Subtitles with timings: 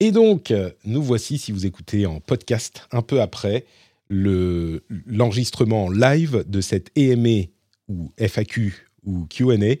[0.00, 3.66] Et donc, euh, nous voici, si vous écoutez en podcast un peu après,
[4.08, 7.44] le- l'enregistrement live de cette EMA
[7.88, 9.76] ou FAQ ou Q&A.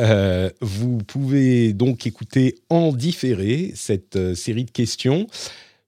[0.00, 5.26] Euh, vous pouvez donc écouter en différé cette euh, série de questions.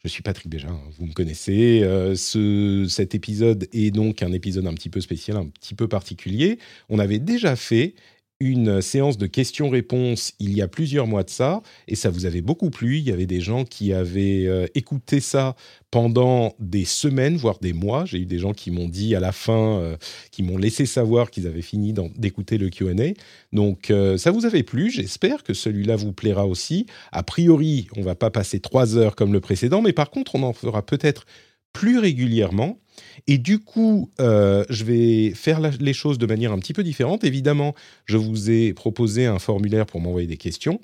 [0.02, 1.82] Je suis Patrick Béja, hein, vous me connaissez.
[2.16, 6.59] Ce, cet épisode est donc un épisode un petit peu spécial, un petit peu particulier.
[6.88, 7.95] On avait déjà fait
[8.41, 12.41] une séance de questions-réponses il y a plusieurs mois de ça, et ça vous avait
[12.41, 12.97] beaucoup plu.
[12.97, 15.55] Il y avait des gens qui avaient euh, écouté ça
[15.91, 18.07] pendant des semaines, voire des mois.
[18.07, 19.96] J'ai eu des gens qui m'ont dit à la fin, euh,
[20.30, 23.13] qui m'ont laissé savoir qu'ils avaient fini d'écouter le Q&A.
[23.52, 24.91] Donc euh, ça vous avait plu.
[24.91, 26.87] J'espère que celui-là vous plaira aussi.
[27.13, 30.43] A priori, on va pas passer trois heures comme le précédent, mais par contre, on
[30.45, 31.27] en fera peut-être
[31.73, 32.79] plus régulièrement.
[33.26, 37.24] Et du coup, euh, je vais faire les choses de manière un petit peu différente.
[37.24, 37.74] Évidemment,
[38.07, 40.80] je vous ai proposé un formulaire pour m'envoyer des questions.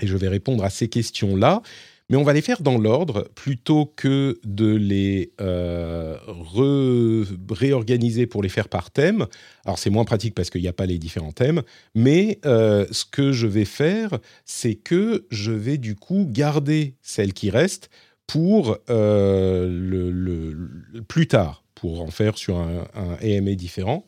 [0.00, 1.62] Et je vais répondre à ces questions-là.
[2.10, 6.16] Mais on va les faire dans l'ordre plutôt que de les euh,
[7.48, 9.26] réorganiser pour les faire par thème.
[9.64, 11.62] Alors c'est moins pratique parce qu'il n'y a pas les différents thèmes.
[11.94, 17.32] Mais euh, ce que je vais faire, c'est que je vais du coup garder celles
[17.32, 17.90] qui restent
[18.32, 24.06] pour euh, le, plus tard, pour en faire sur un, un AMA différent.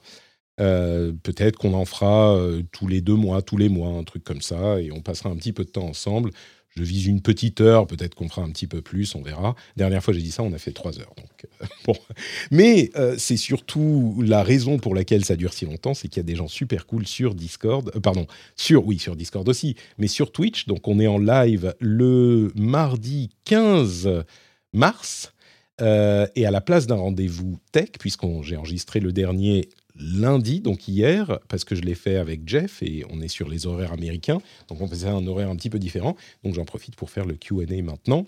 [0.61, 4.23] Euh, Peut-être qu'on en fera euh, tous les deux mois, tous les mois, un truc
[4.23, 6.31] comme ça, et on passera un petit peu de temps ensemble.
[6.75, 9.55] Je vise une petite heure, peut-être qu'on fera un petit peu plus, on verra.
[9.77, 11.15] Dernière fois j'ai dit ça, on a fait trois heures.
[11.17, 11.47] Donc,
[11.89, 11.93] euh.
[12.51, 16.25] Mais euh, c'est surtout la raison pour laquelle ça dure si longtemps, c'est qu'il y
[16.25, 18.27] a des gens super cool sur Discord, euh, pardon,
[18.57, 20.67] sur, oui, sur Discord aussi, mais sur Twitch.
[20.67, 24.25] Donc on est en live le mardi 15
[24.73, 25.33] mars.
[25.81, 31.39] Et à la place d'un rendez-vous tech, puisqu'on j'ai enregistré le dernier lundi, donc hier,
[31.49, 34.81] parce que je l'ai fait avec Jeff et on est sur les horaires américains, donc
[34.81, 36.17] on faisait un horaire un petit peu différent.
[36.45, 38.27] Donc j'en profite pour faire le Q&A maintenant.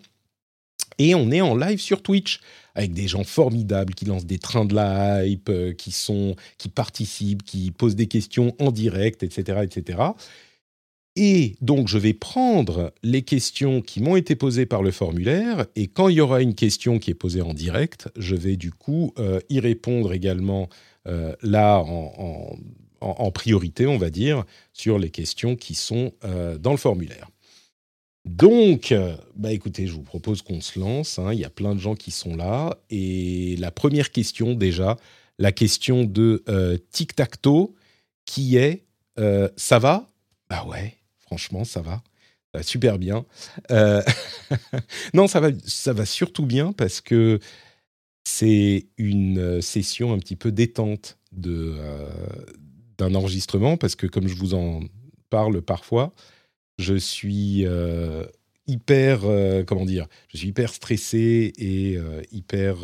[0.98, 2.40] Et on est en live sur Twitch
[2.74, 6.68] avec des gens formidables qui lancent des trains de la hype, euh, qui sont, qui
[6.68, 9.98] participent, qui posent des questions en direct, etc., etc.
[11.16, 15.86] Et donc, je vais prendre les questions qui m'ont été posées par le formulaire, et
[15.86, 19.12] quand il y aura une question qui est posée en direct, je vais du coup
[19.18, 20.68] euh, y répondre également
[21.06, 21.78] euh, là
[23.00, 27.28] en, priorité, on va dire, sur les questions qui sont euh, dans le formulaire.
[28.24, 31.18] Donc, euh, bah écoutez, je vous propose qu'on se lance.
[31.18, 31.34] hein.
[31.34, 32.78] Il y a plein de gens qui sont là.
[32.88, 34.96] Et la première question, déjà,
[35.38, 36.42] la question de
[36.90, 37.74] Tic Tac Toe,
[38.24, 38.84] qui est
[39.56, 40.08] Ça va?
[40.48, 42.02] Bah ouais, franchement, ça va.
[42.54, 43.26] Va super bien.
[45.12, 47.38] Non, ça va, ça va surtout bien parce que
[48.24, 52.08] c'est une euh, session un petit peu détente de, euh,
[52.98, 54.80] d'un enregistrement parce que, comme je vous en
[55.30, 56.14] parle parfois,
[56.78, 58.24] je suis euh,
[58.66, 59.20] hyper,
[59.66, 61.98] comment dire, je suis hyper stressé et
[62.32, 62.78] hyper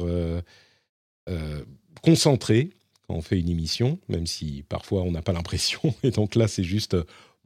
[2.02, 2.70] concentré
[3.06, 5.94] quand on fait une émission, même si parfois on n'a pas l'impression.
[6.02, 6.96] Et donc là, c'est juste,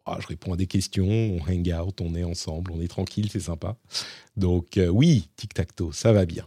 [0.04, 3.28] ah, je réponds à des questions, on hang out, on est ensemble, on est tranquille,
[3.30, 3.76] c'est sympa.
[4.36, 6.46] Donc oui, tic-tac-toe, ça va bien.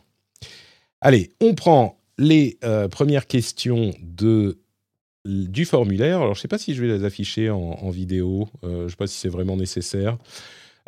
[1.01, 3.93] Allez, on prend les euh, premières questions
[5.25, 6.17] du formulaire.
[6.17, 8.49] Alors, je ne sais pas si je vais les afficher en, vidéo.
[8.63, 10.17] euh, je ne sais pas si c'est vraiment nécessaire.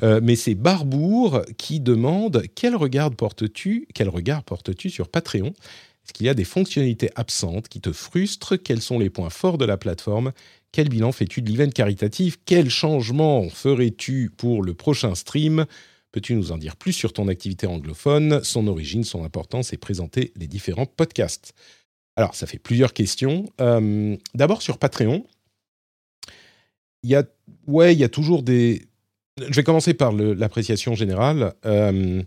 [0.02, 5.48] Euh, mais c'est Barbour qui demande quel regard portes-tu Quel regard portes-tu sur Patreon?
[5.50, 8.56] Est-ce qu'il y a des fonctionnalités absentes qui te frustrent?
[8.56, 10.32] Quels sont les points forts de la plateforme?
[10.72, 12.38] Quel bilan fais-tu de l'event caritatif?
[12.46, 15.66] Quel changement ferais-tu pour le prochain stream?
[16.12, 20.34] Peux-tu nous en dire plus sur ton activité anglophone, son origine, son importance et présenter
[20.36, 21.54] les différents podcasts?
[22.16, 23.46] Alors, ça fait plusieurs questions.
[23.62, 25.26] Euh, D'abord sur Patreon,
[27.04, 27.24] il y a,
[27.68, 28.88] ouais, il y a toujours des.
[29.40, 31.54] Je vais commencer par l'appréciation générale.
[31.66, 32.22] Euh,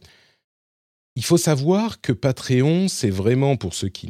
[1.14, 4.08] il faut savoir que Patreon, c'est vraiment pour ceux qui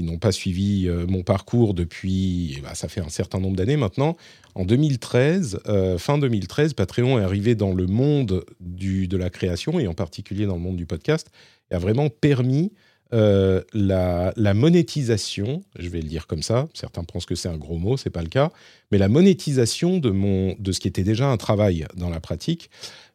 [0.00, 3.76] n'ont pas suivi euh, mon parcours depuis, eh ben, ça fait un certain nombre d'années
[3.76, 4.16] maintenant.
[4.56, 9.86] En 2013, euh, fin 2013, Patreon est arrivé dans le monde de la création et
[9.86, 11.30] en particulier dans le monde du podcast
[11.70, 12.72] et a vraiment permis
[13.12, 17.56] euh, la, la, monétisation, je vais le dire comme ça, certains pensent que c'est un
[17.56, 18.50] gros mot, c'est pas le cas,
[18.90, 22.70] mais la monétisation de, mon, de ce qui était déjà un travail dans la pratique,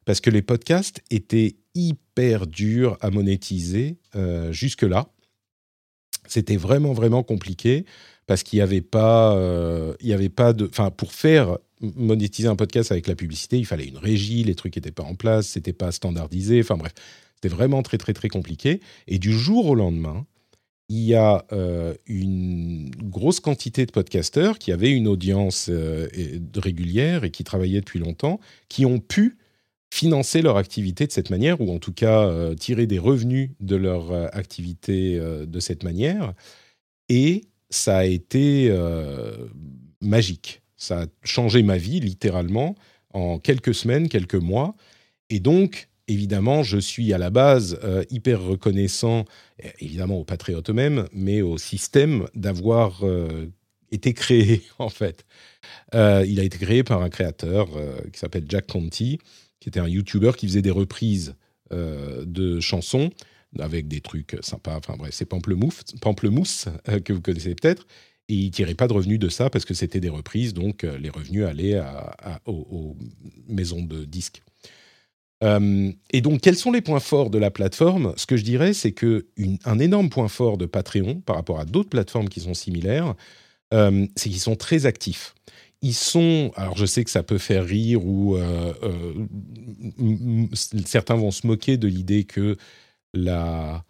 [0.06, 5.08] parce que les podcasts étaient hyper durs à monétiser euh, jusque-là.
[6.28, 7.86] C'était vraiment, vraiment compliqué
[8.28, 12.92] parce qu'il n'y avait pas, euh, avait pas de, enfin, pour faire monétiser un podcast
[12.92, 15.92] avec la publicité, il fallait une régie, les trucs n'étaient pas en place, c'était pas
[15.92, 16.92] standardisé, enfin bref,
[17.36, 18.82] c'était vraiment très très très compliqué.
[19.08, 20.26] Et du jour au lendemain,
[20.90, 25.72] il y a euh, une grosse quantité de podcasteurs qui avaient une audience
[26.56, 29.38] régulière et qui travaillaient depuis longtemps, qui ont pu
[29.92, 33.76] financer leur activité de cette manière, ou en tout cas euh, tirer des revenus de
[33.76, 36.34] leur activité de cette manière.
[37.10, 38.72] Et ça a été
[40.02, 40.62] magique.
[40.78, 42.76] Ça a changé ma vie littéralement
[43.14, 44.76] en quelques semaines, quelques mois.
[45.30, 49.26] Et donc, évidemment, je suis à la base euh, hyper reconnaissant,
[49.80, 53.48] évidemment aux patriotes eux-mêmes, mais au système d'avoir euh,
[53.92, 55.26] été créé, en fait.
[55.94, 57.70] Euh, il a été créé par un créateur
[58.12, 59.20] qui s'appelle Jack Conti,
[59.60, 61.36] qui était un YouTuber qui faisait des reprises
[61.72, 63.12] de chansons
[63.60, 64.78] avec des trucs sympas.
[64.78, 66.68] Enfin bref, c'est Pamplemousse, Pamplemousse
[67.06, 67.86] que vous connaissez peut-être.
[68.28, 71.10] Et il tirait pas de revenus de ça parce que c'était des reprises, donc les
[71.10, 71.80] revenus allaient
[72.46, 72.98] aux
[73.48, 74.42] maisons de disques.
[75.44, 78.14] Euh, et donc, quels sont les points forts de la plateforme?
[78.18, 79.28] Ce que je dirais, c'est que
[79.66, 83.16] un énorme point fort de Patreon par rapport à d'autres plateformes qui sont similaires,
[83.74, 85.36] euh, c'est qu'ils sont très actifs.
[85.82, 88.74] Ils sont, alors je sais que ça peut faire rire ou euh,
[90.86, 92.58] certains vont se moquer de l'idée que
[93.14, 93.84] la,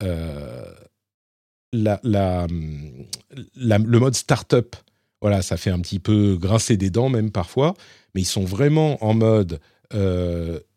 [0.00, 4.76] la, le mode startup,
[5.20, 7.74] voilà, ça fait un petit peu grincer des dents même parfois,
[8.14, 9.60] mais ils sont vraiment en mode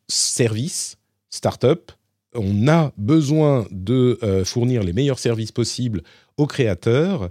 [0.07, 0.97] service,
[1.29, 1.91] start-up,
[2.35, 6.03] on a besoin de euh, fournir les meilleurs services possibles
[6.37, 7.29] aux créateurs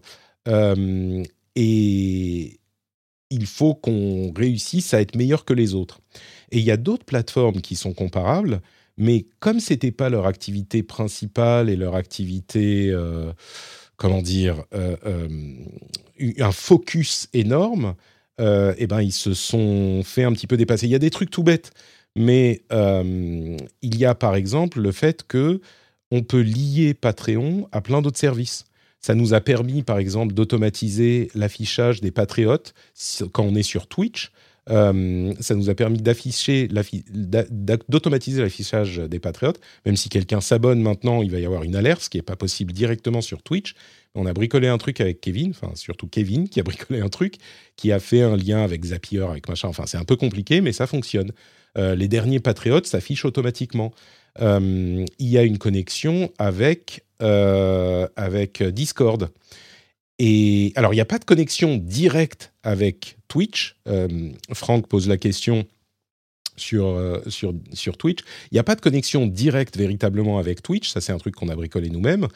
[0.49, 1.23] euh,
[1.55, 2.59] et
[3.31, 6.01] il faut qu'on réussisse à être meilleur que les autres.
[6.51, 8.61] Et il y a d'autres plateformes qui sont comparables,
[8.97, 13.33] mais comme ce n'était pas leur activité principale et leur activité, euh,
[13.97, 17.95] comment dire, un focus énorme,
[18.41, 20.87] eh ben, ils se sont fait un petit peu dépasser.
[20.87, 21.73] Il y a des trucs tout bêtes.
[22.19, 25.61] Mais euh, il y a par exemple le fait que
[26.11, 28.65] on peut lier Patreon à plein d'autres services.
[29.01, 32.75] Ça nous a permis, par exemple, d'automatiser l'affichage des patriotes
[33.33, 34.33] quand on est sur Twitch.
[34.71, 36.69] Euh, ça nous a permis d'afficher,
[37.89, 39.61] d'automatiser l'affichage des patriotes.
[39.87, 42.37] Même si quelqu'un s'abonne maintenant, il va y avoir une alerte, ce qui n'est pas
[42.37, 43.75] possible directement sur Twitch.
[44.15, 47.37] On a bricolé un truc avec Kevin, enfin surtout Kevin qui a bricolé un truc,
[47.77, 49.69] qui a fait un lien avec Zapier, avec machin.
[49.69, 51.33] Enfin, c'est un peu compliqué, mais ça fonctionne.
[51.77, 53.93] Euh, les derniers Patriotes s'affichent automatiquement.
[54.41, 59.31] Euh, il y a une connexion avec, euh, avec Discord.
[60.19, 63.77] Et alors, il n'y a pas de connexion directe avec Twitch.
[64.53, 65.65] Franck pose la question
[66.57, 68.21] sur, sur, sur Twitch.
[68.51, 70.91] Il n'y a pas de connexion directe véritablement avec Twitch.
[70.91, 72.27] Ça, c'est un truc qu'on a bricolé nous-mêmes.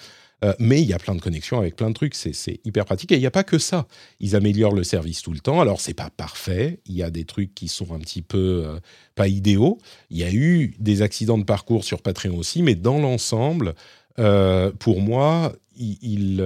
[0.45, 3.13] Euh, mais il y a plein de connexions avec plein de trucs, c'est hyper pratique.
[3.13, 3.87] Et il n'y a pas que ça.
[4.19, 5.61] Ils améliorent le service tout le temps.
[5.61, 6.81] Alors, c'est pas parfait.
[6.87, 8.81] Il y a des trucs qui sont un petit peu euh,
[9.15, 9.79] pas idéaux.
[10.11, 13.75] Il y a eu des accidents de parcours sur Patreon aussi, mais dans l'ensemble,
[14.19, 16.43] euh, pour moi, il,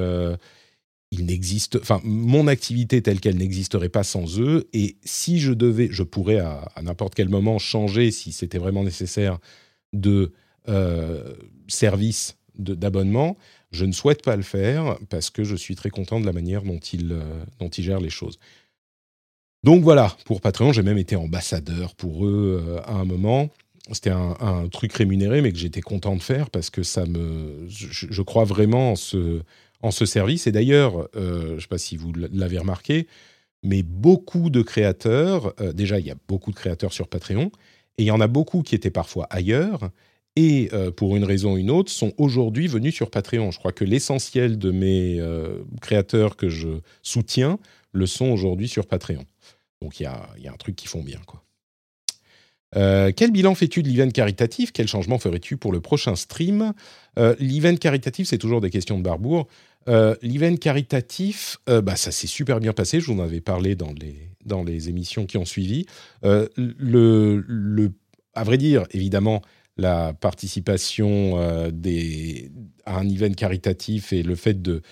[1.11, 1.41] il
[1.81, 4.69] enfin, mon activité telle qu'elle n'existerait pas sans eux.
[4.75, 9.39] Et si je devais, je pourrais à n'importe quel moment changer, si c'était vraiment nécessaire,
[9.95, 10.33] de
[11.69, 13.37] service d'abonnement.
[13.73, 16.63] Je ne souhaite pas le faire parce que je suis très content de la manière
[16.63, 18.39] dont il, euh, les choses.
[19.65, 23.49] Donc voilà, pour Patreon, j'ai même été ambassadeur pour eux euh, à un moment.
[23.93, 28.23] C'était un, truc rémunéré, mais que j'étais content de faire parce que ça me, je,
[28.23, 29.43] crois vraiment en ce,
[29.81, 30.49] en ce service.
[30.49, 33.07] Et d'ailleurs, euh, je ne sais pas si vous l'avez remarqué,
[33.63, 37.53] mais beaucoup de créateurs, déjà il y a beaucoup de créateurs sur Patreon,
[37.99, 39.91] et il y en a beaucoup qui étaient parfois ailleurs,
[40.37, 43.51] et euh, pour une raison ou une autre, sont aujourd'hui venus sur Patreon.
[43.51, 46.69] Je crois que l'essentiel de mes euh, créateurs que je
[47.03, 47.59] soutiens
[47.93, 49.25] le sont aujourd'hui sur Patreon.
[49.81, 51.21] Donc il y a, un truc qui font bien.
[52.77, 54.73] Euh, quel bilan fais-tu de l'event caritatif?
[54.73, 56.75] Quel changement ferais-tu pour le prochain stream?
[57.17, 59.49] L'event caritatif, c'est toujours des questions de Barbour.
[59.87, 63.01] l'event caritatif, bah, ça s'est super bien passé.
[63.01, 63.95] Je vous en avais parlé dans
[64.63, 65.87] les, émissions qui ont suivi.
[66.23, 67.93] le,
[68.35, 69.41] à vrai dire, évidemment,
[69.77, 71.71] la participation euh,
[72.85, 74.83] à un event caritatif et le fait de,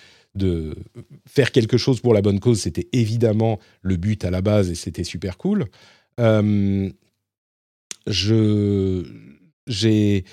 [1.25, 4.75] faire quelque chose pour la bonne cause, c'était évidemment le but à la base et
[4.75, 5.65] c'était super cool.
[6.19, 6.89] Euh,
[8.05, 9.03] je,
[9.65, 10.25] j'ai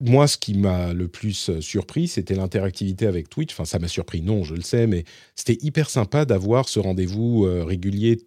[0.00, 3.52] moi, ce qui m'a le plus surpris, c'était l'interactivité avec Twitch.
[3.52, 5.04] Enfin, ça m'a surpris, non, je le sais, mais
[5.36, 8.18] c'était hyper sympa d'avoir ce rendez-vous régulier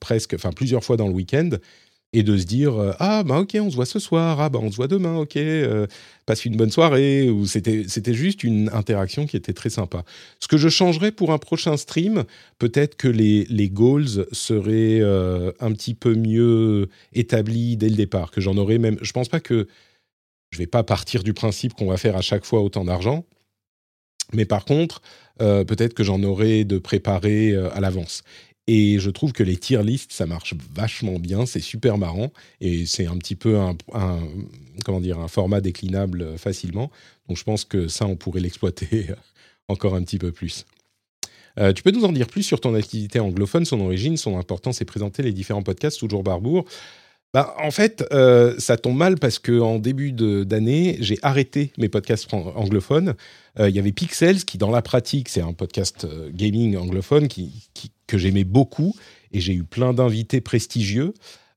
[0.00, 1.50] presque, enfin plusieurs fois dans le week-end
[2.12, 4.40] et de se dire euh, ah bah ok on se voit ce soir.
[4.40, 5.16] Ah bah on se voit demain.
[5.16, 5.86] Ok euh,
[6.26, 10.04] passe une bonne soirée ou c'était c'était juste une interaction qui était très sympa.
[10.40, 12.24] Ce que je changerais pour un prochain stream
[12.58, 18.30] peut-être que les les goals seraient euh, un petit peu mieux établis dès le départ
[18.30, 19.68] que j'en aurais même je pense pas que
[20.50, 23.24] je vais pas partir du principe qu'on va faire à chaque fois autant d'argent.
[24.32, 25.00] Mais par contre,
[25.38, 28.22] peut-être que j'en aurais de préparer à l'avance.
[28.70, 32.84] Et je trouve que les tier lists, ça marche vachement bien, c'est super marrant et
[32.84, 33.74] c'est un petit peu un,
[34.84, 36.90] comment dire, un format déclinable facilement.
[37.28, 39.06] Donc je pense que ça, on pourrait l'exploiter
[39.68, 40.66] encore un petit peu plus.
[41.58, 44.82] Euh, tu peux nous en dire plus sur ton activité anglophone, son origine, son importance
[44.82, 46.66] et présenter les différents podcasts toujours Barbour
[47.34, 52.32] bah, en fait, euh, ça tombe mal parce qu'en début d'année, j'ai arrêté mes podcasts
[52.32, 53.14] anglophones.
[53.60, 57.28] Euh, il y avait Pixels qui, dans la pratique, c'est un podcast euh, gaming anglophone
[58.06, 58.94] que j'aimais beaucoup
[59.32, 61.12] et j'ai eu plein d'invités prestigieux,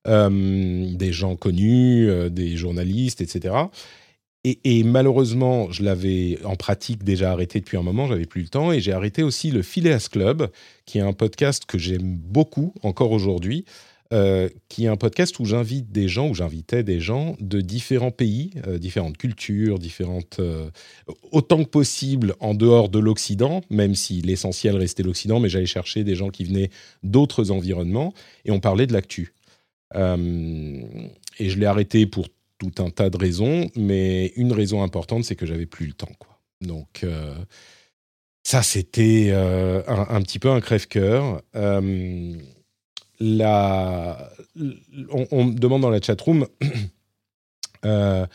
[0.05, 3.55] des gens connus, des journalistes, etc.
[4.43, 8.47] Et, et, malheureusement, je l'avais en pratique déjà arrêté depuis un moment, j'avais plus le
[8.49, 10.49] temps, et j'ai arrêté aussi le Phileas Club,
[10.85, 13.63] qui est un podcast que j'aime beaucoup encore aujourd'hui,
[14.13, 18.11] euh, qui est un podcast où j'invite des gens, où j'invitais des gens de différents
[18.11, 20.69] pays, euh, différentes cultures, différentes, euh,
[21.31, 26.03] autant que possible en dehors de l'Occident, même si l'essentiel restait l'Occident, mais j'allais chercher
[26.03, 26.71] des gens qui venaient
[27.03, 28.13] d'autres environnements
[28.43, 29.33] et on parlait de l'actu.
[29.95, 32.27] et je l'ai arrêté pour
[32.57, 36.11] tout un tas de raisons, mais une raison importante, c'est que j'avais plus le temps.
[36.59, 37.05] Donc
[38.43, 41.41] ça, c'était un, un, petit peu un crève-cœur
[45.31, 46.47] on, me demande dans la chatroom
[47.85, 48.25] euh,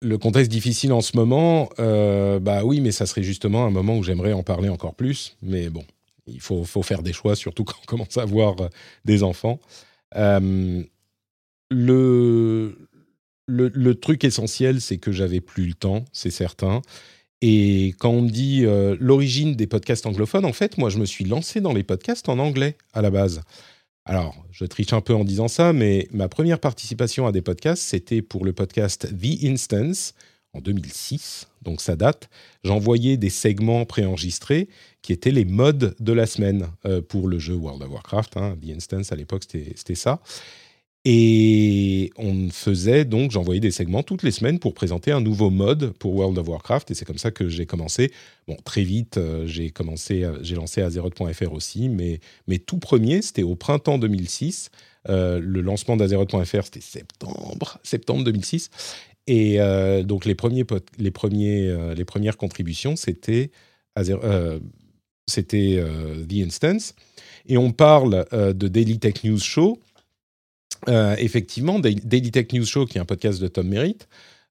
[0.00, 1.70] le contexte difficile en ce moment.
[1.78, 5.36] Euh, bah oui, mais ça serait justement un moment où j'aimerais en parler encore plus.
[5.42, 5.84] Mais bon,
[6.26, 8.68] il faut, faire des choix, surtout quand on commence à avoir euh,
[9.04, 9.58] des enfants.
[10.14, 10.88] le,
[11.70, 12.76] le,
[13.68, 16.82] le, truc essentiel, c'est que j'avais plus le temps, c'est certain.
[17.42, 18.66] Et quand on me dit
[19.00, 22.38] l'origine des podcasts anglophones, en fait, moi, je me suis lancé dans les podcasts en
[22.38, 23.42] anglais à la base.
[24.04, 27.82] Alors, je triche un peu en disant ça, mais ma première participation à des podcasts,
[27.82, 30.14] c'était pour le podcast The Instance
[30.52, 32.28] en 2006, donc ça date.
[32.64, 34.68] J'envoyais des segments préenregistrés
[35.02, 38.36] qui étaient les modes de la semaine euh, pour le jeu World of Warcraft.
[38.36, 38.56] Hein.
[38.60, 40.20] The Instance, à l'époque, c'était ça.
[41.06, 45.92] Et on faisait donc, j'envoyais des segments toutes les semaines pour présenter un nouveau mode
[45.92, 46.90] pour World of Warcraft.
[46.90, 48.12] Et c'est comme ça que j'ai commencé.
[48.46, 53.22] Bon, très vite, euh, j'ai commencé, euh, j'ai lancé Azeroth.fr aussi, mais mes tout premiers,
[53.22, 54.70] c'était au printemps 2006.
[55.08, 58.68] Euh, le lancement d'Azeroth.fr, c'était septembre, septembre 2006.
[59.26, 59.58] Et
[60.04, 60.64] donc les premiers,
[60.98, 63.52] les premiers, les premières contributions, c'était
[65.28, 65.84] c'était
[66.28, 66.96] The Instance.
[67.46, 69.78] Et on parle de Daily Tech News Show
[70.88, 74.08] euh, effectivement, Daily Tech News Show, qui est un podcast de Tom Merritt.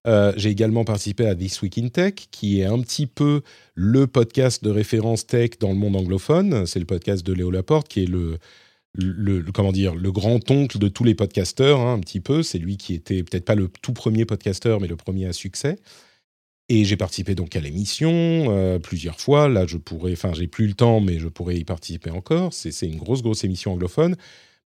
[0.07, 3.41] Euh, j'ai également participé à This Week in Tech, qui est un petit peu
[3.75, 6.65] le podcast de référence tech dans le monde anglophone.
[6.65, 8.39] C'est le podcast de Léo Laporte, qui est le,
[9.53, 12.43] comment dire, le grand-oncle de tous les podcasteurs, hein, un petit peu.
[12.43, 15.75] C'est lui qui était peut-être pas le tout premier podcasteur, mais le premier à succès.
[16.69, 19.49] Et j'ai participé donc à l'émission euh, plusieurs fois.
[19.49, 22.53] Là, je pourrais, enfin, j'ai plus le temps, mais je pourrais y participer encore.
[22.53, 24.15] C'est une grosse, grosse émission anglophone.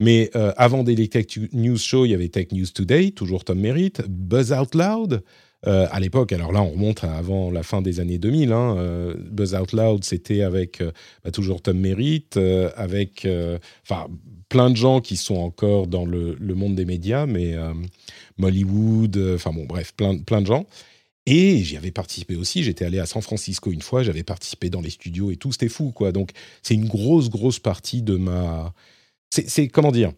[0.01, 3.59] Mais euh, avant Daily Tech News Show, il y avait Tech News Today, toujours Tom
[3.59, 5.23] Merritt, Buzz Out Loud.
[5.67, 8.51] Euh, à l'époque, alors là, on remonte avant la fin des années 2000.
[8.51, 10.81] Hein, euh, Buzz Out Loud, c'était avec
[11.23, 12.35] bah, toujours Tom Merritt,
[12.75, 13.27] avec
[13.83, 14.07] enfin
[14.49, 17.55] plein de gens qui sont encore dans le, monde des médias, mais
[18.39, 20.65] Mollywood, enfin bon, bref, plein, plein de gens.
[21.27, 22.63] Et j'y avais participé aussi.
[22.63, 24.01] J'étais allé à San Francisco une fois.
[24.01, 25.51] J'avais participé dans les studios et tout.
[25.51, 26.11] C'était fou, quoi.
[26.11, 26.31] Donc,
[26.63, 28.73] c'est une grosse, grosse partie de ma
[29.31, 30.11] c'est comment dire?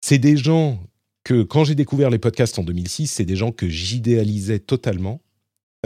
[0.00, 0.80] C'est des gens
[1.24, 5.20] que quand j'ai découvert les podcasts en 2006, c'est des gens que j'idéalisais totalement.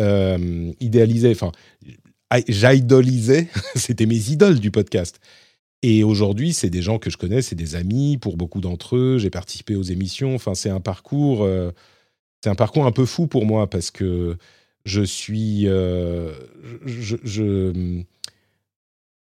[0.00, 1.52] Euh, idéalisais, enfin,
[2.48, 5.20] j'idolisais, c'était mes idoles du podcast.
[5.82, 9.18] Et aujourd'hui, c'est des gens que je connais, c'est des amis pour beaucoup d'entre eux.
[9.18, 10.34] J'ai participé aux émissions.
[10.34, 11.70] Enfin, c'est un parcours, euh,
[12.42, 14.36] c'est un parcours un peu fou pour moi parce que
[14.84, 16.32] je suis, euh,
[16.84, 18.02] je,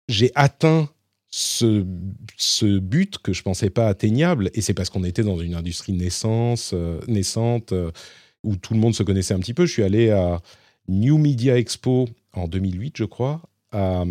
[0.09, 0.89] j'ai atteint
[1.31, 1.87] ce,
[2.37, 5.93] ce, but que je pensais pas atteignable, et c'est parce qu'on était dans une industrie
[5.93, 7.91] naissance, euh, naissante, euh,
[8.43, 9.67] où tout le monde se connaissait un petit peu.
[9.67, 10.41] Je suis allé à
[10.89, 14.05] New Media Expo en 2008, je crois, à,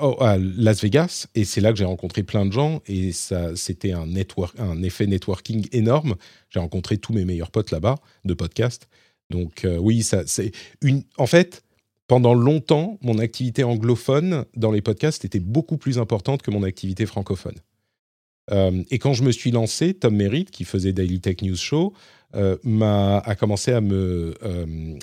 [0.00, 3.54] oh, à Las Vegas et c'est là que j'ai rencontré plein de gens et ça
[3.56, 4.14] c'était un
[4.82, 6.16] effet networking énorme
[6.50, 8.88] j'ai rencontré tous mes meilleurs potes là-bas de podcast
[9.30, 10.52] donc euh, oui ça c'est
[10.82, 11.62] une en fait
[12.06, 17.06] pendant longtemps mon activité anglophone dans les podcasts était beaucoup plus importante que mon activité
[17.06, 17.56] francophone
[18.52, 21.92] euh, et quand je me suis lancé Tom Merritt qui faisait Daily Tech News Show
[22.34, 24.34] euh, a commencé à me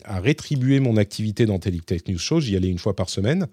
[0.03, 3.47] à rétribuer mon activité dans Daily Tech News Show j'y allais une fois par semaine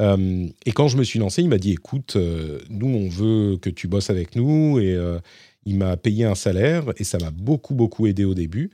[0.00, 3.56] euh, et quand je me suis lancé, il m'a dit écoute, euh, nous, on veut
[3.56, 4.78] que tu bosses avec nous.
[4.78, 5.18] Et euh,
[5.64, 8.70] il m'a payé un salaire et ça m'a beaucoup, beaucoup aidé au début.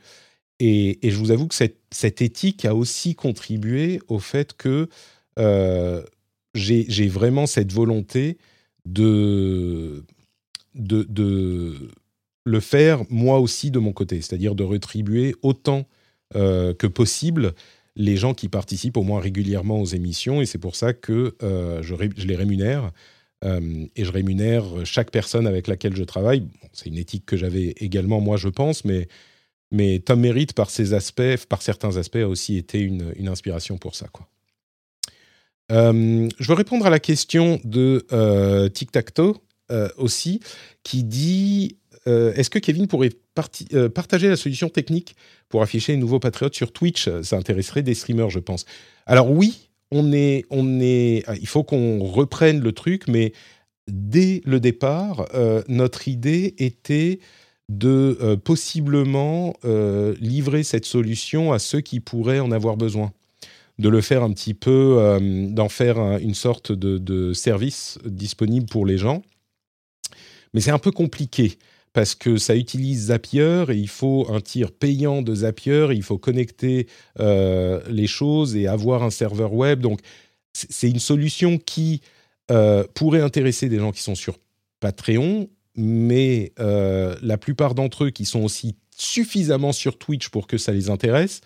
[0.61, 4.89] Et, je vous avoue que cette, éthique a aussi contribué au fait que
[6.55, 8.39] j'ai vraiment cette volonté
[8.87, 10.05] de,
[10.75, 11.75] de,
[12.45, 15.87] le faire moi aussi de mon côté, c'est-à-dire de rétribuer autant
[16.33, 17.55] que possible
[17.97, 21.83] les gens qui participent au moins régulièrement aux émissions, et c'est pour ça que euh,
[21.83, 22.91] je, les rémunère.
[23.45, 26.47] Euh, et je rémunère chaque personne avec laquelle je travaille.
[26.73, 29.07] c'est une éthique que j'avais également, moi, je pense, mais,
[29.75, 34.07] mais Tom Merritt, par, aspects, par certains aspects, a aussi été une, inspiration pour ça.
[35.73, 38.07] Euh, je veux répondre à la question de
[38.69, 39.37] Tic Tac Toe
[39.97, 40.41] aussi,
[40.83, 41.77] qui dit
[42.07, 43.13] Est-ce que Kevin pourrait
[43.95, 45.17] partager la solution technique
[45.49, 47.09] pour afficher les nouveaux patriotes sur Twitch?
[47.23, 48.67] Ça intéresserait des streamers, je pense.
[49.07, 53.33] Alors oui, on est, on est, ah, il faut qu'on reprenne le truc, mais
[53.89, 57.21] dès le départ, euh, notre idée était
[57.69, 63.13] de euh, possiblement euh, livrer cette solution à ceux qui pourraient en avoir besoin.
[63.79, 65.19] De le faire un petit peu,
[65.51, 69.23] d'en faire une sorte de, de, service disponible pour les gens.
[70.53, 71.59] Mais c'est un peu compliqué
[71.95, 76.19] parce que ça utilise Zapier et il faut un tir payant de Zapier, il faut
[76.19, 76.89] connecter
[77.21, 79.81] euh, les choses et avoir un serveur web.
[79.81, 80.01] Donc,
[80.53, 82.03] c'est une solution qui
[82.51, 84.39] euh, pourrait intéresser des gens qui sont sur
[84.81, 90.59] Patreon, mais euh, la plupart d'entre eux qui sont aussi suffisamment sur Twitch pour que
[90.59, 91.41] ça les intéresse,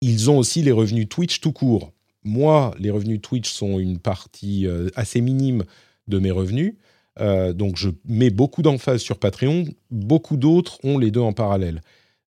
[0.00, 1.92] ils ont aussi les revenus Twitch tout court.
[2.24, 4.66] Moi, les revenus Twitch sont une partie
[4.96, 5.64] assez minime
[6.08, 6.74] de mes revenus.
[7.20, 9.66] Euh, donc je mets beaucoup d'emphase sur Patreon.
[9.90, 11.80] Beaucoup d'autres ont les deux en parallèle.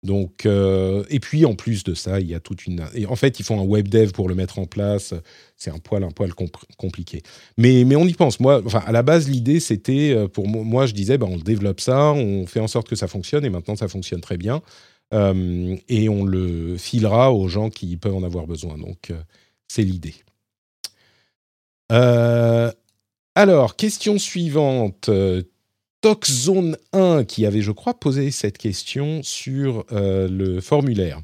[0.06, 2.86] Donc, euh, et puis en plus de ça, il y a toute une.
[2.94, 5.13] Et en fait, ils font un web dev pour le mettre en place.
[5.58, 6.32] C'est un poil, un poil
[6.78, 7.24] compliqué.
[7.58, 8.39] Mais, mais on y pense.
[8.39, 11.82] Moi, enfin, à la base, l'idée, c'était euh, pour moi, je disais, ben, on développe
[11.82, 14.62] ça, on fait en sorte que ça fonctionne, et maintenant, ça fonctionne très bien.
[15.12, 18.78] et on le filera aux gens qui peuvent en avoir besoin.
[18.78, 19.12] Donc,
[19.68, 20.15] c'est l'idée.
[21.91, 22.72] Euh,
[23.36, 25.10] alors, question suivante.
[26.06, 31.20] Euh, Toxzone 1 qui avait, je crois, posé cette question sur euh, le formulaire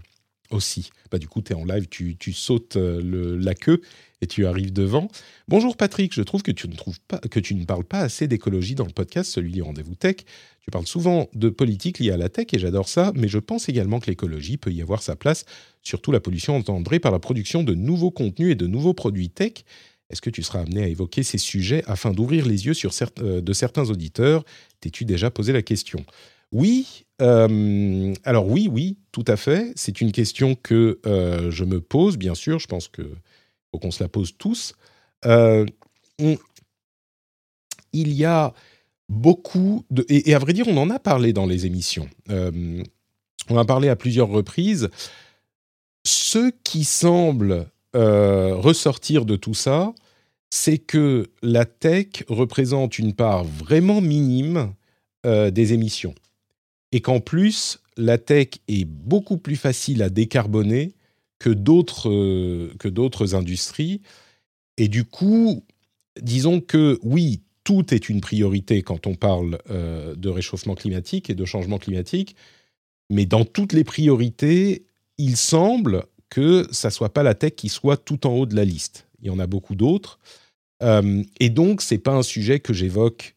[0.50, 0.90] aussi.
[1.12, 3.82] Bah, du coup, tu es en live, tu, sautes euh, la queue
[4.22, 5.08] et tu arrives devant.
[5.48, 6.76] Bonjour Patrick, je trouve que tu ne,
[7.28, 10.18] que tu ne parles pas assez d'écologie dans le podcast, celui du Rendez-vous Tech.
[10.62, 13.68] Tu parles souvent de politique liée à la tech et j'adore ça, mais je pense
[13.68, 15.46] également que l'écologie peut y avoir sa place,
[15.82, 19.54] surtout la pollution engendrée par la production de nouveaux contenus et de nouveaux produits tech.
[20.12, 23.42] Est-ce que tu seras amené à évoquer ces sujets afin d'ouvrir les yeux sur euh,
[23.42, 24.44] de certains auditeurs?
[24.82, 26.06] T'es-tu déjà posé la question?
[26.52, 29.72] Oui, euh, alors oui, oui, tout à fait.
[29.76, 32.60] C'est une question que euh, je me pose, bien sûr.
[32.60, 33.06] Je pense qu'il
[33.72, 34.74] faut qu'on se la pose tous.
[35.24, 36.38] il
[37.94, 38.54] y a
[39.08, 40.06] beaucoup de...
[40.10, 42.10] Et, à vrai dire, on en a parlé dans les émissions.
[42.30, 42.84] on
[43.50, 44.90] en a parlé à plusieurs reprises.
[46.04, 49.94] Ce qui semble ressortir de tout ça,
[50.52, 54.74] c'est que la tech représente une part vraiment minime
[55.26, 56.14] euh, des émissions.
[56.92, 60.94] Et qu'en plus, la tech est beaucoup plus facile à décarboner
[61.40, 64.02] que d'autres, euh, que d'autres industries.
[64.78, 65.64] Et du coup,
[66.22, 71.36] disons que oui, tout est une priorité quand on parle euh, de réchauffement climatique et
[71.36, 72.36] de changement climatique,
[73.10, 74.86] mais dans toutes les priorités,
[75.18, 78.66] il semble que ça soit pas la tech qui soit tout en haut de la
[78.66, 79.06] liste.
[79.22, 80.18] Il y en a beaucoup d'autres.
[80.82, 83.36] Euh, et donc, c'est pas un sujet que j'évoque,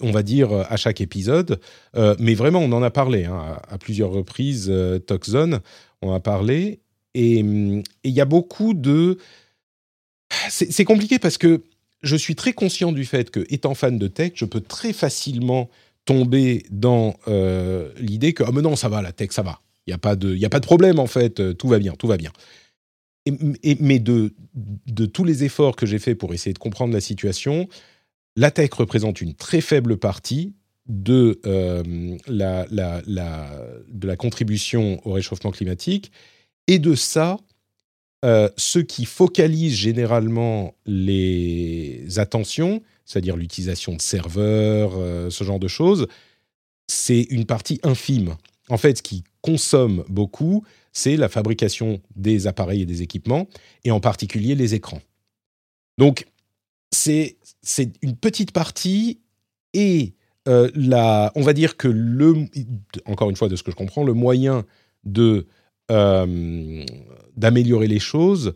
[0.00, 1.60] on va dire, à chaque épisode.
[1.94, 4.68] Euh, mais vraiment, on en a parlé hein, à, plusieurs reprises.
[4.70, 5.60] Euh, Toxzone,
[6.02, 6.80] on a parlé.
[7.12, 9.18] Et il y a beaucoup de.
[10.48, 11.62] C'est compliqué parce que
[12.02, 15.70] je suis très conscient du fait que, étant fan de tech, je peux très facilement
[16.06, 17.14] tomber dans
[18.00, 19.60] l'idée que, ah, mais non, ça va, la tech, ça va.
[19.86, 22.06] Il n'y a, pas de, a pas de problème, en fait, tout va bien, tout
[22.06, 22.32] va bien
[23.80, 27.68] mais de, de tous les efforts que j'ai faits pour essayer de comprendre la situation,
[28.36, 30.54] la tech représente une très faible partie
[30.86, 33.50] de, euh, la, la, la,
[33.88, 36.12] de la contribution au réchauffement climatique.
[36.66, 37.38] Et de ça,
[38.56, 44.92] ce qui focalise généralement les attentions, c'est-à-dire l'utilisation de serveurs,
[45.30, 46.06] ce genre de choses,
[46.86, 48.36] c'est une partie infime.
[48.68, 53.46] En fait, ce qui consomme beaucoup, c'est la fabrication des appareils et des équipements,
[53.84, 55.02] et en particulier les écrans.
[55.98, 56.26] Donc,
[56.90, 57.36] c'est
[58.02, 59.20] une petite partie
[59.72, 60.14] et
[60.48, 60.70] euh,
[61.34, 62.46] on va dire que le,
[63.06, 64.64] encore une fois de ce que je comprends, le moyen
[65.04, 65.46] de
[65.90, 66.84] euh,
[67.36, 68.54] d'améliorer les choses,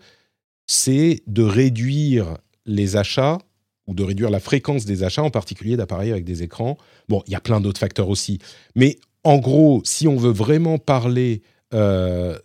[0.67, 3.39] c'est de réduire les achats
[3.87, 6.77] ou de réduire la fréquence des achats, en particulier d'appareils avec des écrans.
[7.09, 8.39] Bon, il y a plein d'autres facteurs aussi,
[8.75, 11.43] mais en gros, si on veut vraiment parler
[11.75, 12.39] euh,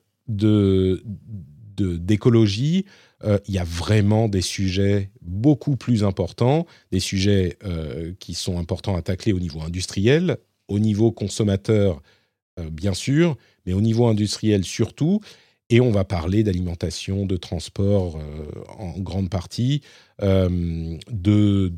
[1.77, 2.83] d'écologie,
[3.23, 8.59] euh, il y a vraiment des sujets beaucoup plus importants, des sujets euh, qui sont
[8.59, 12.01] importants à tacler au niveau industriel, au niveau consommateur,
[12.69, 15.21] bien sûr, mais au niveau industriel surtout.
[15.69, 18.19] Et on va parler d'alimentation, de transport
[18.77, 19.81] en grande partie,
[20.19, 21.69] de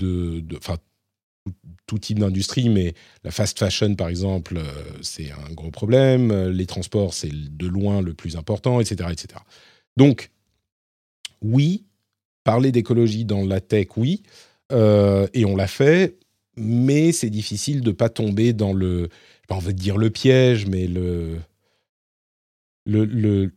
[1.88, 4.60] tout type d'industrie, mais la fast fashion, par exemple,
[5.02, 6.50] c'est un gros problème.
[6.50, 9.10] Les transports, c'est de loin le plus important, etc.
[9.12, 9.40] etc.
[9.98, 10.32] Donc,
[11.42, 11.86] oui,
[12.44, 14.24] parler d'écologie dans la tech, oui,
[14.72, 16.18] euh, et on l'a fait,
[16.58, 19.10] mais c'est difficile de ne pas tomber dans le,
[19.50, 21.38] on veut dire le piège, mais le,
[22.86, 23.52] le,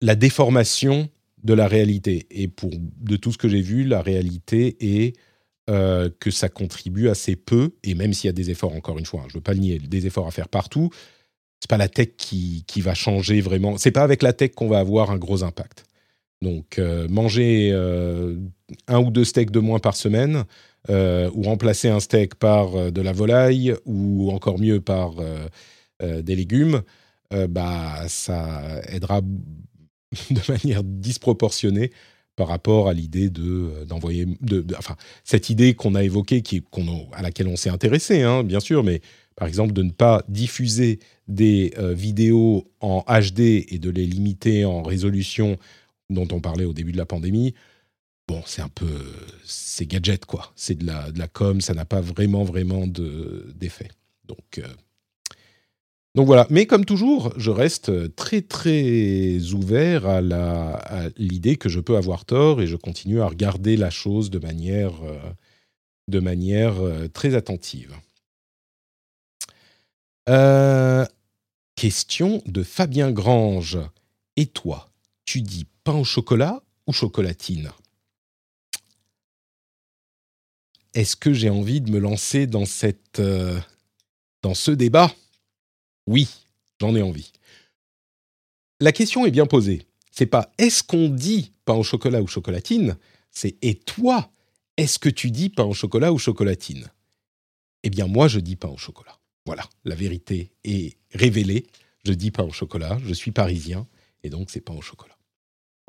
[0.00, 1.08] la déformation
[1.42, 2.26] de la réalité.
[2.30, 5.16] Et pour de tout ce que j'ai vu, la réalité est
[5.68, 9.06] euh, que ça contribue assez peu, et même s'il y a des efforts, encore une
[9.06, 10.90] fois, hein, je ne veux pas le nier, des efforts à faire partout,
[11.60, 13.76] c'est pas la tech qui, qui va changer vraiment.
[13.76, 15.84] C'est pas avec la tech qu'on va avoir un gros impact.
[16.40, 18.36] Donc, euh, manger euh,
[18.86, 20.44] un ou deux steaks de moins par semaine,
[20.88, 25.16] ou remplacer un steak par de la volaille, ou encore mieux par
[26.00, 26.80] des légumes,
[27.30, 29.20] bah, ça aidera
[30.30, 31.90] de manière disproportionnée
[32.38, 36.62] par rapport à l'idée de d'envoyer, de, enfin, cette idée qu'on a évoquée, qui,
[37.12, 39.00] à laquelle on s'est intéressé, hein, bien sûr, mais
[39.34, 44.82] par exemple de ne pas diffuser des vidéos en HD et de les limiter en
[44.82, 45.58] résolution
[46.10, 47.54] dont on parlait au début de la pandémie,
[48.28, 48.86] bon, c'est un peu,
[49.44, 50.52] c'est gadget quoi.
[50.54, 53.88] C'est de la, de la com, ça n'a pas vraiment, vraiment d'effet.
[54.26, 54.68] donc, euh,
[56.18, 56.48] donc voilà.
[56.50, 60.20] Mais comme toujours, je reste très, très ouvert à
[61.16, 64.94] l'idée que je peux avoir tort et je continue à regarder la chose de manière,
[65.04, 65.20] euh,
[66.12, 67.94] euh, très attentive.
[71.76, 73.78] question de Fabien Grange.
[74.34, 74.90] Et toi,
[75.24, 77.70] tu dis pain au chocolat ou chocolatine?
[80.94, 83.56] Est-ce que j'ai envie de me lancer dans, cette, euh,
[84.42, 85.12] dans ce débat?
[86.08, 86.26] Oui,
[86.80, 87.32] j'en ai envie.
[88.80, 89.82] La question est bien posée.
[90.10, 92.96] C'est pas est-ce qu'on dit pain au chocolat ou chocolatine,
[93.30, 94.32] c'est et toi,
[94.78, 96.90] est-ce que tu dis pain au chocolat ou chocolatine?
[97.82, 99.18] Eh bien moi je dis pain au chocolat.
[99.44, 101.66] Voilà, la vérité est révélée.
[102.06, 103.86] Je dis pain au chocolat, je suis parisien
[104.22, 105.18] et donc c'est pain au chocolat.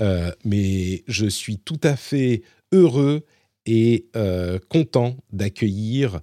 [0.01, 2.41] Euh, mais je suis tout à fait
[2.73, 3.25] heureux
[3.65, 6.19] et euh, content d'accueillir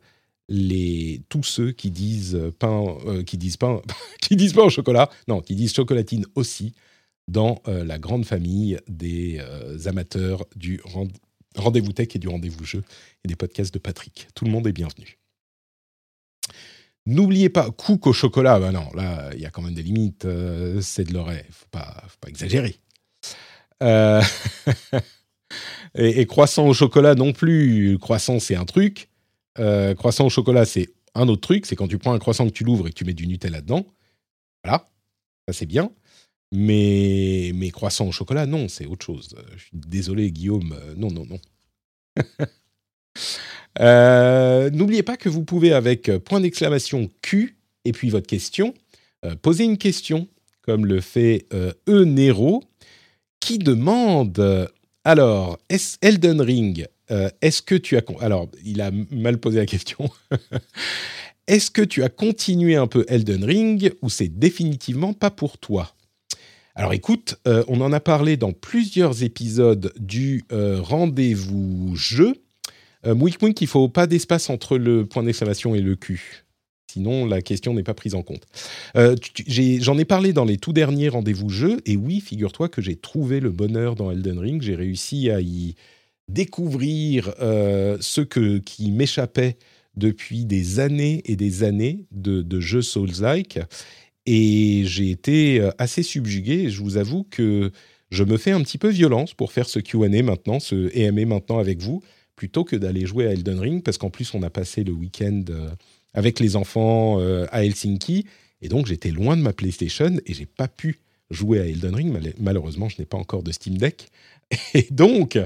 [0.48, 3.82] les tous ceux qui disent pain, euh, qui disent pain,
[4.20, 6.72] qui disent pain au chocolat, non, qui disent chocolatine aussi
[7.28, 9.40] dans la grande famille des
[9.86, 10.80] amateurs du
[11.56, 12.84] rendez-vous tech et du rendez-vous jeu
[13.24, 14.28] et des podcasts de Patrick.
[14.36, 15.18] Tout le monde est bienvenu.
[17.04, 20.24] N'oubliez pas, cook au chocolat, ben non, là, il y a quand même des limites,
[20.80, 22.78] c'est de l'oreille, faut pas, faut pas exagérer.
[23.82, 24.22] Euh,
[25.94, 27.98] et, croissant au chocolat non plus.
[27.98, 29.08] Croissant, c'est un truc.
[29.58, 31.66] Euh, croissant au chocolat, c'est un autre truc.
[31.66, 33.60] C'est quand tu prends un croissant que tu l'ouvres et que tu mets du Nutella
[33.60, 33.86] dedans.
[34.64, 34.86] Voilà,
[35.46, 35.90] ça c'est bien.
[36.52, 39.34] Mais, mais croissant au chocolat, non, c'est autre chose.
[39.56, 40.72] Je suis désolé, Guillaume.
[40.72, 41.40] Euh, non, non, non.
[44.70, 48.72] N'oubliez pas que vous pouvez, avec point d'exclamation Q et puis votre question,
[49.42, 50.28] poser une question,
[50.62, 52.04] comme le fait E.
[52.04, 52.64] Nero
[53.40, 54.70] qui demande
[55.06, 58.02] alors, est Elden Ring, euh, est-ce que tu as.
[58.20, 60.08] Alors, il a mal posé la question.
[61.46, 65.92] est-ce que tu as continué un peu Elden Ring ou c'est définitivement pas pour toi?
[66.74, 72.34] Alors écoute, euh, on en a parlé dans plusieurs épisodes du euh, rendez-vous jeu.
[73.04, 76.44] Mouik Mouik, il faut pas d'espace entre le point d'exclamation et le Q.
[76.90, 78.42] Sinon, la question n'est pas prise en compte.
[78.96, 83.38] J'en ai, parlé dans les tout derniers rendez-vous jeux, et oui, figure-toi que j'ai trouvé
[83.38, 84.60] le bonheur dans Elden Ring.
[84.60, 85.76] J'ai réussi à y
[86.28, 89.56] découvrir euh, ce que, qui m'échappait
[89.96, 93.58] depuis des années et des années de, jeux Souls-like.
[94.26, 96.68] Et j'ai été euh, assez subjugué.
[96.68, 97.70] Je vous avoue que
[98.10, 101.58] je me fais un petit peu violence pour faire ce Q&A maintenant, ce EMA maintenant
[101.58, 102.02] avec vous,
[102.34, 105.42] plutôt que d'aller jouer à Elden Ring, parce qu'en plus on a passé le week-end
[105.48, 105.70] euh,
[106.12, 107.18] avec les enfants
[107.50, 108.24] à Helsinki,
[108.62, 112.16] et donc j'étais loin de ma PlayStation et j'ai pas pu jouer à Elden Ring.
[112.40, 114.08] Malheureusement, je n'ai pas encore de Steam Deck,
[114.74, 115.38] et donc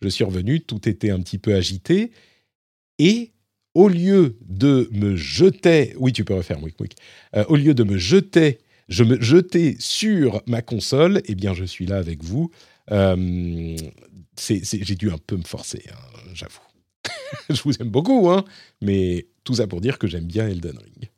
[0.00, 2.10] je suis revenu, tout était un petit peu agité,
[2.98, 3.32] et
[3.74, 6.88] au lieu de me jeter, oui tu peux refaire, oui, oui.
[7.36, 8.58] Euh, au lieu de me jeter,
[8.88, 12.50] je me jetais sur ma console, eh bien je suis là avec vous.
[12.90, 13.76] Euh,
[14.38, 16.60] j'ai dû un peu me forcer, hein, j'avoue.
[17.50, 18.44] je vous aime beaucoup, hein,
[18.80, 21.10] mais tout ça pour dire que j'aime bien Elden Ring.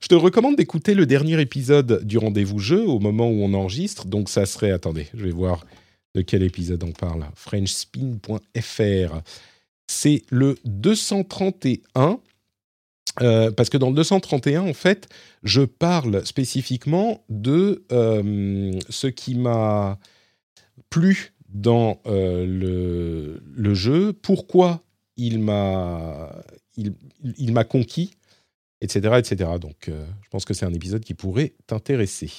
[0.00, 4.06] Je te recommande d'écouter le dernier épisode du rendez-vous jeu au moment où on enregistre.
[4.06, 5.64] Donc ça serait, attendez, je vais voir
[6.14, 7.26] de quel épisode on parle?
[7.34, 9.20] Frenchspin.fr.
[9.86, 12.20] C'est le 231.
[13.22, 15.08] Euh, parce que dans le 231, en fait,
[15.42, 19.98] je parle spécifiquement de euh, ce qui m'a
[20.90, 24.82] plu dans euh, le, jeu, pourquoi
[25.16, 26.32] il m'a
[26.76, 26.94] il,
[27.36, 28.12] il m'a conquis,
[28.80, 29.50] etc., etc.
[29.60, 32.30] Donc, je pense que c'est un épisode qui pourrait t'intéresser.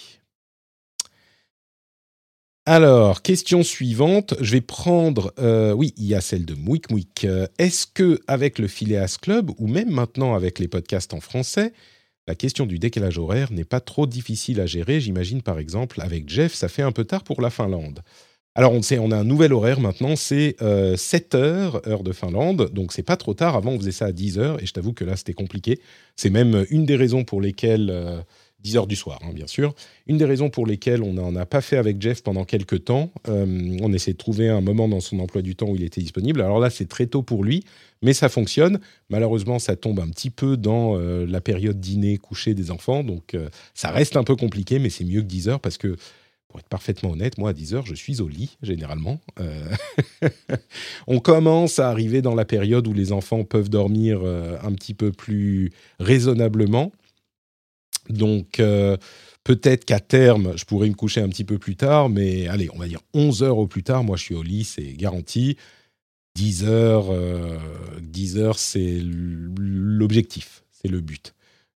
[2.68, 4.36] Alors, question suivante.
[4.40, 5.34] Je vais prendre.
[5.40, 7.26] Euh, oui, il y a celle de Mouik Mouik.
[7.26, 11.74] Euh, est-ce que avec le Phileas Club ou même maintenant avec les podcasts en français,
[12.28, 16.30] la question du décalage horaire n'est pas trop difficile à gérer J'imagine par exemple avec
[16.30, 18.02] Jeff, ça fait un peu tard pour la Finlande.
[18.54, 22.12] Alors on sait, on a un nouvel horaire maintenant, c'est 7 euh, heures, heure de
[22.12, 23.56] Finlande, donc c'est pas trop tard.
[23.56, 25.80] Avant on faisait ça à 10 heures et je t'avoue que là c'était compliqué.
[26.16, 28.24] C'est même une des raisons pour lesquelles
[28.64, 29.74] 10 heures du soir, hein, bien sûr.
[30.08, 33.12] Une des raisons pour lesquelles on n'en a pas fait avec Jeff pendant quelques temps,
[33.28, 36.02] euh, on essaie de trouver un moment dans son emploi du temps où il était
[36.02, 36.42] disponible.
[36.42, 37.64] Alors là, c'est très tôt pour lui,
[38.02, 38.80] mais ça fonctionne.
[39.10, 43.34] Malheureusement, ça tombe un petit peu dans euh, la période dîner, coucher des enfants, donc
[43.34, 45.96] euh, ça reste un peu compliqué, mais c'est mieux que 10 heures parce que
[46.48, 49.22] pour être parfaitement honnête, moi, à 10 heures, je suis au lit, généralement.
[51.08, 55.14] on commence à arriver dans la période où les enfants peuvent dormir un petit peu
[55.14, 55.72] plus
[56.02, 56.92] raisonnablement.
[58.12, 58.98] Donc, euh,
[59.44, 62.78] peut-être qu'à terme, je pourrais me coucher un petit peu plus tard, mais allez, on
[62.78, 64.04] va dire 11 heures au plus tard.
[64.04, 65.58] Moi, je suis au lit, c'est garanti.
[66.36, 67.08] 10 heures,
[68.02, 71.34] 10 euh, heures c'est l'objectif, c'est le but.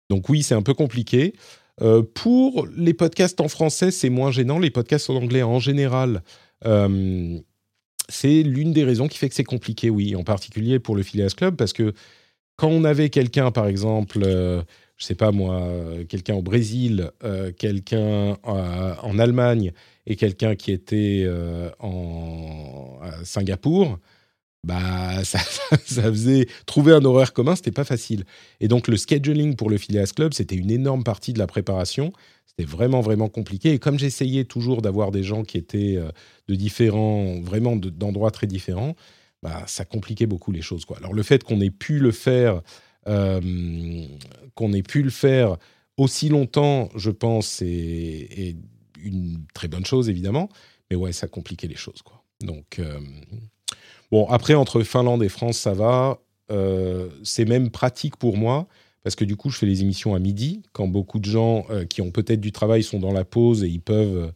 [0.09, 1.33] Donc, oui, c'est un peu compliqué.
[1.81, 4.59] Euh, pour les podcasts en français, c'est moins gênant.
[4.59, 6.21] Les podcasts en anglais, en général,
[8.09, 11.33] c'est l'une des raisons qui fait que c'est compliqué, oui, en particulier pour le Phileas
[11.35, 11.93] Club, parce que
[12.55, 14.23] quand on avait quelqu'un, par exemple,
[15.03, 15.69] je sais pas moi,
[16.07, 19.73] quelqu'un au Brésil, euh, quelqu'un euh, en Allemagne
[20.05, 23.99] et quelqu'un qui était euh, en à Singapour,
[24.65, 28.23] bah ça, faisait trouver un horaire commun, c'était pas facile.
[28.61, 32.13] Et donc le scheduling pour le Phileas Club, c'était une énorme partie de la préparation.
[32.45, 33.73] C'était vraiment vraiment compliqué.
[33.73, 35.99] Et comme j'essayais toujours d'avoir des gens qui étaient
[36.47, 38.95] de différents, vraiment d'endroits très différents,
[39.41, 40.85] bah ça compliquait beaucoup les choses.
[40.85, 40.95] Quoi.
[40.99, 42.61] Alors le fait qu'on ait pu le faire euh,
[43.05, 45.57] qu'on ait pu le faire
[45.97, 48.55] aussi longtemps, je pense, c'est
[49.01, 50.49] une très bonne chose, évidemment.
[50.89, 52.23] Mais ouais, ça compliquait les choses, quoi.
[52.41, 52.99] Donc, euh,
[54.11, 56.19] bon, après, entre Finlande et France, ça va.
[56.51, 58.67] Euh, c'est même pratique pour moi,
[59.03, 62.01] parce que du coup, je fais les émissions à midi, quand beaucoup de gens qui
[62.01, 64.31] ont peut-être du travail sont dans la pause et ils peuvent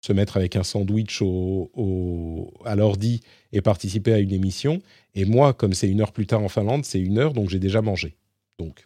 [0.00, 3.20] se mettre avec un sandwich au, à l'ordi
[3.52, 4.82] et participer à une émission.
[5.14, 7.58] Et moi, comme c'est une heure plus tard en Finlande, c'est une heure, donc j'ai
[7.58, 8.16] déjà mangé.
[8.58, 8.84] Donc, je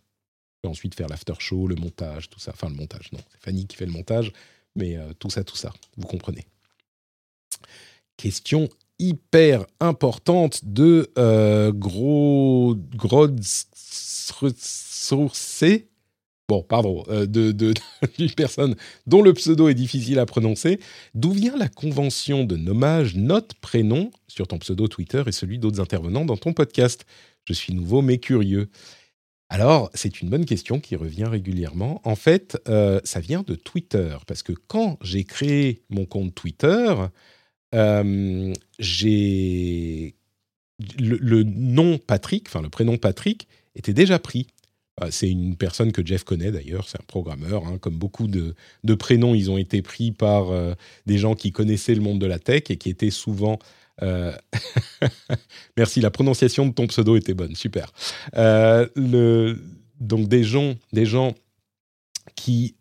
[0.63, 2.53] peux ensuite faire l'after show, le montage, tout ça.
[2.53, 4.33] Enfin, le montage, non, c'est Fanny qui fait le montage,
[4.75, 6.45] mais euh, tout ça, tout ça, vous comprenez.
[8.17, 12.77] Question hyper importante de euh, Gros
[14.57, 15.89] Sourcé
[16.49, 20.79] bon, pardon, euh, de, d'une personne dont le pseudo est difficile à prononcer,
[21.15, 25.81] d'où vient la convention de nommage note prénom sur ton pseudo Twitter et celui d'autres
[25.81, 27.07] intervenants dans ton podcast?
[27.45, 28.69] Je suis nouveau mais curieux.
[29.49, 32.01] Alors, c'est une bonne question qui revient régulièrement.
[32.05, 36.95] En fait, euh, ça vient de Twitter, parce que quand j'ai créé mon compte Twitter,
[37.75, 40.17] euh, j'ai
[40.99, 44.49] le, nom Patrick, enfin le prénom Patrick, était déjà pris.
[45.03, 47.67] Euh, c'est une personne que Jeff connaît d'ailleurs, c'est un programmeur.
[47.67, 47.79] Hein.
[47.79, 48.55] Comme beaucoup de,
[48.95, 52.39] prénoms, ils ont été pris par euh, des gens qui connaissaient le monde de la
[52.39, 53.59] tech et qui étaient souvent...
[54.03, 54.33] Euh,
[55.77, 57.93] merci, la prononciation de ton pseudo était bonne, super.
[59.99, 61.35] Donc des gens, des gens
[62.35, 62.75] qui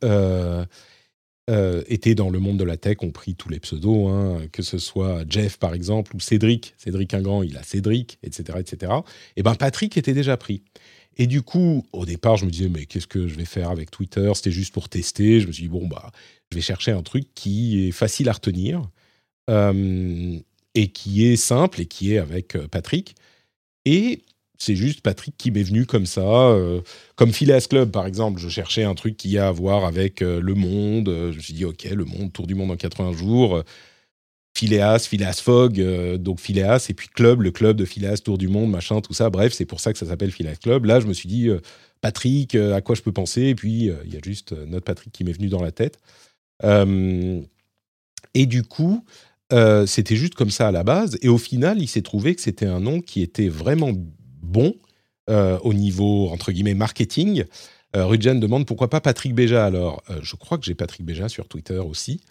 [1.87, 4.77] étaient dans le monde de la tech ont pris tous les pseudos, hein, que ce
[4.77, 6.73] soit Jeff par exemple ou Cédric.
[6.77, 8.91] Cédric Ingrand, il a Cédric, etc., etc.
[9.37, 10.63] Et ben Patrick était déjà pris.
[11.17, 13.91] Et du coup, au départ, je me disais, mais qu'est-ce que je vais faire avec
[13.91, 14.31] Twitter?
[14.35, 15.39] C'était juste pour tester.
[15.39, 16.11] Je me suis dit, bon, bah,
[16.51, 18.81] je vais chercher un truc qui est facile à retenir.
[20.77, 23.15] et qui est simple et qui est avec Patrick.
[23.85, 24.23] Et
[24.57, 26.81] c'est juste Patrick qui m'est venu comme ça, euh,
[27.15, 28.39] comme Phileas Club par exemple.
[28.39, 31.09] Je cherchais un truc qui a à voir avec euh, le monde.
[31.09, 33.63] je me suis dit, ok, le monde, tour du monde en 80 jours.
[34.55, 38.47] Phileas, Phileas Fogg, euh, donc Phileas, et puis Club, le club de Phileas, Tour du
[38.47, 39.29] Monde, machin, tout ça.
[39.29, 40.85] Bref, c'est pour ça que ça s'appelle Phileas Club.
[40.85, 41.49] Là, je me suis dit,
[42.01, 43.43] Patrick, à quoi je peux penser?
[43.43, 45.99] Et puis, il y a juste notre Patrick qui m'est venu dans la tête.
[46.63, 49.03] et du coup,
[49.85, 51.17] c'était juste comme ça à la base.
[51.21, 53.91] Et au final, il s'est trouvé que c'était un nom qui était vraiment
[54.41, 54.75] bon
[55.29, 57.45] euh, au niveau, entre guillemets, marketing.
[57.95, 59.65] Euh, Rudgen demande pourquoi pas Patrick Béja?
[59.65, 60.03] Alors.
[60.09, 62.21] Euh, je crois que j'ai Patrick Béja sur Twitter aussi.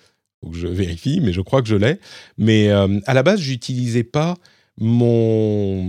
[0.44, 1.98] Faut que je vérifie, mais je crois que je l'ai.
[2.36, 4.36] Mais à la base, j'utilisais pas
[4.78, 5.82] mon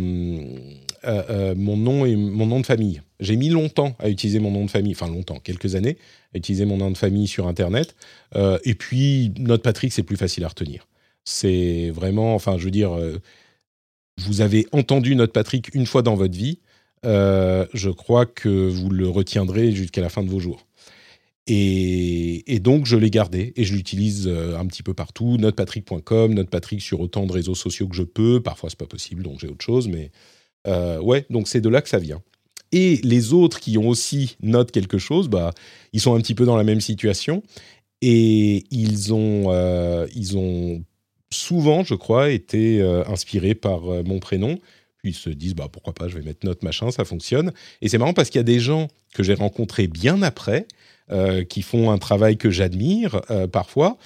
[1.55, 3.01] mon nom et mon nom de famille.
[3.19, 5.97] J'ai mis longtemps à utiliser mon nom de famille, enfin longtemps, quelques années,
[6.33, 7.95] à utiliser mon nom de famille sur Internet.
[8.35, 10.87] et puis notre Patrick, c'est plus facile à retenir.
[11.25, 12.97] C'est vraiment, enfin, je veux dire,
[14.17, 16.59] vous avez entendu notre Patrick une fois dans votre vie,
[17.05, 20.65] euh, je crois que vous le retiendrez jusqu'à la fin de vos jours.
[21.47, 25.37] Et, donc, je l'ai gardé et je l'utilise euh, un petit peu partout.
[25.37, 28.41] Notepatrick.com, Notepatrick sur autant de réseaux sociaux que je peux.
[28.41, 29.87] Parfois, c'est pas possible, donc j'ai autre chose.
[29.87, 30.11] Mais
[30.67, 32.21] euh, ouais, donc c'est de là que ça vient.
[32.71, 35.51] Et les autres qui ont aussi note quelque chose, bah,
[35.93, 37.43] ils sont un petit peu dans la même situation.
[38.01, 39.51] Et ils ont,
[40.15, 40.83] ils ont
[41.35, 44.59] souvent, je crois, été euh, inspirés par euh, mon prénom.
[45.03, 47.51] Ils se disent, bah, pourquoi pas, je vais mettre notre machin, ça fonctionne.
[47.81, 50.65] Et c'est marrant parce qu'il y a des gens que j'ai rencontrés bien après, euh,
[51.49, 53.97] qui font un travail que j'admire parfois,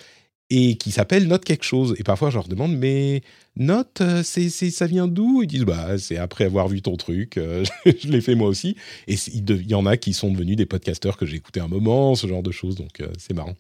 [0.50, 1.96] et qui s'appellent Note quelque chose.
[1.98, 3.22] Et parfois, je leur demande, mais
[3.56, 5.44] Note, c'est, ça vient d'où?
[5.44, 7.40] Ils disent, bah, c'est après avoir vu ton truc,
[7.86, 8.76] je l'ai fait moi aussi.
[9.08, 12.16] Et il y en a qui sont devenus des podcasteurs que j'ai écoutés un moment,
[12.16, 12.76] ce genre de choses.
[12.76, 13.56] Donc, c'est marrant.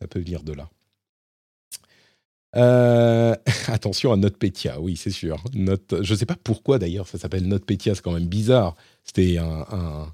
[0.00, 0.68] Ça peut venir de là.
[2.56, 3.34] Euh,
[3.68, 5.42] attention à NotPetya, oui, c'est sûr.
[5.54, 8.74] Je ne sais pas pourquoi d'ailleurs ça s'appelle NotPetya, c'est quand même bizarre.
[9.04, 10.12] C'était un,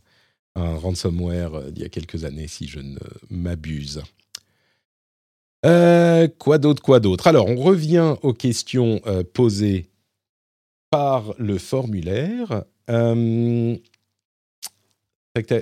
[0.77, 2.99] ransomware euh, d'il y a quelques années, si je ne
[3.31, 4.03] m'abuse.
[5.67, 7.27] Euh, quoi d'autre, quoi d'autre?
[7.27, 9.01] Alors, on revient aux questions
[9.35, 9.87] posées
[10.91, 12.65] par le formulaire.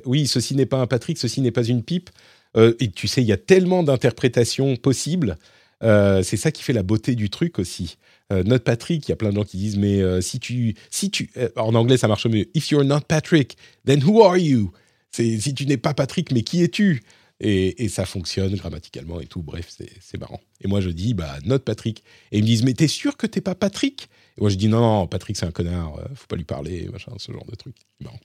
[0.04, 2.10] oui, ceci n'est pas un Patrick, ceci n'est pas une pipe.
[2.56, 5.38] et tu sais, il y a tellement d'interprétations possibles
[5.82, 7.98] euh, c'est ça qui fait la beauté du truc aussi.
[8.32, 10.74] Euh, Not Patrick, il y a plein de gens qui disent mais euh, si tu
[10.90, 12.46] si tu en anglais ça marche mieux.
[12.54, 14.72] If you're not Patrick, then who are you?
[15.12, 17.02] Si tu n'es pas Patrick, mais qui es-tu?
[17.40, 19.42] Et, ça fonctionne grammaticalement et tout.
[19.42, 20.40] Bref, c'est marrant.
[20.62, 22.02] Et moi je dis bah Not Patrick.
[22.32, 24.08] Et ils me disent mais t'es sûr que t'es pas Patrick?
[24.38, 27.12] Et moi je dis non non Patrick c'est un connard, faut pas lui parler machin
[27.18, 27.76] ce genre de truc.
[28.00, 28.20] Marrant.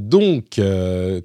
[0.00, 0.60] donc,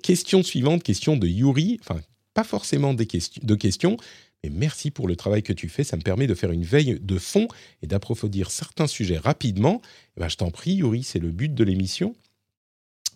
[0.03, 1.99] question suivante, question de Yuri, enfin
[2.34, 3.97] pas forcément des questions, de questions,
[4.43, 5.84] mais merci pour le travail que tu fais.
[5.84, 7.47] Ça me permet de faire une veille de fond
[7.82, 9.82] et d'approfondir certains sujets rapidement.
[10.15, 12.15] Eh ben, je t'en prie, Yuri, c'est le but de l'émission.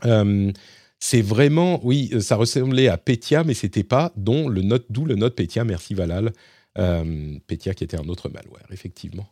[0.06, 0.52] Euh,
[1.00, 5.16] c'est vraiment, oui, ça ressemblait à Petia, mais c'était pas, dont le note, d'où le
[5.16, 5.66] note Petia.
[5.66, 6.32] Merci Valal.
[6.78, 9.28] Euh, Petia qui était un autre malware, effectivement.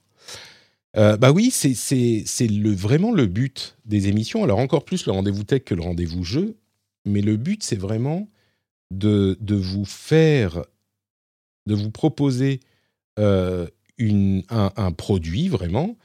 [0.98, 4.44] Euh, bah oui, c'est le, vraiment le but des émissions.
[4.44, 6.58] Alors encore plus le rendez-vous tech que le rendez-vous jeu,
[7.06, 8.28] mais le but c'est vraiment
[8.92, 10.64] de, vous faire,
[11.66, 12.60] de vous proposer
[13.18, 15.98] euh, une, un, produit vraiment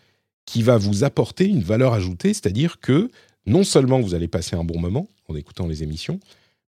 [0.44, 3.10] qui va vous apporter une valeur ajoutée, c'est-à-dire que
[3.46, 6.20] non seulement vous allez passer un bon moment en écoutant les émissions,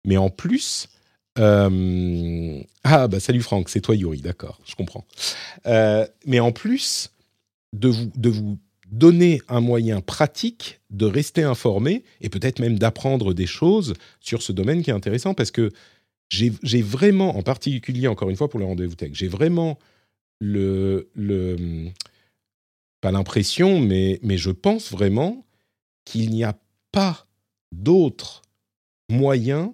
[0.06, 0.88] mais en plus,
[1.40, 5.06] euh, ah bah salut Franck, c'est toi Yuri, d'accord, je comprends.
[5.66, 7.12] Euh, mais en plus
[7.74, 8.58] de vous, de vous
[8.90, 14.52] donner un moyen pratique de rester informé et peut-être même d'apprendre des choses sur ce
[14.52, 15.72] domaine qui est intéressant parce que
[16.30, 19.78] j'ai vraiment, en particulier encore une fois pour le rendez-vous tech, j'ai vraiment
[20.40, 21.90] le, le
[23.02, 25.46] pas l'impression, mais, mais je pense vraiment
[26.06, 26.58] qu'il n'y a
[26.92, 27.28] pas
[27.72, 28.42] d'autre
[29.10, 29.74] moyen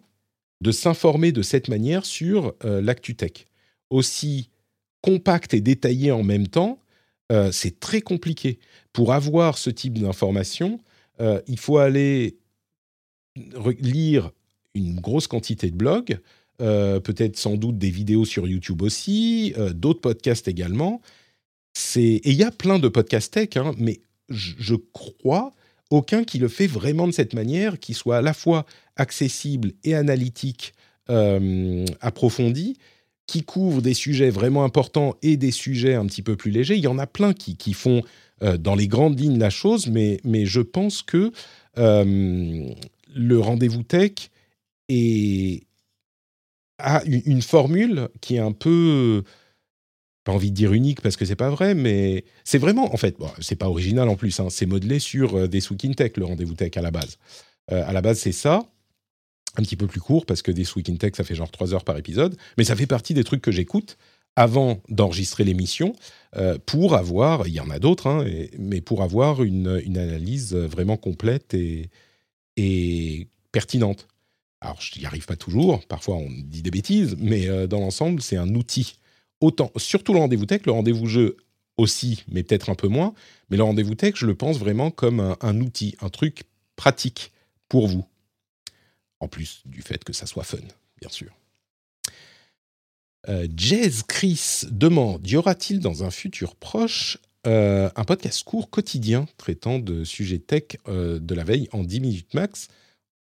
[0.62, 3.46] de s'informer de cette manière sur euh, l'actu tech.
[3.90, 4.50] Aussi
[5.02, 6.80] compact et détaillé en même temps,
[7.32, 8.60] euh, c'est très compliqué.
[8.92, 10.80] Pour avoir ce type d'information,
[11.20, 12.38] euh, il faut aller
[13.80, 14.32] lire
[14.76, 16.20] une grosse quantité de blogs,
[16.62, 21.02] euh, peut-être sans doute des vidéos sur YouTube aussi, d'autres podcasts également.
[21.96, 25.54] Et il y a plein de podcasts tech, hein, mais je crois
[25.90, 28.66] aucun qui le fait vraiment de cette manière, qui soit à la fois
[28.96, 30.74] accessible et analytique,
[31.10, 32.78] euh, approfondi,
[33.28, 36.76] qui couvre des sujets vraiment importants et des sujets un petit peu plus légers.
[36.76, 38.02] Il y en a plein qui, qui font
[38.60, 41.32] dans les grandes lignes la chose, mais, mais je pense que
[41.78, 44.12] le rendez-vous tech
[44.90, 45.64] est,
[46.78, 49.24] a une formule qui est un peu
[50.24, 53.18] pas envie de dire unique parce que c'est pas vrai, mais c'est vraiment, en fait,
[53.20, 56.26] bon, c'est pas original en plus, hein, c'est modelé sur euh, des Week Tech, le
[56.26, 57.18] rendez-vous tech à la base.
[57.72, 58.66] Euh, à la base, c'est ça,
[59.58, 61.84] un petit peu plus court parce que des Week Tech, ça fait genre 3 heures
[61.84, 63.98] par épisode, mais ça fait partie des trucs que j'écoute
[64.36, 65.94] avant d'enregistrer l'émission
[66.38, 68.26] euh, pour avoir, il y en a d'autres, hein,
[68.58, 71.90] mais pour avoir une, analyse vraiment complète et,
[72.58, 74.08] et pertinente.
[74.62, 78.38] Alors, je n'y arrive pas toujours, parfois on dit des bêtises, mais dans l'ensemble, c'est
[78.38, 78.96] un outil
[79.78, 81.38] surtout le rendez-vous tech, le rendez-vous jeu
[81.78, 83.14] aussi, mais peut-être un peu moins.
[83.50, 86.44] Mais le rendez-vous tech, je le pense vraiment comme un, outil, un truc
[86.76, 87.32] pratique
[87.70, 88.06] pour vous.
[89.20, 90.58] En plus du fait que ça soit fun,
[91.00, 91.32] bien sûr.
[93.30, 99.28] Euh, Jazz Chris demande Y aura-t-il dans un futur proche euh, un podcast court quotidien
[99.38, 102.68] traitant de sujets tech euh, de la veille en 10 minutes max?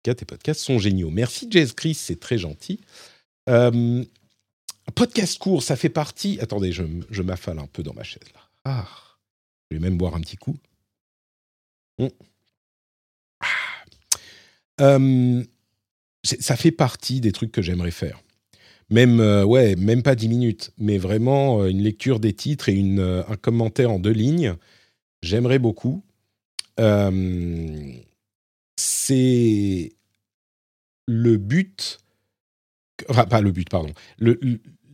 [0.04, 1.10] Car tes podcasts sont géniaux.
[1.10, 2.80] Merci Jazz Chris, c'est très gentil.
[4.96, 6.40] Podcast court, ça fait partie.
[6.42, 8.42] Attendez, je, je m'affale un peu dans ma chaise là.
[8.66, 8.88] Ah,
[9.70, 10.58] je vais même boire un petit coup.
[12.00, 12.10] Hum.
[13.42, 14.96] Ah.
[14.96, 15.46] Hum,
[16.24, 18.22] ça fait partie des trucs que j'aimerais faire.
[18.90, 22.74] Même, euh, ouais, même pas dix minutes, mais vraiment euh, une lecture des titres et
[22.74, 24.56] une, euh, un commentaire en deux lignes.
[25.22, 26.04] J'aimerais beaucoup.
[26.78, 27.94] Hum,
[28.78, 29.94] c'est
[31.08, 32.00] le but.
[33.10, 33.92] Enfin, pas le but, pardon.
[34.18, 34.40] Le,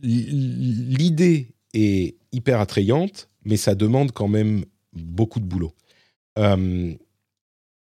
[0.06, 5.74] l'idée est hyper attrayante, mais ça demande quand même beaucoup de boulot.
[6.38, 6.94] Euh,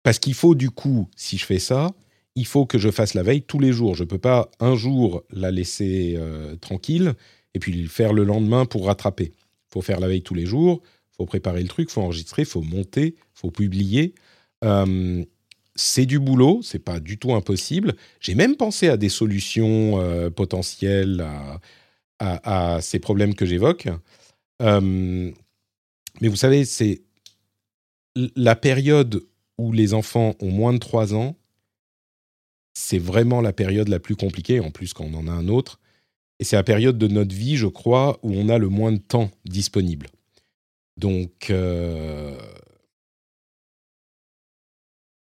[0.04, 1.92] parce qu'il faut du coup, si je fais ça,
[2.36, 3.96] il faut que je fasse la veille tous les jours.
[3.96, 7.14] Je ne peux pas un jour la laisser euh, tranquille
[7.54, 9.32] et puis faire le lendemain pour rattraper.
[9.34, 12.02] Il faut faire la veille tous les jours, il faut préparer le truc, il faut
[12.02, 14.14] enregistrer, il faut monter, il faut publier.
[14.64, 15.24] Euh,
[15.76, 17.96] c'est du boulot, c'est pas du tout impossible.
[18.22, 20.00] J'ai même pensé à des solutions
[20.34, 21.26] potentielles,
[22.20, 23.88] à, ces problèmes que j'évoque.
[24.62, 25.32] Euh,
[26.22, 27.02] mais vous savez, c'est
[28.16, 29.22] la période
[29.58, 31.36] où les enfants ont moins de 3 ans,
[32.74, 35.80] c'est vraiment la période la plus compliquée, en plus quand on en a un autre.
[36.40, 38.98] Et c'est la période de notre vie, je crois, où on a le moins de
[38.98, 40.08] temps disponible.
[40.98, 42.38] Donc, euh,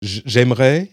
[0.02, 0.92] j'aimerais,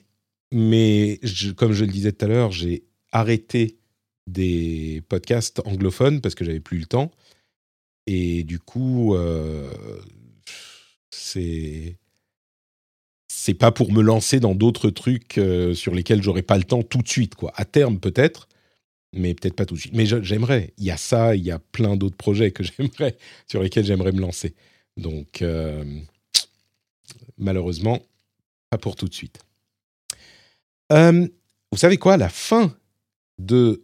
[0.53, 1.21] mais
[1.57, 3.79] comme je le disais tout à l'heure, j'ai arrêté
[4.27, 7.11] des podcasts anglophones parce que j'avais plus le temps.
[8.07, 9.71] Et du coup, euh,
[11.11, 11.97] c'est
[13.29, 16.83] c'est pas pour me lancer dans d'autres trucs euh, sur lesquels j'aurais pas le temps
[16.83, 17.53] tout de suite, quoi.
[17.57, 18.49] À terme peut-être,
[19.13, 19.95] mais peut-être pas tout de suite.
[19.95, 20.75] Mais j'aimerais.
[20.79, 23.17] Il y a ça, il y a plein d'autres projets que j'aimerais
[23.47, 24.55] sur lesquels j'aimerais me lancer.
[24.97, 25.85] Donc euh,
[27.39, 28.01] malheureusement,
[28.71, 29.39] pas pour tout de suite.
[30.91, 32.17] vous savez quoi?
[32.17, 32.77] La fin
[33.39, 33.83] de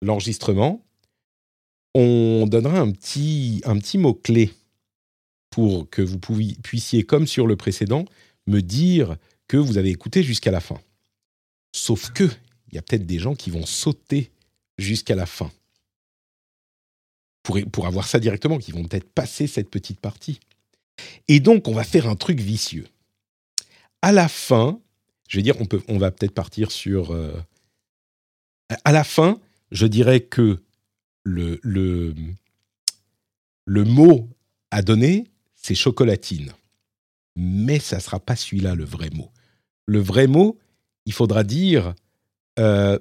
[0.00, 0.84] l'enregistrement,
[1.94, 4.52] on donnera un petit, un petit mot-clé
[5.50, 8.04] pour que vous puissiez, comme sur le précédent,
[8.46, 9.16] me dire
[9.48, 10.80] que vous avez écouté jusqu'à la fin.
[11.74, 12.24] Sauf que,
[12.68, 14.30] il y a peut-être des gens qui vont sauter
[14.78, 15.50] jusqu'à la fin.
[17.42, 20.38] Pour, pour avoir ça directement, qui vont peut-être passer cette petite partie.
[21.26, 22.86] Et donc, on va faire un truc vicieux.
[24.02, 24.80] À la fin,
[25.28, 27.12] je vais dire, on, peut, on va peut-être partir sur...
[27.12, 27.36] Euh,
[28.84, 29.40] à la fin,
[29.70, 30.62] je dirais que
[31.24, 32.14] le,
[33.66, 34.28] mot
[34.70, 36.52] à donner, c'est chocolatine.
[37.36, 39.30] Mais ça ne sera pas celui-là le vrai mot.
[39.86, 40.58] Le vrai mot,
[41.06, 41.94] il faudra dire
[42.58, 42.98] euh,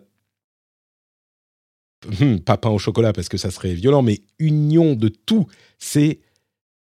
[2.20, 5.48] hmm, pas pain au chocolat parce que ça serait violent, mais union de tout.
[5.78, 6.20] C'est,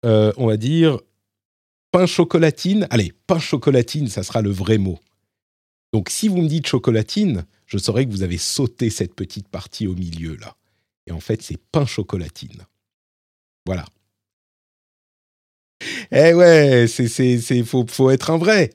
[0.04, 0.98] euh, on va dire,
[1.90, 2.86] pain chocolatine.
[2.90, 4.98] Allez, pain chocolatine, ça sera le vrai mot.
[5.92, 9.86] Donc si vous me dites chocolatine, je saurais que vous avez sauté cette petite partie
[9.86, 10.56] au milieu là.
[11.06, 12.62] Et en fait, c'est pain chocolatine.
[13.66, 13.84] Voilà.
[16.12, 18.70] Eh ouais, c'est c'est faut faut être un vrai.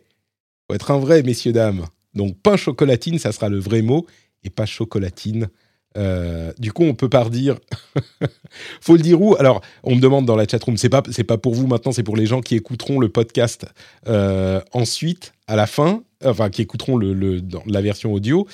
[0.67, 1.85] Faut être un vrai, messieurs dames.
[2.13, 4.05] Donc pain chocolatine, ça sera le vrai mot
[4.43, 5.49] et pas chocolatine.
[5.97, 7.57] Euh, du coup, on peut pas redire.
[8.81, 9.35] faut le dire où?
[9.38, 10.77] Alors, on me demande dans la chatroom.
[10.77, 13.65] C'est pas c'est pas pour vous maintenant, c'est pour les gens qui écouteront le podcast
[14.07, 18.47] euh, ensuite à la fin, enfin qui écouteront le, la version audio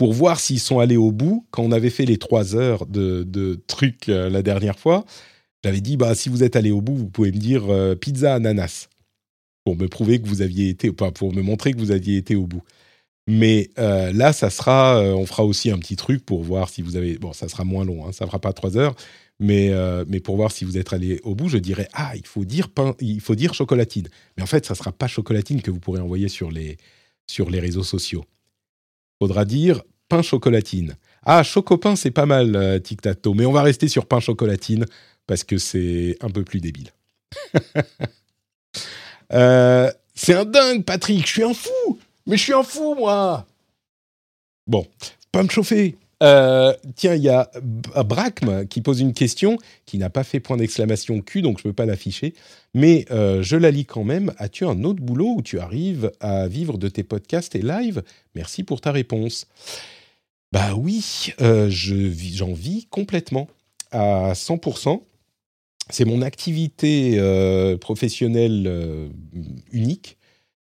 [0.00, 1.44] pour voir s'ils sont allés au bout.
[1.50, 5.04] Quand on avait fait les trois heures de, trucs euh, la dernière fois,
[5.62, 8.32] j'avais dit bah si vous êtes allé au bout, vous pouvez me dire euh, pizza
[8.32, 8.88] ananas
[9.62, 12.34] pour me prouver que vous aviez été, pas pour me montrer que vous aviez été
[12.34, 12.62] au bout.
[13.26, 16.96] Mais euh, là, ça sera, on fera aussi un petit truc pour voir si vous
[16.96, 17.18] avez.
[17.18, 18.94] Bon, ça sera moins long, hein, ça fera pas trois heures,
[19.38, 19.70] mais
[20.08, 22.70] mais pour voir si vous êtes allé au bout, je dirais ah il faut dire
[22.70, 24.08] pain, il faut dire chocolatine.
[24.38, 26.78] Mais en fait, ça sera pas chocolatine que vous pourrez envoyer sur les
[27.26, 28.24] sur les réseaux sociaux
[29.20, 30.96] faudra dire pain chocolatine.
[31.24, 34.84] Ah, chocopin, c'est pas mal, euh, tic tac mais on va rester sur pain chocolatine
[35.26, 36.90] parce que c'est un peu plus débile.
[39.32, 41.24] Euh, c'est un dingue, Patrick.
[41.24, 42.00] Je suis un fou.
[42.26, 43.46] Mais je suis un fou, moi.
[44.66, 44.84] Bon,
[45.30, 45.94] pas me chauffer.
[46.20, 49.56] Euh, tiens, il y a Brachm qui pose une question
[49.86, 52.34] qui n'a pas fait point d'exclamation Q, donc je ne peux pas l'afficher.
[52.74, 54.32] Mais je la lis quand même.
[54.38, 58.02] As-tu un autre boulot où tu arrives à vivre de tes podcasts et live
[58.34, 59.46] Merci pour ta réponse.
[60.52, 63.48] Bah oui, euh, j'en vis complètement
[63.92, 65.02] à 100%.
[65.90, 67.18] C'est mon activité
[67.80, 69.10] professionnelle
[69.72, 70.18] unique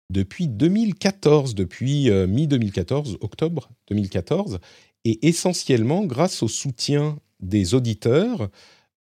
[0.10, 4.60] depuis 2014, depuis mi-2014, octobre 2014
[5.06, 8.50] et essentiellement grâce au soutien des auditeurs.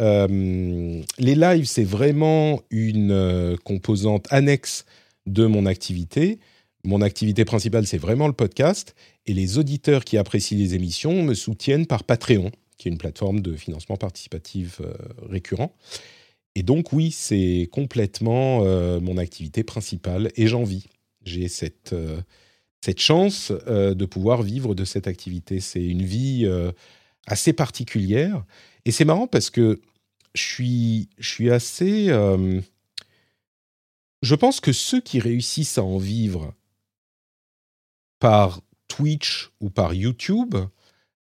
[0.02, 4.86] Euh, les lives, c'est vraiment une euh, composante annexe
[5.28, 6.40] de mon activité.
[6.84, 8.96] Mon activité principale, c'est vraiment le podcast.
[9.26, 13.42] Et les auditeurs qui apprécient les émissions me soutiennent par Patreon, qui est une plateforme
[13.42, 14.94] de financement participatif euh,
[15.30, 15.76] récurrent.
[16.56, 18.60] Et donc oui, c'est complètement
[19.00, 20.86] mon activité principale et j'en vis.
[21.24, 21.96] J'ai cette
[22.84, 25.60] cette chance euh, de pouvoir vivre de cette activité.
[25.60, 26.72] C'est une vie euh,
[27.28, 28.44] assez particulière.
[28.86, 29.80] Et c'est marrant parce que
[30.34, 30.42] je
[31.20, 32.10] suis, assez...
[32.10, 32.60] Euh,
[34.24, 36.54] je pense que ceux qui réussissent à en vivre
[38.22, 40.56] par Twitch ou par YouTube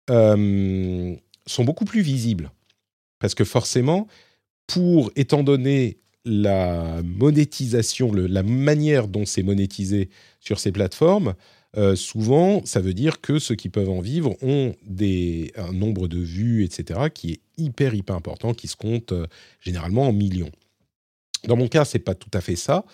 [0.08, 2.52] sont beaucoup plus visibles.
[3.18, 4.06] Parce que forcément,
[4.66, 10.08] pour, étant donné la monétisation, la manière dont c'est monétisé
[10.40, 11.34] sur ces plateformes,
[11.76, 16.06] euh, souvent, ça veut dire que ceux qui peuvent en vivre ont des, un nombre
[16.06, 19.26] de vues, etc., qui est hyper, hyper important, qui se compte euh,
[19.60, 20.50] généralement en millions.
[21.44, 22.84] Dans mon cas, c'est pas tout à fait ça.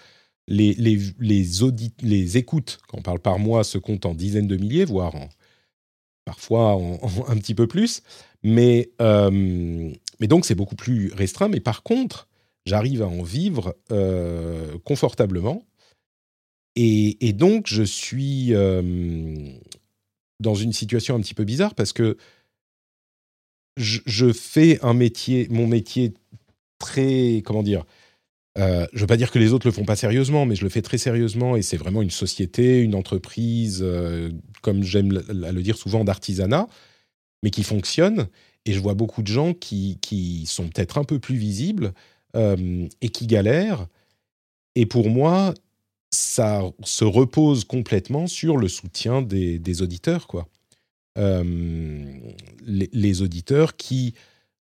[0.51, 4.49] Les, les, les, audits, les écoutes, quand on parle par mois, se comptent en dizaines
[4.49, 5.15] de milliers, voire
[6.25, 6.81] parfois
[7.29, 8.03] un petit peu plus.
[8.43, 9.31] Mais, euh,
[10.21, 11.49] mais donc, c'est beaucoup plus restreint.
[11.49, 12.29] Mais par contre,
[12.67, 15.63] j'arrive à en vivre euh, confortablement.
[16.81, 19.53] Et, donc, je suis euh,
[20.39, 22.17] dans une situation un petit peu bizarre parce que
[23.77, 26.15] je, fais un métier, mon métier
[26.79, 27.85] très, comment dire,
[28.59, 30.65] euh, je ne veux pas dire que les autres le font pas sérieusement, mais je
[30.65, 33.85] le fais très sérieusement et c'est vraiment une société, une entreprise,
[34.63, 36.67] comme j'aime le, dire souvent, d'artisanat,
[37.43, 38.29] mais qui fonctionne.
[38.65, 41.93] Et je vois beaucoup de gens qui, qui sont peut-être un peu plus visibles
[42.37, 43.87] euh, et qui galèrent.
[44.75, 45.55] Et pour moi,
[46.11, 50.47] ça se repose complètement sur le soutien des, auditeurs, quoi.
[51.17, 52.21] Euh,
[52.63, 54.15] les, auditeurs qui,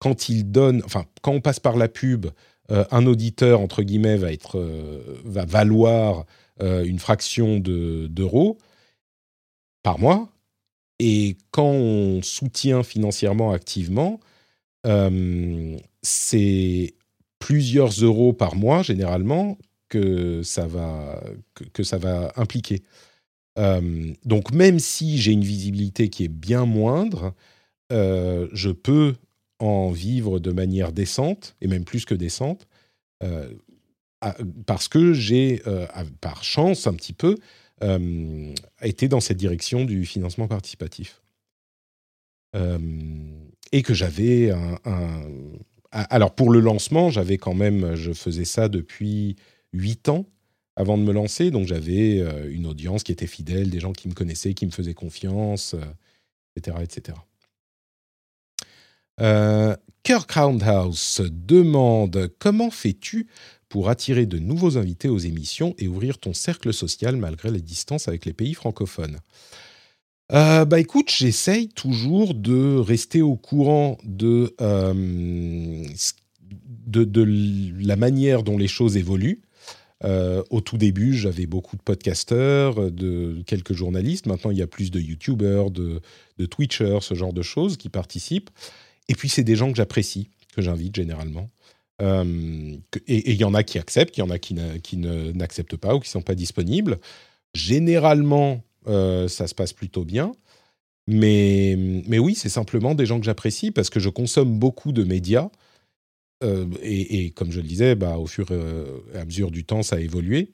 [0.01, 2.31] quand ils donnent, enfin, quand on passe par la pub, euh,
[2.71, 4.29] un auditeur entre guillemets va
[5.25, 6.25] va valoir
[6.61, 8.59] une fraction d'euros
[9.83, 10.29] par mois,
[10.99, 14.21] et quand on soutient financièrement activement,
[16.03, 16.95] c'est
[17.39, 19.59] plusieurs euros par mois généralement
[19.91, 21.23] que ça va,
[21.73, 22.83] que, ça va impliquer.
[23.59, 27.35] Euh, donc même si j'ai une visibilité qui est bien moindre,
[27.93, 29.15] euh, je peux
[29.59, 32.67] en vivre de manière décente, et même plus que décente,
[33.23, 33.53] euh,
[34.67, 35.63] parce que j'ai,
[36.23, 37.37] par chance un petit peu,
[38.81, 41.21] été dans cette direction du financement participatif.
[42.55, 44.79] et que j'avais un,
[45.95, 49.37] alors pour le lancement, j'avais quand même, je faisais ça depuis
[49.73, 50.27] huit ans
[50.77, 54.09] avant de me lancer, donc j'avais euh, une audience qui était fidèle, des gens qui
[54.09, 55.77] me connaissaient, qui me faisaient confiance,
[56.57, 57.19] etc., euh, etc.
[59.21, 63.29] Euh, Kirk Roundhouse demande comment fais-tu
[63.69, 68.09] pour attirer de nouveaux invités aux émissions et ouvrir ton cercle social malgré les distances
[68.09, 69.19] avec les pays francophones
[70.33, 75.85] euh, bah écoute, j'essaye toujours de rester au courant de, euh,
[77.79, 79.43] la manière dont les choses évoluent.
[80.03, 84.25] Au tout début, j'avais beaucoup de podcasteurs, de quelques journalistes.
[84.27, 86.01] Maintenant, il y a plus de YouTubers, de
[86.47, 88.51] Twitchers, ce genre de choses qui participent.
[89.09, 91.51] Et puis, c'est des gens que j'apprécie, que j'invite généralement.
[92.01, 94.55] et il y en a qui acceptent, il y en a qui,
[94.97, 96.99] n'acceptent pas ou qui ne sont pas disponibles.
[97.55, 100.35] Généralement, euh, ça se passe plutôt bien.
[101.07, 101.77] Mais,
[102.19, 105.51] oui, c'est simplement des gens que j'apprécie parce que je consomme beaucoup de médias.
[106.43, 109.97] Euh, et, comme je le disais, bah, au fur et à mesure du temps, ça
[109.97, 110.53] a évolué.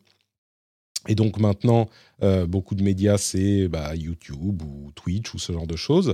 [1.08, 1.88] Et donc maintenant,
[2.22, 6.12] euh, beaucoup de médias, c'est bah, YouTube ou Twitch ou ce genre de choses.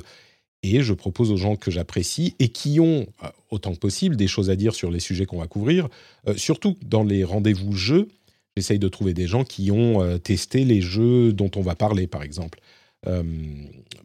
[0.74, 3.06] Et je propose aux gens que j'apprécie et qui ont,
[3.50, 5.88] autant que possible, des choses à dire sur les sujets qu'on va couvrir,
[6.36, 8.08] surtout dans les rendez-vous jeux
[8.56, 12.06] J'essaye de trouver des gens qui ont euh, testé les jeux dont on va parler,
[12.06, 12.58] par exemple.
[13.06, 13.22] Euh,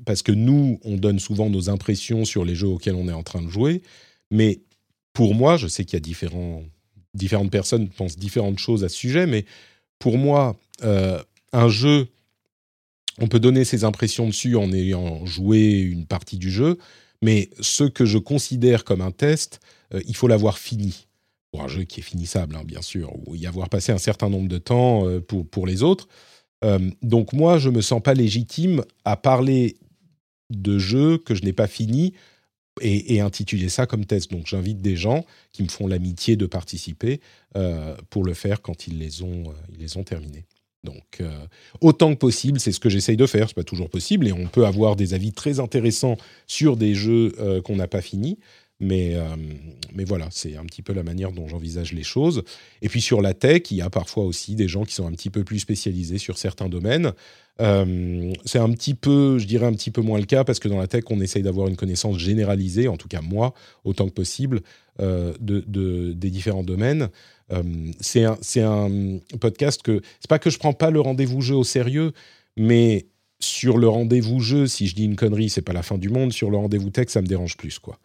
[0.05, 3.23] parce que nous, on donne souvent nos impressions sur les jeux auxquels on est en
[3.23, 3.81] train de jouer,
[4.29, 4.59] mais
[5.13, 6.65] pour moi, je sais qu'il y a
[7.13, 9.45] différentes personnes pensent différentes choses à ce sujet, mais
[9.99, 12.07] pour moi, un jeu,
[13.19, 16.77] on peut donner ses impressions dessus en ayant joué une partie du jeu,
[17.21, 19.59] mais ce que je considère comme un test,
[20.07, 21.07] il faut l'avoir fini
[21.51, 24.29] pour un jeu qui est finissable, hein, bien sûr, ou y avoir passé un certain
[24.29, 26.07] nombre de temps euh, pour, pour les autres.
[26.63, 29.75] Euh, donc moi, je me sens pas légitime à parler
[30.49, 32.13] de jeux que je n'ai pas fini
[32.79, 34.31] et, intituler ça comme test.
[34.31, 37.19] Donc j'invite des gens qui me font l'amitié de participer
[37.57, 40.45] euh, pour le faire quand ils les ont, ils les ont terminés.
[40.83, 41.21] Donc
[41.79, 43.47] autant que possible, c'est ce que j'essaye de faire.
[43.47, 46.17] C'est pas toujours possible et on peut avoir des avis très intéressants
[46.47, 48.39] sur des jeux qu'on n'a pas finis.
[48.81, 49.35] Mais, euh,
[49.93, 52.43] mais voilà, c'est un petit peu la manière dont j'envisage les choses.
[52.81, 55.11] Et puis sur la tech, il y a parfois aussi des gens qui sont un
[55.11, 57.13] petit peu plus spécialisés sur certains domaines.
[57.61, 60.67] Euh, c'est un petit peu, je dirais un petit peu moins le cas parce que
[60.67, 63.53] dans la tech, on essaye d'avoir une connaissance généralisée, en tout cas moi,
[63.83, 64.61] autant que possible,
[64.99, 67.09] euh, de, de, des différents domaines.
[67.99, 71.63] c'est un, un, podcast que c'est pas que je prends pas le rendez-vous jeu au
[71.63, 72.13] sérieux,
[72.57, 73.05] mais
[73.39, 76.33] sur le rendez-vous jeu, si je dis une connerie, c'est pas la fin du monde.
[76.33, 77.99] Sur le rendez-vous tech, ça me dérange plus, quoi.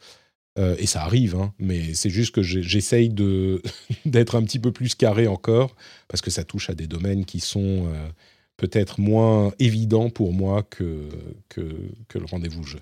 [0.59, 3.11] Euh, et ça arrive, hein, mais c'est juste que j'essaye
[4.05, 5.77] d'être un petit peu plus carré encore,
[6.09, 8.09] parce que ça touche à des domaines qui sont euh,
[8.57, 11.09] peut-être moins évidents pour moi que,
[11.49, 12.81] que, le rendez-vous jeu.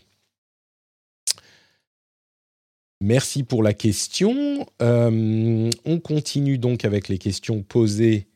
[3.01, 4.67] Merci pour la question.
[4.81, 8.29] Euh, on continue donc avec les questions posées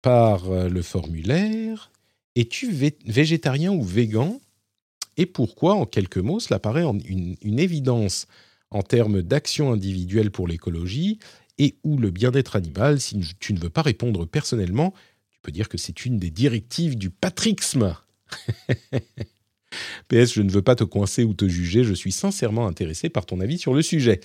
[0.00, 1.90] par le formulaire.
[2.36, 4.40] Es-tu végétarien ou végan?
[5.16, 8.26] Et pourquoi, en quelques mots, cela paraît une, une évidence?
[8.74, 11.20] En termes d'action individuelle pour l'écologie
[11.58, 13.00] et ou le bien-être animal.
[13.00, 14.92] Si tu ne veux pas répondre personnellement,
[15.30, 17.96] tu peux dire que c'est une des directives du patrixme.
[20.08, 23.26] PS, je ne veux pas te coincer ou te juger, je suis sincèrement intéressé par
[23.26, 24.20] ton avis sur le sujet.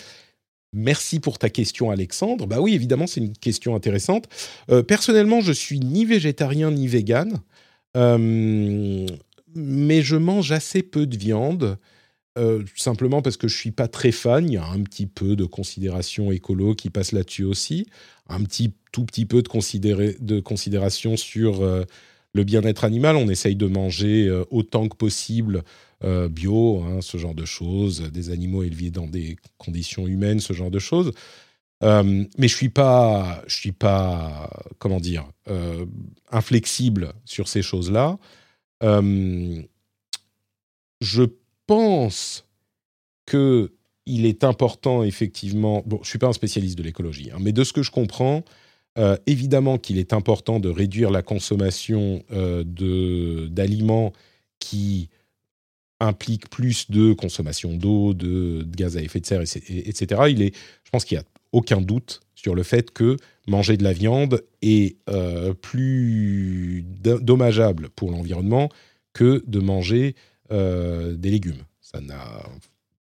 [0.74, 2.48] Merci pour ta question, Alexandre.
[2.48, 4.28] Bah oui, évidemment, c'est une question intéressante.
[4.72, 7.40] Euh, personnellement, je suis ni végétarien ni vegan,
[7.98, 9.08] euh,
[9.56, 11.78] mais je mange assez peu de viande.
[12.38, 14.48] Euh, simplement parce que je suis pas très fan.
[14.48, 17.88] Il y a un petit peu de considération écolo qui passe là-dessus aussi,
[18.28, 21.86] un petit tout petit peu de, considération sur euh,
[22.34, 23.16] le bien-être animal.
[23.16, 25.64] On essaye de manger euh, autant que possible
[26.32, 30.72] bio, hein, ce genre de choses, des animaux élevés dans des conditions humaines, ce genre
[30.72, 31.12] de choses.
[31.82, 35.30] mais je suis pas, je suis pas, comment dire,
[36.32, 38.18] inflexible sur ces choses-là.
[38.82, 39.66] je
[41.70, 42.48] pense
[43.28, 43.72] que
[44.08, 45.84] il est important, effectivement.
[45.86, 48.44] Bon, je suis pas un spécialiste de l'écologie, hein, mais de ce que je comprends,
[48.98, 52.64] euh, évidemment qu'il est important de réduire la consommation euh,
[53.50, 54.14] d'aliments
[54.58, 55.10] qui
[56.00, 60.22] impliquent plus de consommation d'eau, de, gaz à effet de serre, etc.
[60.30, 63.16] Il est, je pense qu'il n'y a aucun doute sur le fait que
[63.48, 68.70] manger de la viande est euh, plus dommageable pour l'environnement
[69.14, 70.16] que de manger
[70.52, 71.64] euh, des légumes.
[71.82, 72.44] Ça n'a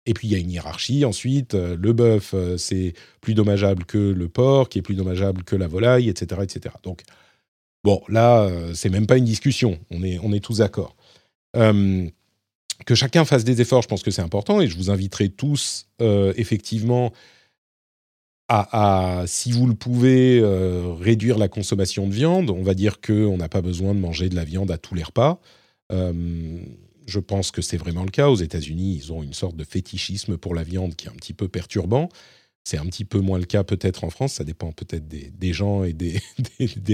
[0.07, 1.05] et puis il y a une hiérarchie.
[1.05, 5.45] Ensuite, euh, le bœuf, euh, c'est plus dommageable que le porc, qui est plus dommageable
[5.45, 6.74] que la volaille, etc., etc.
[6.82, 7.03] Donc,
[7.84, 9.78] bon, là, c'est même pas une discussion.
[9.91, 10.97] On est, on est tous d'accord.
[11.55, 15.86] que chacun fasse des efforts, je pense que c'est important, et je vous inviterai tous,
[16.01, 17.12] effectivement,
[18.49, 20.43] à, si vous le pouvez,
[21.01, 22.51] réduire la consommation de viande.
[22.51, 25.05] On va dire qu'on n'a pas besoin de manger de la viande à tous les
[25.05, 25.41] repas
[27.07, 28.28] je pense que c'est vraiment le cas.
[28.28, 31.34] Aux États-Unis, ils ont une sorte de fétichisme pour la viande qui est un petit
[31.34, 32.09] peu perturbant.
[32.64, 34.34] C'est un petit peu moins le cas peut-être en France.
[34.34, 36.20] Ça dépend peut-être des, gens et des,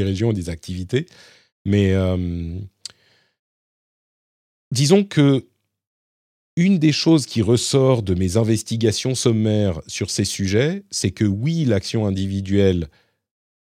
[0.03, 1.07] régions et des activités.
[1.65, 2.59] Mais euh,
[4.71, 5.47] disons que
[6.57, 11.67] une des choses qui ressort de mes investigations sommaires sur ces sujets, c'est que oui,
[11.67, 12.89] l'action individuelle,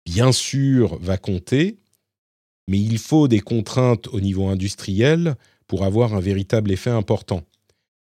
[0.07, 1.79] bien sûr, va compter,
[2.69, 5.35] mais il faut des contraintes au niveau industriel
[5.69, 7.45] pour avoir un véritable effet important.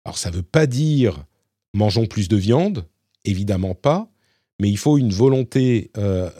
[0.04, 1.24] Alors ça ne veut pas dire
[1.74, 2.86] mangeons plus de viande,
[3.24, 4.08] évidemment pas,
[4.60, 6.30] mais il faut une volonté, euh,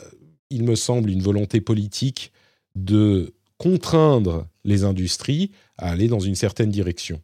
[0.49, 2.31] il me semble, une volonté politique
[2.75, 7.21] de contraindre les industries à aller dans une certaine direction.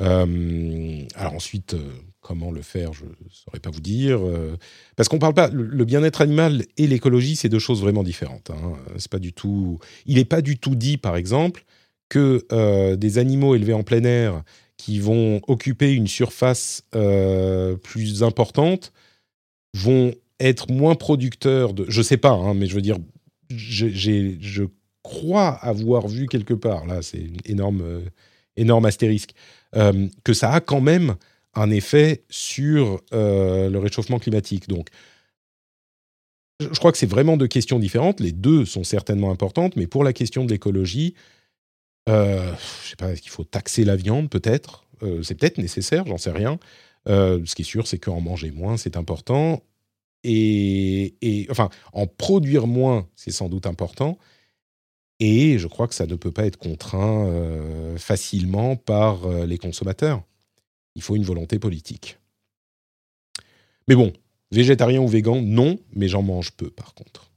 [0.00, 4.20] Euh, alors ensuite, euh, comment le faire, je ne saurais pas vous dire.
[4.96, 5.48] parce qu'on parle pas.
[5.48, 8.50] Le, bien-être animal et l'écologie, c'est deux choses vraiment différentes.
[8.50, 8.74] Hein.
[8.98, 9.78] C'est pas du tout.
[10.06, 11.64] Il n'est pas du tout dit, par exemple,
[12.08, 14.42] que euh, des animaux élevés en plein air
[14.76, 18.92] qui vont occuper une surface euh, plus importante
[19.74, 21.84] vont être moins producteurs de...
[21.88, 22.96] Je sais pas, hein, mais je veux dire,
[23.50, 24.64] je
[25.02, 28.00] crois avoir vu quelque part, là c'est énorme, euh,
[28.56, 29.32] énorme astérisque,
[30.24, 31.16] que ça a quand même
[31.54, 34.66] un effet sur le réchauffement climatique.
[34.66, 34.88] Donc,
[36.58, 38.20] je crois que c'est vraiment deux questions différentes.
[38.20, 41.14] Les deux sont certainement importantes, mais pour la question de l'écologie,
[42.08, 42.52] euh,
[42.82, 44.84] je sais pas, est-ce qu'il faut taxer la viande peut-être?
[45.22, 46.58] C'est peut-être nécessaire, j'en sais rien.
[47.06, 49.62] ce qui est sûr, c'est qu'en manger moins, c'est important.
[50.24, 54.18] Et, enfin, en produire moins, c'est sans doute important.
[55.20, 59.58] Et je crois que ça ne peut pas être contraint euh, facilement par euh, les
[59.58, 60.22] consommateurs.
[60.94, 62.18] Il faut une volonté politique.
[63.88, 64.12] Mais bon,
[64.52, 67.32] végétarien ou végan, non, mais j'en mange peu par contre.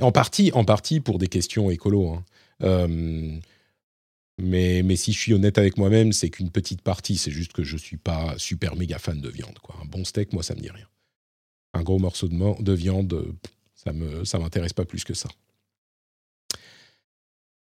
[0.00, 2.10] Et en partie, en partie pour des questions écolo.
[2.10, 2.24] Hein.
[2.62, 3.38] Euh,
[4.38, 7.16] mais, mais si je suis honnête avec moi-même, c'est qu'une petite partie.
[7.16, 9.58] C'est juste que je ne suis pas super méga fan de viande.
[9.60, 9.76] Quoi.
[9.82, 10.86] Un bon steak, moi, ça me dit rien.
[11.74, 13.34] Un gros morceau de, de viande,
[13.74, 15.28] ça ne m'intéresse pas plus que ça.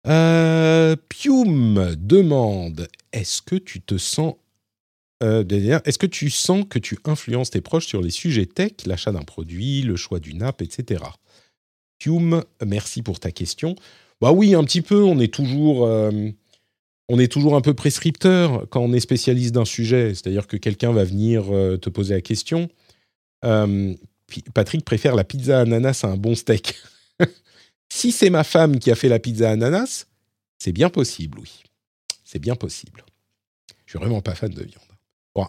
[0.07, 4.36] Euh, Pium demande Est-ce que tu te sens.
[5.21, 5.43] Euh,
[5.84, 9.23] est-ce que tu sens que tu influences tes proches sur les sujets tech, l'achat d'un
[9.23, 11.03] produit, le choix d'une app, etc.
[11.97, 13.75] Pium, merci pour ta question.
[14.22, 15.01] Bah oui, un petit peu.
[15.03, 16.11] On est toujours, euh,
[17.07, 20.09] on est toujours un peu prescripteur quand on est spécialiste d'un sujet.
[20.09, 22.70] C'est-à-dire que quelqu'un va venir te poser la question.
[24.53, 26.76] Patrick préfère la pizza ananas à un bon steak.
[27.91, 30.05] Si c'est ma femme qui a fait la pizza ananas,
[30.59, 31.63] c'est bien possible, oui.
[32.24, 33.03] C'est bien possible.
[33.86, 34.84] Je suis vraiment pas fan de viande.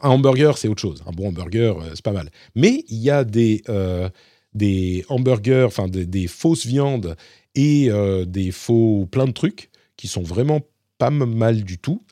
[0.02, 1.02] Un hamburger, c'est autre chose.
[1.06, 2.30] Un bon hamburger, euh, c'est pas mal.
[2.54, 4.08] Mais il y a des, euh,
[4.54, 7.16] des hamburgers, enfin des, fausses viandes
[7.54, 10.60] et euh, des faux plein de trucs qui sont vraiment
[10.98, 12.02] pas mal du tout.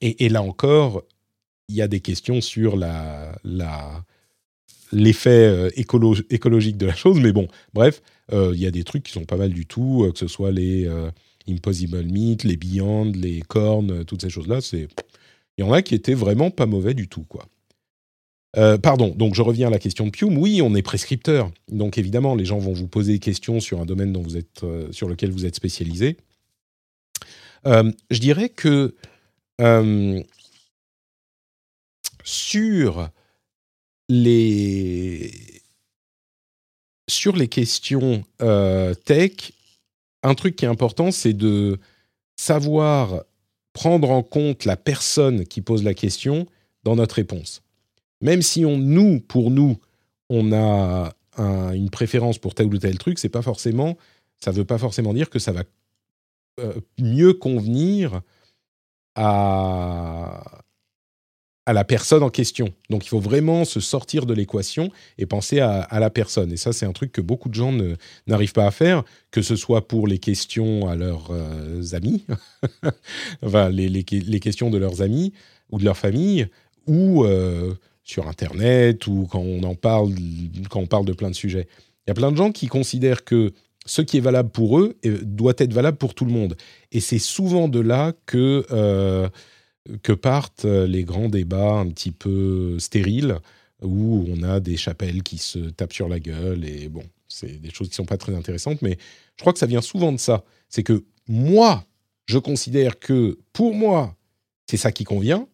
[0.00, 1.02] Et, là encore,
[1.68, 2.76] il y a des questions sur
[4.92, 7.20] l'effet écologique de la chose.
[7.20, 8.00] Mais bon, bref,
[8.32, 10.26] euh, il y a des trucs qui sont pas mal du tout, euh, que ce
[10.26, 11.10] soit les euh,
[11.48, 14.60] Impossible Meat, les Beyond, les Corn, toutes ces choses-là.
[14.60, 14.88] C'est
[15.58, 17.46] il y en a qui étaient vraiment pas mauvais du tout, quoi.
[18.82, 20.38] Pardon, donc je reviens à la question de Pium.
[20.38, 21.50] Oui, on est prescripteur.
[21.70, 25.30] Donc évidemment, les gens vont vous poser des questions sur un domaine êtes, sur lequel
[25.30, 26.16] vous êtes spécialisé.
[27.64, 28.94] je dirais que
[32.26, 33.10] sur
[34.08, 35.30] les,
[37.48, 39.52] questions euh, tech,
[40.22, 41.78] un truc qui est important, c'est de
[42.36, 43.24] savoir
[43.72, 46.46] prendre en compte la personne qui pose la question
[46.82, 47.62] dans notre réponse.
[48.20, 49.76] Même si on, nous, pour nous,
[50.28, 53.98] on a une préférence pour tel ou tel truc, c'est pas forcément,
[54.42, 55.64] ça veut pas forcément dire que ça va
[56.60, 58.22] euh, mieux convenir
[59.14, 60.62] à,
[61.66, 62.72] à la personne en question.
[62.90, 66.52] Donc il faut vraiment se sortir de l'équation et penser à, la personne.
[66.52, 67.74] Et ça, c'est un truc que beaucoup de gens
[68.26, 69.02] n'arrivent pas à faire,
[69.32, 72.24] que ce soit pour les questions à leurs euh, amis,
[73.42, 75.32] enfin les, les, questions de leurs amis
[75.70, 76.46] ou de leur famille,
[76.86, 77.74] ou euh,
[78.06, 80.14] sur Internet, ou quand on en parle,
[80.70, 81.68] quand on parle de plein de sujets.
[82.06, 83.52] Il y a plein de gens qui considèrent que
[83.84, 86.56] ce qui est valable pour eux doit être valable pour tout le monde.
[86.92, 88.64] Et c'est souvent de là que...
[88.70, 89.28] Euh,
[90.02, 93.38] que partent euh, les grands débats un petit peu stériles
[93.82, 97.70] où on a des chapelles qui se tapent sur la gueule et bon, c'est des
[97.70, 98.98] choses qui sont pas très intéressantes, mais
[99.36, 100.44] je crois que ça vient souvent de ça.
[100.68, 101.84] C'est que moi,
[102.26, 104.16] je considère que pour moi,
[104.68, 105.46] c'est ça qui convient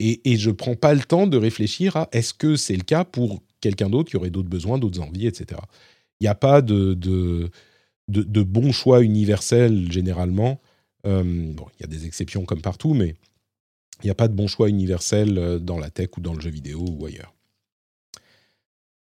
[0.00, 3.42] et, je prends pas le temps de réfléchir à est-ce que c'est le cas pour
[3.60, 5.60] quelqu'un d'autre qui aurait d'autres besoins, d'autres envies, etc.
[6.20, 7.50] Il n'y a pas de,
[8.06, 10.60] bon choix universel généralement.
[11.06, 13.16] Euh, bon, il y a des exceptions comme partout, mais
[14.02, 16.40] il n'y a pas de bon choix universel euh, dans la tech ou dans le
[16.40, 17.34] jeu vidéo ou ailleurs.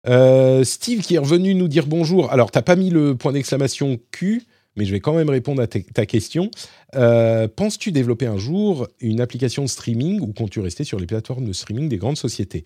[0.08, 2.32] Euh, Steve qui est revenu nous dire bonjour.
[2.32, 4.44] Alors, tu n'as pas mis le point d'exclamation Q,
[4.76, 6.52] mais je vais quand même répondre à ta question.
[6.96, 11.46] Euh, penses-tu développer un jour une application de streaming ou comptes-tu rester sur les plateformes
[11.46, 12.64] de streaming des grandes sociétés?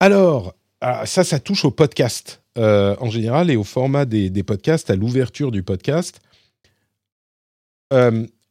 [0.00, 4.94] Alors, ah, ça, ça touche au podcast en général et au format des, podcasts, à
[4.94, 6.20] l'ouverture du podcast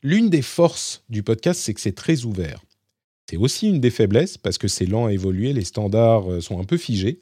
[0.03, 2.63] l'une des forces du podcast, c'est que c'est très ouvert.
[3.29, 6.59] C'est aussi une des faiblesses parce que c'est lent à évoluer, les standards euh, sont
[6.59, 7.19] un peu figés.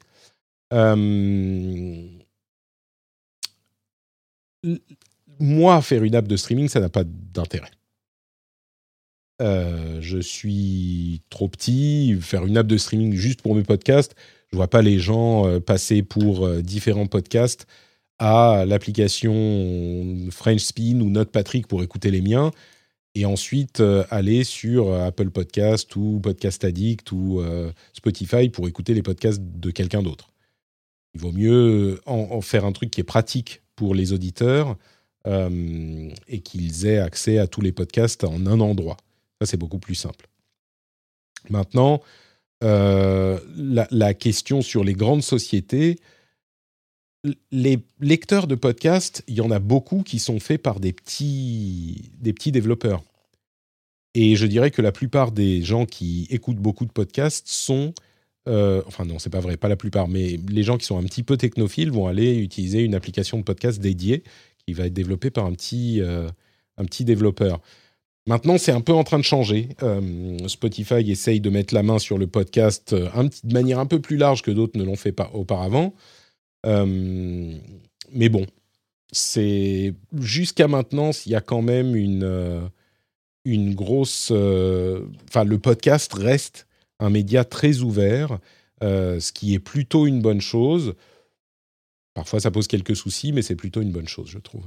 [0.74, 2.08] Euh,
[5.38, 7.70] moi, faire une app de streaming, ça n'a pas d'intérêt.
[9.40, 14.14] Euh, je suis trop petit, faire une app de streaming juste pour mes podcasts,
[14.50, 17.66] je vois pas les gens passer pour différents podcasts
[18.18, 22.52] à l'application French Spin ou Note Patrick pour écouter les miens
[23.14, 28.68] et ensuite euh, aller sur euh, Apple Podcast ou Podcast Addict ou euh, Spotify pour
[28.68, 30.30] écouter les podcasts de quelqu'un d'autre.
[31.14, 34.78] Il vaut mieux en, faire un truc qui est pratique pour les auditeurs
[35.26, 38.96] et qu'ils aient accès à tous les podcasts en un endroit.
[39.40, 40.28] Ça, c'est beaucoup plus simple.
[41.50, 42.02] Maintenant,
[42.60, 45.98] la, la, question sur les grandes sociétés,
[47.50, 52.10] les lecteurs de podcasts, il y en a beaucoup qui sont faits par des petits,
[52.20, 53.02] des petits développeurs.
[54.14, 57.94] Et je dirais que la plupart des gens qui écoutent beaucoup de podcasts sont,
[58.48, 61.04] euh, enfin non, c'est pas vrai, pas la plupart, mais les gens qui sont un
[61.04, 64.22] petit peu technophiles vont aller utiliser une application de podcast dédiée
[64.66, 66.28] qui va être développée par un petit, euh,
[66.78, 67.60] un petit développeur.
[68.26, 69.70] Maintenant, c'est un peu en train de changer.
[69.82, 74.16] Euh, Spotify essaye de mettre la main sur le podcast de manière un peu plus
[74.16, 75.92] large que d'autres ne l'ont fait pas auparavant.
[76.66, 77.58] Euh,
[78.12, 78.46] mais bon,
[79.12, 82.60] c'est jusqu'à maintenant, il y a quand même une euh,
[83.44, 84.28] une grosse.
[84.30, 86.66] Euh, enfin, le podcast reste
[87.00, 88.38] un média très ouvert,
[88.80, 90.94] ce qui est plutôt une bonne chose.
[92.14, 94.64] Parfois, ça pose quelques soucis, mais c'est plutôt une bonne chose, je trouve.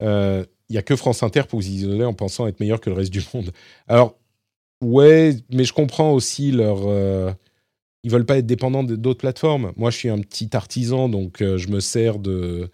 [0.00, 2.96] Il n'y a que France Inter pour vous isoler en pensant être meilleur que le
[2.96, 3.52] reste du monde.
[3.86, 4.18] Alors,
[4.80, 6.88] ouais, mais je comprends aussi leur
[8.04, 9.72] ils veulent pas être dépendants d'autres plateformes.
[9.76, 12.70] Moi, je suis un petit artisan, donc euh, je me sers de,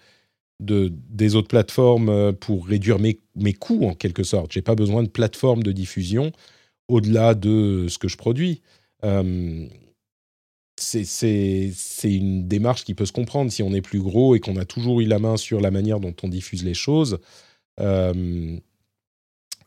[0.60, 3.18] de, des autres plateformes euh, pour réduire mes,
[3.54, 4.52] coûts en quelque sorte.
[4.52, 6.32] J'ai pas besoin de plateforme de diffusion
[6.88, 8.62] au-delà de ce que je produis.
[9.04, 9.66] Euh,
[10.80, 11.72] c'est
[12.04, 15.00] une démarche qui peut se comprendre si on est plus gros et qu'on a toujours
[15.00, 17.18] eu la main sur la manière dont on diffuse les choses.
[17.80, 18.56] Euh,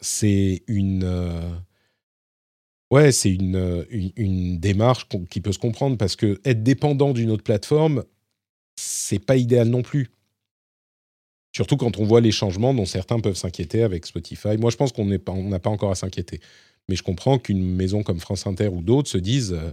[0.02, 1.62] c'est une
[2.92, 3.86] Ouais, c'est une,
[4.18, 8.04] une, démarche qui peut se comprendre parce que être dépendant d'une autre plateforme,
[8.76, 10.10] c'est pas idéal non plus.
[11.54, 14.58] Surtout quand on voit les changements dont certains peuvent s'inquiéter avec Spotify.
[14.58, 15.20] Moi, je pense qu'on n'a
[15.60, 16.42] pas, encore à s'inquiéter.
[16.90, 19.72] Mais je comprends qu'une maison comme France Inter ou d'autres se disent euh,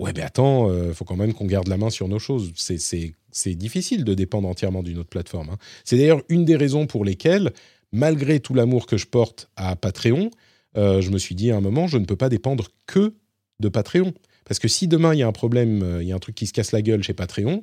[0.00, 2.52] Ouais, mais attends, euh, faut quand même qu'on garde la main sur nos choses.
[2.56, 5.50] C'est difficile de dépendre entièrement d'une autre plateforme.
[5.50, 5.58] Hein.
[5.84, 7.52] C'est d'ailleurs une des raisons pour lesquelles,
[7.92, 10.30] malgré tout l'amour que je porte à Patreon,
[10.78, 13.12] euh, je me suis dit à un moment, je ne peux pas dépendre que
[13.60, 14.14] de Patreon.
[14.46, 16.34] Parce que si demain il y a un problème, euh, il y a un truc
[16.34, 17.60] qui se casse la gueule chez Patreon,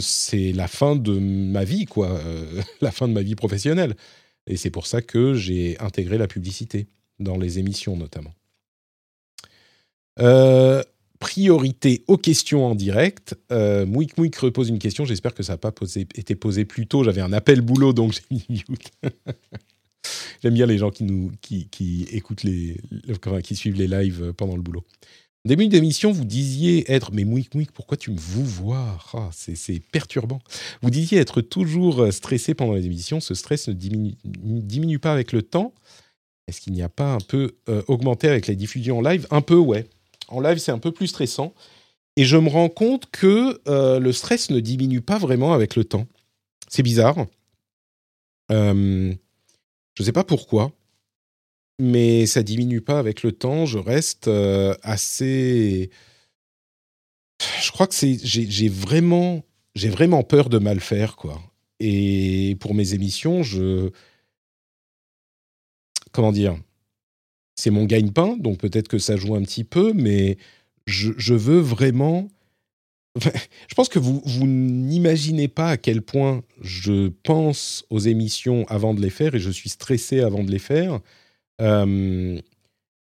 [0.00, 2.20] c'est la fin de ma vie, quoi,
[2.80, 3.94] la fin de ma vie professionnelle.
[4.48, 6.88] Et c'est pour ça que j'ai intégré la publicité
[7.20, 8.34] dans les émissions notamment.
[11.18, 13.34] Priorité aux questions en direct.
[13.52, 15.04] Euh, Mouik Mouik repose une question.
[15.04, 15.72] J'espère que ça n'a pas
[16.14, 17.04] été posé plus tôt.
[17.04, 18.90] J'avais un appel boulot, donc j'ai mis mute.
[20.42, 22.76] J'aime bien les gens qui nous qui, écoutent les,
[23.42, 24.84] qui suivent les lives pendant le boulot.
[25.46, 29.80] Au début d'émission, vous disiez être, mais mouik mouik, pourquoi tu me vous ah, C'est
[29.92, 30.40] perturbant.
[30.82, 33.20] Vous disiez être toujours stressé pendant les émissions.
[33.20, 35.74] Ce stress ne diminue, pas avec le temps.
[36.46, 39.26] Est-ce qu'il n'y a pas un peu euh, augmenté avec les diffusions en live?
[39.30, 39.86] Un peu, ouais.
[40.28, 41.54] En live, c'est un peu plus stressant.
[42.16, 45.84] Et je me rends compte que euh, le stress ne diminue pas vraiment avec le
[45.84, 46.06] temps.
[46.68, 47.26] C'est bizarre.
[48.52, 49.12] Euh,
[49.94, 50.72] je ne sais pas pourquoi,
[51.78, 53.66] mais ça diminue pas avec le temps.
[53.66, 55.90] Je reste euh, assez.
[57.60, 59.42] Je crois que c'est j'ai vraiment
[59.74, 61.40] j'ai vraiment peur de mal faire quoi.
[61.80, 63.90] Et pour mes émissions, je
[66.12, 66.56] comment dire,
[67.54, 70.38] c'est mon gagne-pain, donc peut-être que ça joue un petit peu, mais
[70.86, 72.28] je, veux vraiment
[73.20, 78.92] je pense que vous, vous n'imaginez pas à quel point je pense aux émissions avant
[78.92, 81.00] de les faire et je suis stressé avant de les faire.
[81.60, 82.40] Euh,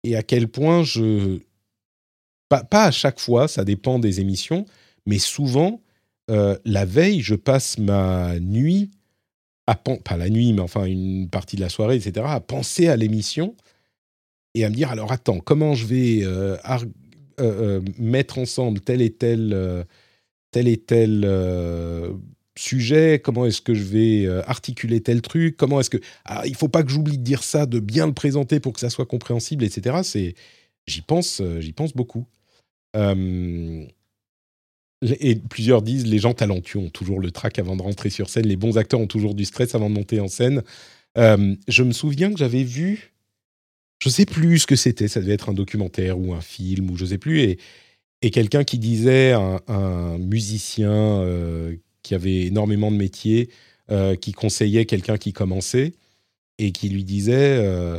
[0.04, 1.40] et à quel point je.
[2.48, 4.64] Pas, pas, à chaque fois, ça dépend des émissions,
[5.04, 5.82] mais souvent,
[6.30, 8.90] euh, la veille, je passe ma nuit,
[9.66, 12.96] à, pas la nuit, mais enfin une partie de la soirée, etc., à penser à
[12.96, 13.54] l'émission
[14.54, 16.84] et à me dire alors attends, comment je vais euh, euh,
[17.40, 19.86] euh, mettre ensemble tel et tel,
[20.50, 21.26] tel et tel
[22.56, 25.98] sujet, comment est-ce que je vais articuler tel truc, comment est-ce que...
[26.24, 28.80] Ah, il faut pas que j'oublie de dire ça, de bien le présenter pour que
[28.80, 29.98] ça soit compréhensible, etc.
[30.02, 30.34] C'est,
[30.86, 32.26] j'y pense, j'y pense beaucoup.
[32.96, 33.86] et
[35.48, 38.56] plusieurs disent les gens talentueux ont toujours le trac avant de rentrer sur scène, les
[38.56, 40.64] bons acteurs ont toujours du stress avant de monter en scène.
[41.16, 43.12] je me souviens que j'avais vu
[43.98, 46.96] je sais plus ce que c'était, ça devait être un documentaire ou un film ou
[46.96, 47.56] je sais plus,
[48.20, 53.50] et, quelqu'un qui disait, un, musicien euh, qui avait énormément de métiers,
[53.90, 55.94] euh, qui conseillait quelqu'un qui commençait
[56.58, 57.98] et qui lui disait euh,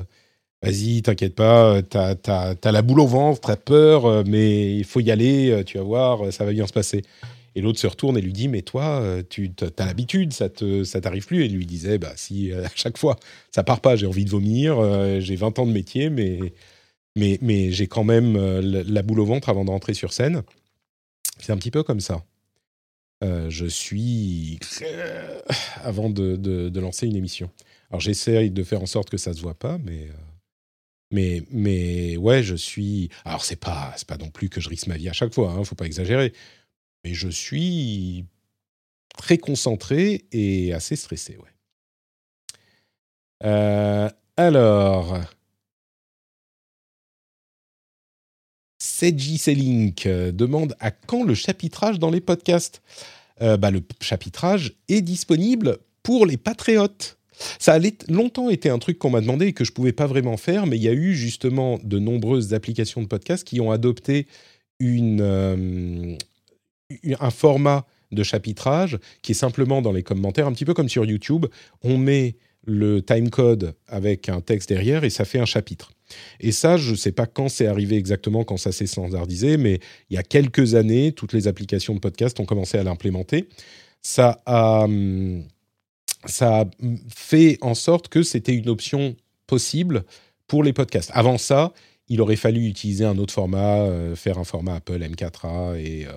[0.62, 5.10] Vas-y, t'inquiète pas, t'as as, la boule au ventre, t'as peur, mais il faut y
[5.10, 7.04] aller, tu vas voir, ça va bien se passer.
[7.56, 10.84] Et l'autre se retourne et lui dit Mais toi, euh, tu as l'habitude, ça ne
[10.84, 11.44] ça t'arrive plus.
[11.44, 13.18] Et lui disait Bah, si, euh, à chaque fois,
[13.52, 16.54] ça part pas, j'ai envie de vomir, euh, j'ai 20 ans de métier, mais,
[17.16, 20.44] mais, mais j'ai quand même la boule au ventre avant de rentrer sur scène.
[21.40, 22.24] C'est un petit peu comme ça.
[23.22, 24.60] je suis.
[25.84, 27.50] avant de, de, lancer une émission.
[27.90, 30.08] Alors, j'essaie de faire en sorte que ça ne se voit pas, mais
[31.12, 33.10] Mais, mais ouais, je suis.
[33.26, 35.64] Alors, c'est pas, pas non plus que je risque ma vie à chaque fois, hein,
[35.64, 36.34] faut pas exagérer.
[37.04, 38.26] Mais je suis
[39.18, 41.50] très concentré et assez stressé, ouais.
[43.46, 45.20] Euh, alors.
[48.82, 52.82] Seji Selink euh, demande à quand le chapitrage dans les podcasts
[53.42, 57.18] euh, bah, Le chapitrage est disponible pour les patriotes.
[57.60, 57.80] Ça a
[58.10, 60.66] longtemps été un truc qu'on m'a demandé et que je ne pouvais pas vraiment faire,
[60.66, 64.28] mais il y a eu justement de nombreuses applications de podcasts qui ont adopté
[64.82, 66.18] une,
[67.20, 71.06] un format de chapitrage qui est simplement dans les commentaires, un petit peu comme sur
[71.06, 71.46] YouTube.
[71.84, 72.36] On met
[72.66, 75.92] le timecode avec un texte derrière et ça fait un chapitre.
[76.40, 79.80] Et ça, je ne sais pas quand c'est arrivé exactement, quand ça s'est standardisé, mais
[80.10, 83.48] il y a quelques années, toutes les applications de podcast ont commencé à l'implémenter.
[84.02, 84.88] Ça a,
[86.26, 86.66] ça a
[87.10, 89.16] fait en sorte que c'était une option
[89.48, 90.04] possible
[90.48, 91.12] pour les podcasts.
[91.14, 91.74] Avant ça,
[92.08, 96.12] il aurait fallu utiliser un autre format, euh, faire un format Apple M4A et euh,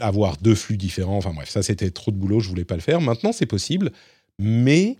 [0.00, 1.16] avoir deux flux différents.
[1.16, 3.00] Enfin bref, ça c'était trop de boulot, je voulais pas le faire.
[3.00, 3.92] Maintenant, c'est possible,
[4.38, 4.96] mais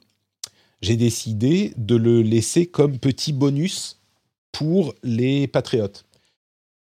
[0.80, 4.00] j'ai décidé de le laisser comme petit bonus
[4.50, 6.04] pour les patriotes.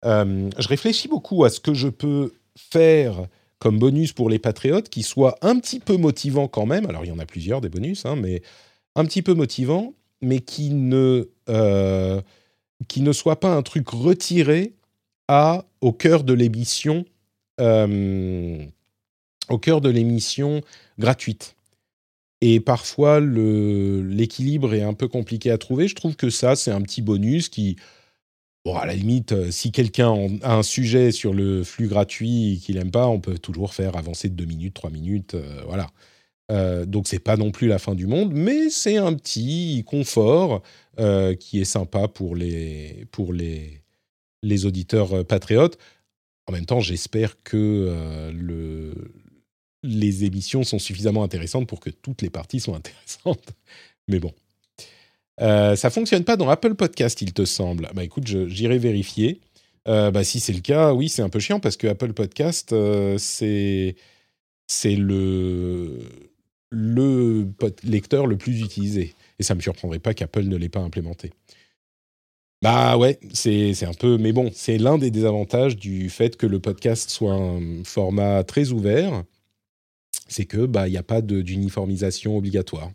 [0.04, 3.28] Euh, je réfléchis beaucoup à ce que je peux faire
[3.60, 6.88] comme bonus pour les patriotes qui soit un petit peu motivant quand même.
[6.88, 8.42] Alors il y en a plusieurs des bonus, hein, mais
[8.96, 12.22] un petit peu motivant, mais qui ne euh,
[12.88, 14.74] qui ne soit pas un truc retiré
[15.28, 17.06] à au cœur de l'émission
[17.60, 18.66] euh,
[19.50, 20.62] au cœur de l'émission
[20.98, 21.56] gratuite.
[22.42, 25.88] Et parfois, l'équilibre est un peu compliqué à trouver.
[25.88, 27.78] Je trouve que ça, c'est un petit bonus qui,
[28.66, 32.78] bon, à la limite, euh, si quelqu'un a un sujet sur le flux gratuit qu'il
[32.78, 35.88] n'aime pas, on peut toujours faire avancer de 2 minutes, 3 minutes, euh, voilà.
[36.52, 40.62] Euh, donc, c'est pas non plus la fin du monde, mais c'est un petit confort
[41.40, 43.82] qui est sympa pour les, pour les,
[44.44, 45.80] les auditeurs patriotes.
[46.48, 48.94] En même temps, j'espère que le,
[49.84, 53.54] les émissions sont suffisamment intéressantes pour que toutes les parties soient intéressantes.
[54.08, 54.34] Mais bon.
[55.40, 57.90] Euh, ça fonctionne pas dans Apple Podcast, il te semble.
[57.94, 59.40] Bah écoute, j'irai vérifier.
[59.88, 62.74] Euh, bah si c'est le cas, oui, c'est un peu chiant parce que Apple Podcast,
[62.74, 63.96] euh, c'est
[64.68, 66.00] c'est le
[66.70, 67.48] le
[67.84, 69.16] lecteur le plus utilisé.
[69.40, 71.32] Et ça me surprendrait pas qu'Apple ne l'ait pas implémenté.
[72.62, 74.18] Bah ouais, c'est un peu.
[74.18, 78.72] Mais bon, c'est l'un des désavantages du fait que le podcast soit un format très
[78.72, 79.24] ouvert
[80.32, 82.92] c'est que bah il n'y a pas d'uniformisation obligatoire.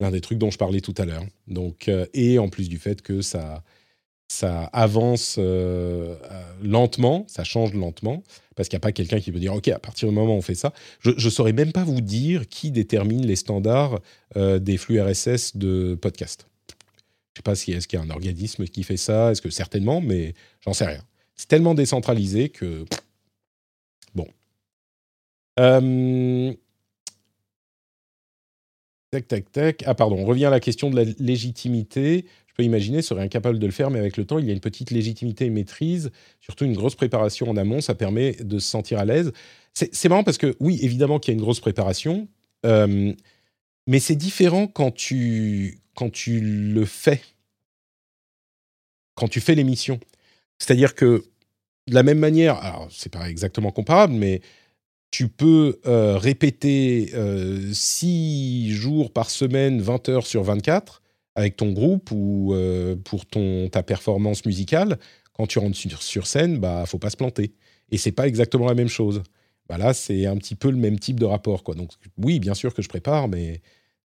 [0.00, 1.24] L'un des trucs dont je parlais tout à l'heure.
[1.46, 3.62] Donc euh, et en plus du fait que ça
[4.72, 8.22] avance euh, euh, lentement, ça change lentement,
[8.56, 10.38] parce qu'il n'y a pas quelqu'un qui peut dire, OK, à partir du moment où
[10.38, 14.00] on fait ça, je ne saurais même pas vous dire qui détermine les standards
[14.36, 16.49] des flux RSS de podcast.
[17.34, 19.40] Je ne sais pas si est-ce qu'il y a un organisme qui fait ça, est-ce
[19.42, 21.02] que certainement, mais j'en sais rien.
[21.36, 22.84] C'est tellement décentralisé que
[25.60, 26.54] euh,
[29.10, 29.82] tac, tac, tac.
[29.86, 32.26] Ah, pardon, on revient à la question de la légitimité.
[32.46, 34.52] Je peux imaginer, serait incapable de le faire, mais avec le temps, il y a
[34.52, 36.10] une petite légitimité et maîtrise,
[36.40, 39.32] surtout une grosse préparation en amont, ça permet de se sentir à l'aise.
[39.74, 42.26] C'est marrant parce que, oui, évidemment qu'il y a une grosse préparation,
[42.66, 43.12] euh,
[43.86, 47.20] mais c'est différent quand tu, quand tu le fais,
[49.14, 50.00] quand tu fais l'émission.
[50.58, 51.24] C'est-à-dire que,
[51.86, 54.40] de la même manière, alors c'est pas exactement comparable, mais
[55.10, 61.02] tu peux euh, répéter 6 euh, jours par semaine, 20 heures sur 24,
[61.34, 64.98] avec ton groupe ou euh, pour ton, ta performance musicale.
[65.32, 67.54] Quand tu rentres sur, sur scène, bah faut pas se planter.
[67.90, 69.22] Et c'est pas exactement la même chose.
[69.68, 71.64] Bah là, c'est un petit peu le même type de rapport.
[71.64, 71.74] Quoi.
[71.74, 73.62] Donc oui, bien sûr que je prépare, mais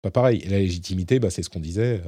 [0.02, 0.42] pas pareil.
[0.48, 2.02] La légitimité, bah, c'est ce qu'on disait.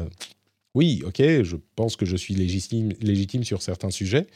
[0.75, 4.27] oui, ok, je pense que je suis légitime, sur certains sujets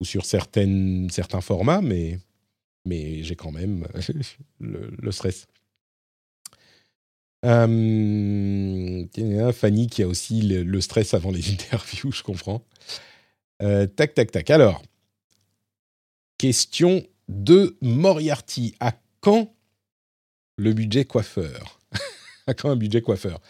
[0.00, 2.18] ou sur certains formats, mais
[2.86, 3.86] j'ai quand même
[4.60, 5.46] le, stress.
[9.52, 12.64] Fanny qui a aussi le, stress avant les interviews, je comprends.
[13.62, 14.50] Euh, tac, tac, tac.
[14.50, 14.82] Alors,
[16.38, 18.74] question de Moriarty.
[18.80, 19.54] À quand
[20.56, 21.81] le budget coiffeur?
[22.56, 23.40] quand un budget coiffeur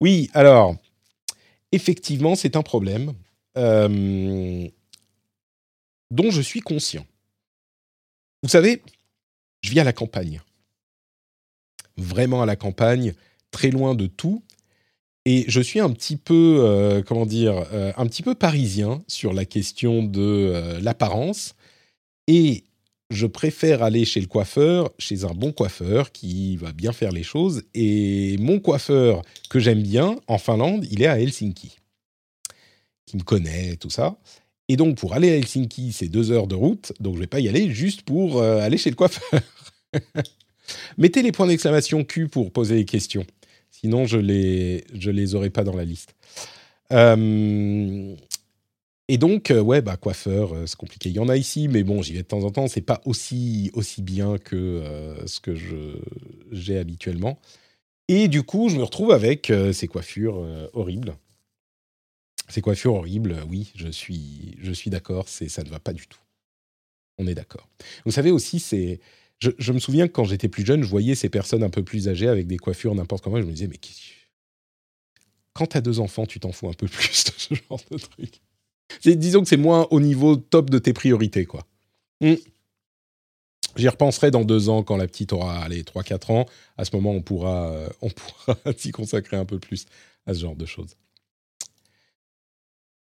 [0.00, 0.76] Oui, alors,
[1.72, 3.12] effectivement, c'est un problème
[3.56, 4.68] euh,
[6.10, 7.06] dont je suis conscient.
[8.42, 8.82] Vous savez,
[9.62, 10.40] je vis à la campagne.
[11.96, 13.14] Vraiment à la campagne,
[13.50, 14.42] très loin de tout.
[15.26, 19.34] Et je suis un petit peu, euh, comment dire, euh, un petit peu parisien sur
[19.34, 21.54] la question de l'apparence.
[22.26, 22.64] Et
[23.10, 27.22] je préfère aller chez le coiffeur, chez un bon coiffeur qui va bien faire les
[27.22, 27.64] choses.
[27.74, 31.76] Et mon coiffeur que j'aime bien en Finlande, il est à Helsinki.
[33.06, 34.16] qui me connaît, tout ça.
[34.68, 37.40] Et donc, pour aller à Helsinki, c'est deux heures de route, donc je vais pas
[37.40, 39.40] y aller juste pour aller chez le coiffeur.
[40.98, 43.26] Mettez les points d'exclamation Q pour poser les questions.
[43.70, 46.14] Sinon, je les, je les aurai pas dans la liste.
[46.92, 48.14] Euh,
[49.12, 51.08] et donc, euh, ouais, bah, coiffeur, euh, c'est compliqué.
[51.08, 52.68] Il y en a ici, mais bon, j'y vais de temps en temps.
[52.68, 54.84] C'est pas aussi, aussi bien que
[55.26, 55.52] ce que
[56.52, 57.40] j'ai habituellement.
[58.06, 61.16] Et du coup, je me retrouve avec ces coiffures horribles.
[62.48, 66.20] Ces coiffures horribles, oui, je suis, je suis d'accord, ça ne va pas du tout.
[67.18, 67.68] On est d'accord.
[68.04, 69.00] Vous savez aussi, c'est
[69.40, 72.08] je, me souviens que quand j'étais plus jeune, je voyais ces personnes un peu plus
[72.08, 73.40] âgées avec des coiffures n'importe comment.
[73.40, 73.80] je me disais, mais
[75.52, 77.98] quand tu as deux enfants, tu t'en fous un peu plus de ce genre de
[77.98, 78.40] truc.
[79.04, 81.66] Disons que c'est moins au niveau top de tes priorités, quoi.
[82.20, 82.34] Hmm.
[83.76, 86.46] J'y repenserai dans deux ans quand la petite aura les 3-4 ans.
[86.76, 89.86] À ce moment, on pourra, euh, on pourra s'y consacrer un peu plus
[90.26, 90.96] à ce genre de choses.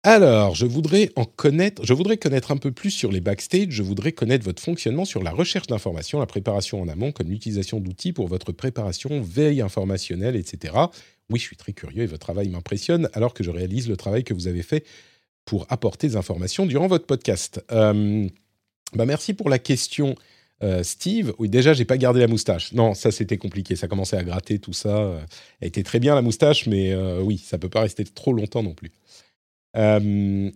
[0.05, 3.84] Alors, je voudrais en connaître, je voudrais connaître un peu plus sur les backstage, je
[3.84, 8.11] voudrais connaître votre fonctionnement sur la recherche d'informations, la préparation en amont, comme l'utilisation d'outils
[8.11, 10.73] pour votre préparation, veille informationnelle, etc.
[11.29, 14.25] Oui, je suis très curieux et votre travail m'impressionne alors que je réalise le travail
[14.25, 14.84] que vous avez fait
[15.46, 17.64] pour apporter des informations durant votre podcast.
[17.72, 18.28] Euh,
[18.94, 20.16] bah merci pour la question,
[20.64, 21.34] euh, Steve.
[21.39, 22.72] Oui, déjà, j'ai pas gardé la moustache.
[22.74, 23.76] Non, ça c'était compliqué.
[23.76, 25.20] Ça commençait à gratter tout ça.
[25.60, 28.64] Elle était très bien la moustache, mais euh, oui, ça peut pas rester trop longtemps
[28.64, 28.91] non plus.
[29.76, 30.50] Euh,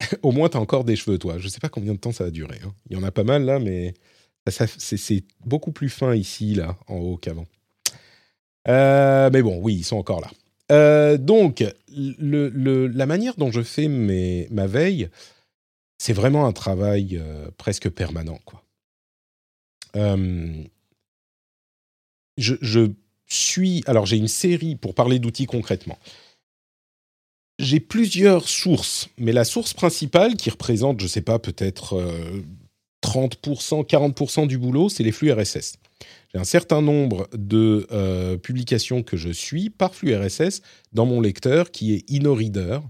[0.22, 1.38] au moins, tu as encore des cheveux, toi.
[1.38, 2.58] Je sais pas combien de temps ça va durer.
[2.64, 2.72] Hein.
[2.90, 3.94] Il y en a pas mal là, mais
[4.48, 7.46] c'est beaucoup plus fin ici, là, en haut qu'avant.
[8.68, 10.30] Euh, mais bon, oui, ils sont encore là.
[10.72, 15.08] Euh, donc, la manière dont je fais ma veille,
[15.98, 17.22] c'est vraiment un travail
[17.58, 18.62] presque permanent, quoi.
[22.36, 22.90] Je, je,
[23.26, 23.82] suis.
[23.86, 25.98] Alors, j'ai une série pour parler d'outils concrètement
[27.58, 32.02] j'ai plusieurs sources, mais la source principale qui représente, je ne sais pas, peut-être
[33.02, 35.78] 30%, euh, 40% du boulot, c'est les flux RSS.
[36.32, 41.20] J'ai un certain nombre de euh, publications que je suis par flux RSS dans mon
[41.20, 42.80] lecteur qui est InnoReader.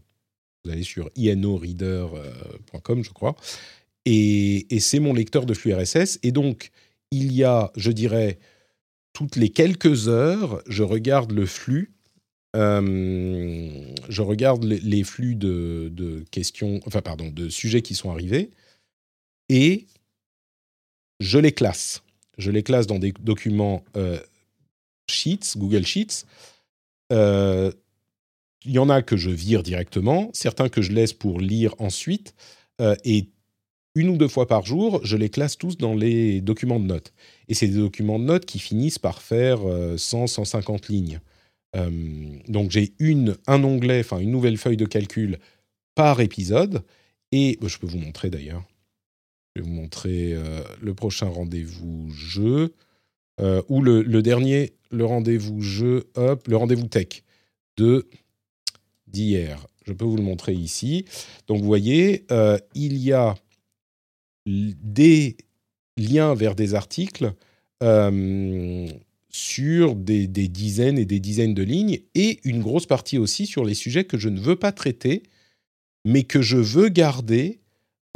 [0.64, 3.36] Vous allez sur inoreader.com, je crois.
[4.06, 6.18] Et, et c'est mon lecteur de flux RSS.
[6.22, 6.70] Et donc,
[7.10, 8.38] il y a, je dirais,
[9.12, 11.94] toutes les quelques heures, je regarde le flux
[12.54, 18.50] euh, je regarde les, flux de, questions, enfin pardon, de sujets qui sont arrivés
[19.48, 19.86] et
[21.20, 22.03] je les classe.
[22.38, 24.18] Je les classe dans des documents euh,
[25.08, 26.24] Sheets, Google Sheets.
[27.12, 27.72] Euh,
[28.64, 32.34] il y en a que je vire directement, certains que je laisse pour lire ensuite,
[33.04, 33.28] et
[33.94, 37.12] une ou deux fois par jour, je les classe tous dans les documents de notes.
[37.48, 39.60] Et c'est des documents de notes qui finissent par faire
[39.96, 41.20] 100, 150 lignes.
[41.76, 41.90] Euh,
[42.48, 45.38] donc j'ai une, un onglet, enfin une nouvelle feuille de calcul
[45.94, 46.82] par épisode.
[47.32, 48.64] Et je peux vous montrer d'ailleurs.
[49.54, 52.74] Je vais vous montrer euh, le prochain rendez-vous jeu.
[53.40, 57.22] Euh, ou le, dernier, le rendez-vous jeu, hop, le rendez-vous tech
[57.76, 58.08] de
[59.06, 59.66] d'hier.
[59.84, 61.04] Je peux vous le montrer ici.
[61.46, 62.26] Donc vous voyez,
[62.74, 63.34] il y a
[64.46, 65.36] des
[65.96, 67.32] liens vers des articles
[69.34, 73.74] sur des, dizaines et des dizaines de lignes, et une grosse partie aussi sur les
[73.74, 75.24] sujets que je ne veux pas traiter,
[76.04, 77.58] mais que je veux garder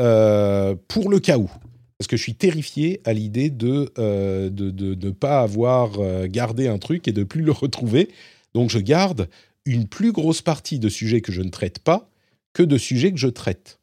[0.00, 1.50] euh, pour le cas où.
[1.98, 6.68] Parce que je suis terrifié à l'idée de ne euh, de, pas avoir euh, gardé
[6.68, 8.08] un truc et de plus le retrouver.
[8.54, 9.28] Donc je garde
[9.64, 12.08] une plus grosse partie de sujets que je ne traite pas
[12.52, 13.80] que de sujets que je traite.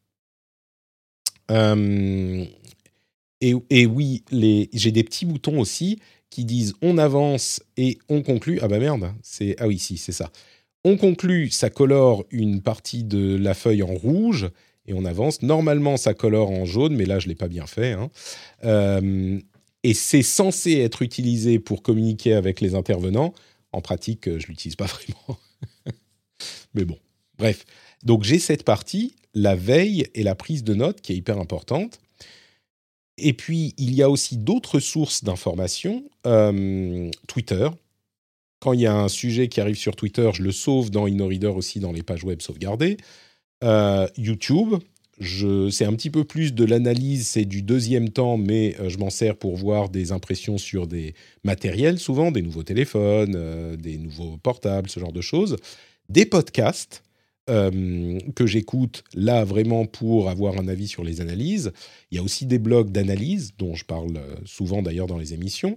[1.50, 2.46] et,
[3.70, 4.24] et, oui,
[4.72, 8.58] j'ai des petits boutons aussi qui disent on avance et on conclut.
[8.62, 10.30] Ah bah merde, c'est ah oui si c'est ça.
[10.84, 14.48] On conclut, ça colore une partie de la feuille en rouge
[14.86, 15.42] et on avance.
[15.42, 17.92] Normalement, ça colore en jaune, mais là je l'ai pas bien fait.
[17.92, 18.10] Hein.
[18.64, 19.38] Euh,
[19.82, 23.34] et c'est censé être utilisé pour communiquer avec les intervenants.
[23.72, 25.38] En pratique, je l'utilise pas vraiment.
[26.74, 26.98] mais bon,
[27.38, 27.64] bref.
[28.02, 32.00] Donc j'ai cette partie, la veille et la prise de notes qui est hyper importante.
[33.18, 36.04] Et puis, il y a aussi d'autres sources d'informations.
[36.26, 37.68] Euh, Twitter.
[38.60, 41.46] Quand il y a un sujet qui arrive sur Twitter, je le sauve dans InnoReader
[41.48, 42.96] aussi dans les pages web sauvegardées.
[43.64, 44.74] Euh, YouTube.
[45.20, 49.08] C'est un petit peu plus de l'analyse, c'est du deuxième temps, mais euh, je m'en
[49.08, 54.90] sers pour voir des impressions sur des matériels, souvent des nouveaux téléphones, des nouveaux portables,
[54.90, 55.56] ce genre de choses.
[56.10, 57.02] Des podcasts
[57.48, 61.72] euh, que j'écoute là vraiment pour avoir un avis sur les analyses.
[62.10, 65.32] Il y a aussi des blogs d'analyse dont je parle euh, souvent d'ailleurs dans les
[65.32, 65.76] émissions.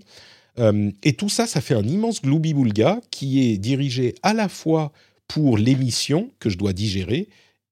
[0.57, 4.91] Euh, et tout ça, ça fait un immense gloubi-boulga qui est dirigé à la fois
[5.27, 7.29] pour l'émission que je dois digérer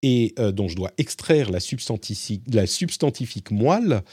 [0.08, 4.04] et dont je dois extraire la substantifique, la substantifique moelle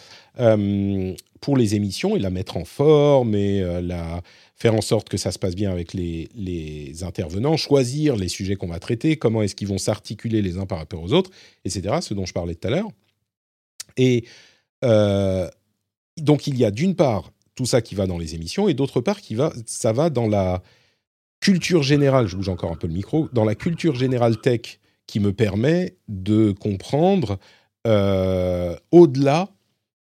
[1.41, 4.23] pour les émissions et la mettre en forme et la
[4.57, 8.57] faire en sorte que ça se passe bien avec les, les intervenants, choisir les sujets
[8.57, 11.31] qu'on va traiter, comment est-ce qu'ils vont s'articuler les uns par rapport aux autres,
[11.65, 12.89] etc., ce dont je parlais tout à l'heure.
[13.97, 14.25] Et
[16.17, 19.01] donc il y a d'une part tout ça qui va dans les émissions et d'autre
[19.01, 20.61] part qui va, ça va dans la
[21.41, 25.21] culture générale, je bouge encore un peu le micro, dans la culture générale tech qui
[25.21, 27.39] me permet de comprendre
[27.87, 29.51] euh, au-delà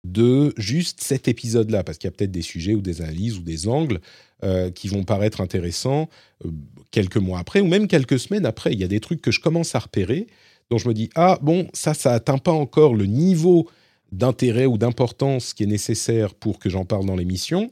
[0.05, 3.41] de juste cet épisode-là, parce qu'il y a peut-être des sujets ou des analyses ou
[3.41, 3.99] des angles
[4.43, 6.09] euh, qui vont paraître intéressants
[6.45, 6.51] euh,
[6.91, 8.73] quelques mois après ou même quelques semaines après.
[8.73, 10.27] Il y a des trucs que je commence à repérer,
[10.69, 13.67] dont je me dis ah bon ça ça atteint pas encore le niveau
[14.11, 17.71] d'intérêt ou d'importance qui est nécessaire pour que j'en parle dans l'émission.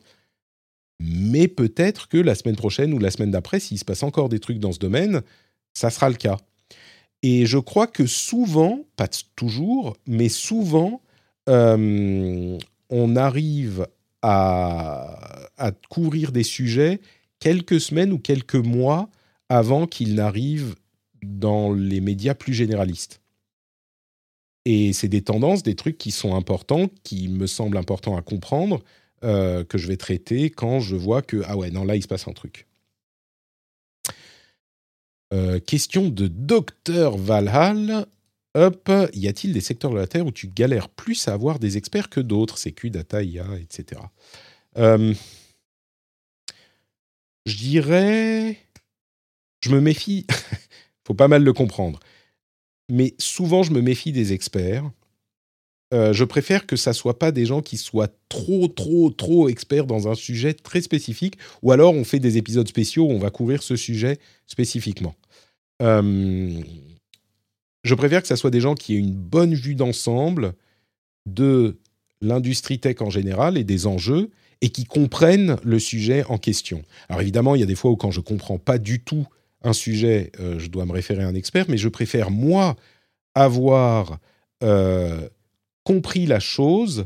[1.00, 4.40] Mais peut-être que la semaine prochaine ou la semaine d'après, s'il se passe encore des
[4.40, 5.22] trucs dans ce domaine,
[5.74, 6.38] ça sera le cas.
[7.24, 11.02] Et je crois que souvent, pas toujours, mais souvent,
[11.50, 12.58] euh,
[12.90, 13.88] on arrive
[14.22, 17.00] à, à, couvrir des sujets
[17.40, 19.10] quelques semaines ou quelques mois
[19.50, 20.76] avant qu'ils n'arrivent
[21.24, 23.22] dans les médias plus généralistes.
[24.66, 28.82] Et c'est des tendances, des trucs qui sont importants, qui me semblent importants à comprendre,
[29.24, 32.08] euh, que je vais traiter quand je vois que, ah ouais, non, là, il se
[32.08, 32.68] passe un truc.
[35.34, 38.06] Euh, question de Docteur Valhall.
[38.56, 41.76] Hop, y a-t-il des secteurs de la Terre où tu galères plus à avoir des
[41.78, 42.58] experts que d'autres?
[42.58, 44.02] Sécu, data, IA, etc.
[44.78, 45.14] Euh,
[47.46, 48.58] je dirais...
[49.62, 50.28] Je me méfie...
[51.08, 52.00] faut pas mal le comprendre
[52.90, 54.90] mais souvent je me méfie des experts.
[55.94, 59.86] Euh, je préfère que ça soit pas des gens qui soient trop, trop, trop experts
[59.86, 63.30] dans un sujet très spécifique, ou alors on fait des épisodes spéciaux où on va
[63.30, 65.16] couvrir ce sujet spécifiquement.
[65.84, 66.62] Euh,
[67.84, 70.54] je préfère que ça soit des gens qui aient une bonne vue d'ensemble
[71.26, 71.78] de
[72.22, 74.32] l'industrie tech en général et des enjeux,
[74.62, 76.84] et qui comprennent le sujet en question.
[77.10, 79.28] Alors évidemment, il y a des fois où quand je comprends pas du tout
[79.62, 82.76] un sujet, euh, je dois me référer à un expert, mais je préfère, moi,
[83.36, 84.20] avoir
[84.64, 85.28] euh,
[85.84, 87.06] compris la chose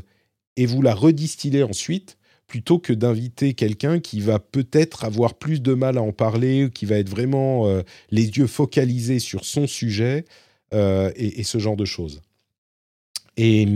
[0.56, 2.17] et vous la redistiller ensuite,
[2.48, 6.86] plutôt que d'inviter quelqu'un qui va peut-être avoir plus de mal à en parler, qui
[6.86, 10.24] va être vraiment euh, les yeux focalisés sur son sujet
[10.72, 12.20] et, ce genre de choses.
[13.38, 13.66] Et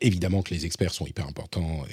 [0.00, 1.84] évidemment que les experts sont hyper importants.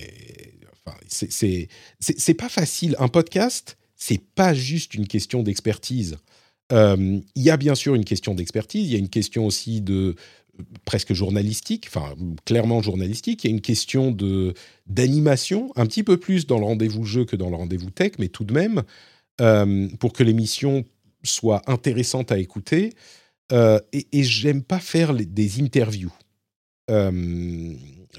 [0.86, 2.96] Enfin, c'est pas facile.
[3.00, 6.18] Un podcast, c'est pas juste une question d'expertise.
[6.72, 9.82] Euh, il y a bien sûr une question d'expertise, il y a une question aussi
[9.82, 10.16] de euh,
[10.86, 12.16] presque journalistique, enfin
[12.46, 14.54] clairement journalistique, il y a une question de
[14.88, 18.28] d'animation, un petit peu plus dans le rendez-vous jeu que dans le rendez-vous tech, mais
[18.28, 18.84] tout de même,
[19.42, 20.86] euh, pour que l'émission
[21.24, 22.94] soit intéressante à écouter.
[23.52, 26.14] et, et j'aime pas faire des interviews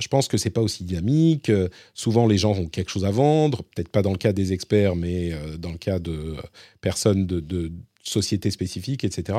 [0.01, 1.51] je pense que c'est pas aussi dynamique.
[1.51, 4.53] Euh, souvent, les gens ont quelque chose à vendre, peut-être pas dans le cas des
[4.53, 6.37] experts, mais euh, dans le cas de
[6.81, 7.73] personnes de,
[8.03, 9.37] sociétés spécifiques, etc.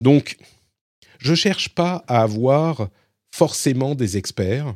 [0.00, 0.36] Donc,
[1.22, 2.88] je cherche pas à avoir
[3.30, 4.74] forcément des experts.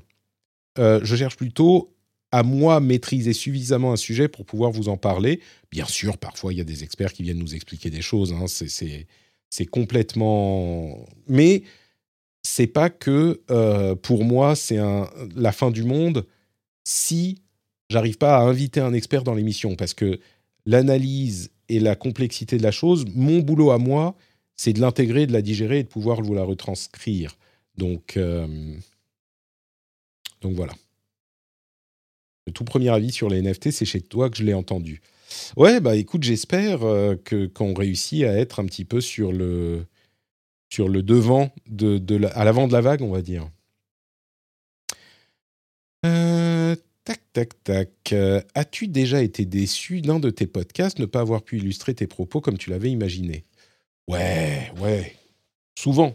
[0.78, 1.92] Euh, je cherche plutôt
[2.32, 5.40] à moi maîtriser suffisamment un sujet pour pouvoir vous en parler.
[5.70, 8.32] Bien sûr, parfois il y a des experts qui viennent nous expliquer des choses.
[8.32, 11.04] Hein, c'est complètement.
[11.28, 11.62] Mais
[12.42, 14.78] c'est pas que euh, pour moi c'est
[15.34, 16.26] la fin du monde
[16.84, 17.42] si
[17.90, 20.20] j'arrive pas à inviter un expert dans l'émission parce que
[20.64, 24.16] l'analyse et la complexité de la chose, mon boulot à moi,
[24.56, 27.36] c'est de l'intégrer, de la digérer et de pouvoir vous la retranscrire.
[27.76, 28.74] Donc, euh,
[30.40, 30.72] donc voilà.
[32.46, 35.02] Le tout premier avis sur les NFT, c'est chez toi que je l'ai entendu.
[35.56, 39.84] Ouais, bah écoute, j'espère euh, que qu'on réussit à être un petit peu sur le
[40.68, 42.00] sur le devant, de,
[42.34, 43.48] à l'avant de la vague, on va dire.
[46.04, 46.74] Euh,
[47.04, 48.14] tac, tac, tac.
[48.54, 52.40] As-tu déjà été déçu d'un de tes podcasts ne pas avoir pu illustrer tes propos
[52.40, 53.44] comme tu l'avais imaginé?
[54.08, 55.16] Ouais, ouais.
[55.78, 56.14] Souvent.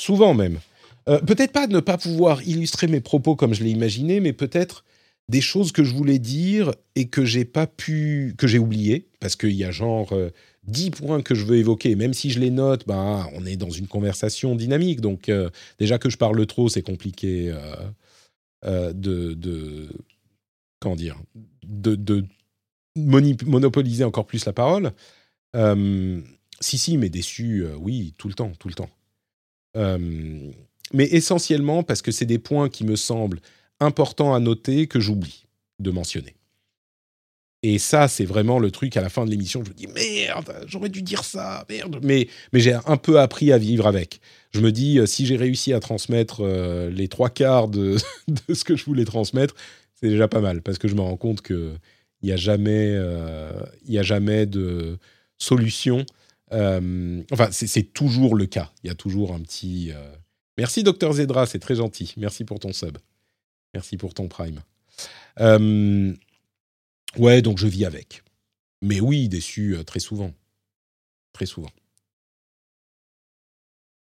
[0.00, 0.60] Souvent même.
[1.08, 4.32] Euh, peut-être pas de ne pas pouvoir illustrer mes propos comme je l'ai imaginé, mais
[4.32, 4.84] peut-être
[5.28, 9.36] des choses que je voulais dire et que j'ai pas pu, que j'ai oublié, parce
[9.36, 10.12] qu'il y a genre
[10.64, 13.70] 10 points que je veux évoquer, même si je les note, ben, on est dans
[13.70, 15.00] une conversation dynamique.
[15.00, 17.74] Donc, euh, déjà que je parle trop, c'est compliqué euh,
[18.64, 19.88] euh, de, de,
[20.80, 21.18] Comment dire
[21.64, 22.24] De,
[22.96, 24.92] monopoliser encore plus la parole.
[26.60, 28.90] Si, si, mais déçu, oui, tout le temps, tout le temps.
[30.92, 33.40] mais essentiellement parce que c'est des points qui me semblent
[33.80, 35.46] importants à noter que j'oublie
[35.78, 36.34] de mentionner.
[37.62, 39.62] Et ça, c'est vraiment le truc à la fin de l'émission.
[39.64, 42.00] Je me dis merde, j'aurais dû dire ça, merde.
[42.02, 44.20] Mais, mais j'ai un peu appris à vivre avec.
[44.52, 46.42] Je me dis, si j'ai réussi à transmettre
[46.90, 47.98] les trois quarts de,
[48.52, 49.54] ce que je voulais transmettre,
[49.94, 50.62] c'est déjà pas mal.
[50.62, 51.78] Parce que je me rends compte qu'il
[52.22, 54.98] n'y a, il y a jamais de
[55.36, 56.06] solution.
[56.50, 58.70] Enfin, c'est toujours le cas.
[58.82, 59.92] Il y a toujours un petit.
[60.58, 62.14] Merci, Docteur Zedra, c'est très gentil.
[62.16, 62.98] Merci pour ton sub.
[63.74, 64.62] Merci pour ton prime.
[65.40, 66.12] Euh,
[67.16, 68.22] ouais, donc je vis avec.
[68.82, 70.32] Mais oui, déçu euh, très souvent.
[71.32, 71.70] Très souvent.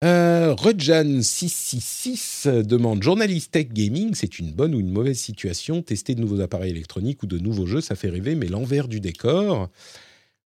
[0.04, 5.80] Euh, Rejan666 demande Journaliste Tech Gaming, c'est une bonne ou une mauvaise situation?
[5.82, 9.00] Tester de nouveaux appareils électroniques ou de nouveaux jeux, ça fait rêver, mais l'envers du
[9.00, 9.70] décor?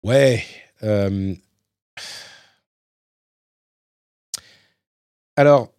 [0.04, 0.44] Ouais.
[5.36, 5.72] Alors,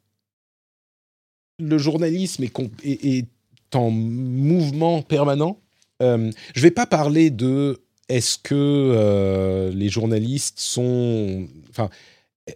[1.59, 3.27] le journalisme est,
[3.73, 5.61] en mouvement permanent.
[6.01, 11.89] Euh, je ne vais pas parler de est-ce que euh, les journalistes sont, enfin,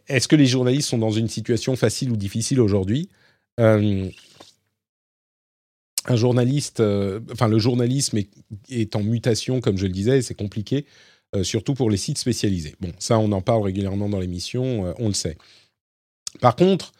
[0.08, 3.10] est-ce que les journalistes sont dans une situation facile ou difficile aujourd'hui?
[3.60, 4.10] Euh,
[6.08, 6.82] Un journaliste,
[7.32, 8.18] enfin, le journalisme
[8.70, 10.86] est, en mutation, comme je le disais, c'est compliqué,
[11.44, 12.76] surtout pour les sites spécialisés.
[12.80, 15.38] Bon, ça, on en parle régulièrement dans l'émission, on le sait.
[16.40, 16.92] Par contre,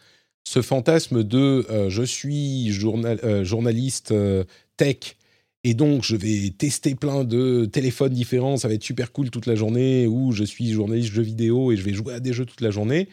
[0.46, 4.44] ce fantasme de euh, je suis euh, journaliste euh,
[4.76, 5.16] tech
[5.64, 9.46] et donc je vais tester plein de téléphones différents, ça va être super cool toute
[9.46, 12.44] la journée, ou je suis journaliste jeux vidéo et je vais jouer à des jeux
[12.44, 13.08] toute la journée.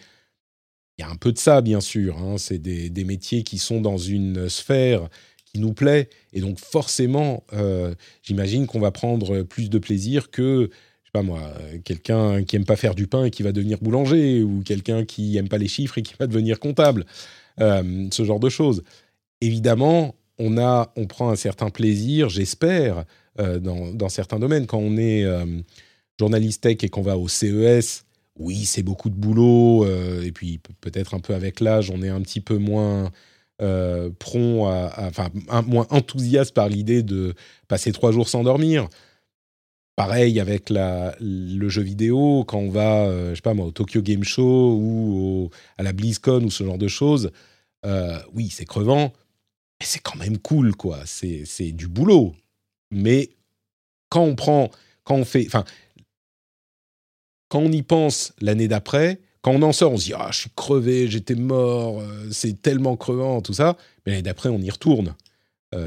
[1.00, 2.20] Il y a un peu de ça, bien sûr.
[2.20, 2.38] Hein.
[2.38, 5.10] C'est des, métiers qui sont dans une sphère
[5.52, 6.08] qui nous plaît.
[6.34, 7.44] Et donc forcément,
[8.22, 10.70] j'imagine qu'on va prendre plus de plaisir que
[11.14, 11.54] pas moi,
[11.86, 15.38] quelqu'un qui aime pas faire du pain et qui va devenir boulanger, ou quelqu'un qui
[15.38, 17.06] aime pas les chiffres et qui va devenir comptable,
[17.62, 18.84] euh, ce genre de choses.
[19.40, 23.06] Évidemment, on a, on prend un certain plaisir, j'espère,
[23.40, 24.66] euh, dans, certains domaines.
[24.66, 25.46] Quand on est euh,
[26.20, 28.06] journaliste tech et qu'on va au CES,
[28.40, 29.86] oui, c'est beaucoup de boulot,
[30.24, 33.12] et puis peut-être un peu avec l'âge, on est un petit peu moins
[34.18, 34.66] prompt,
[34.98, 35.30] enfin,
[35.68, 37.36] moins enthousiaste par l'idée de
[37.68, 38.90] passer trois jours sans dormir.
[39.96, 44.02] Pareil avec le jeu vidéo, quand on va, euh, je sais pas moi, au Tokyo
[44.02, 47.32] Game Show ou à la BlizzCon ou ce genre de choses,
[47.86, 49.14] euh, oui, c'est crevant,
[49.80, 51.02] mais c'est quand même cool, quoi.
[51.06, 52.34] C'est, du boulot.
[52.90, 53.30] Mais
[54.10, 54.72] quand on prend,
[55.04, 55.64] quand on fait, enfin,
[57.50, 60.40] quand on y pense l'année d'après, quand on en sort, on se dit, ah, je
[60.40, 63.78] suis crevé, j'étais mort, euh, c'est tellement crevant, tout ça.
[64.06, 65.14] Mais l'année d'après, on y retourne.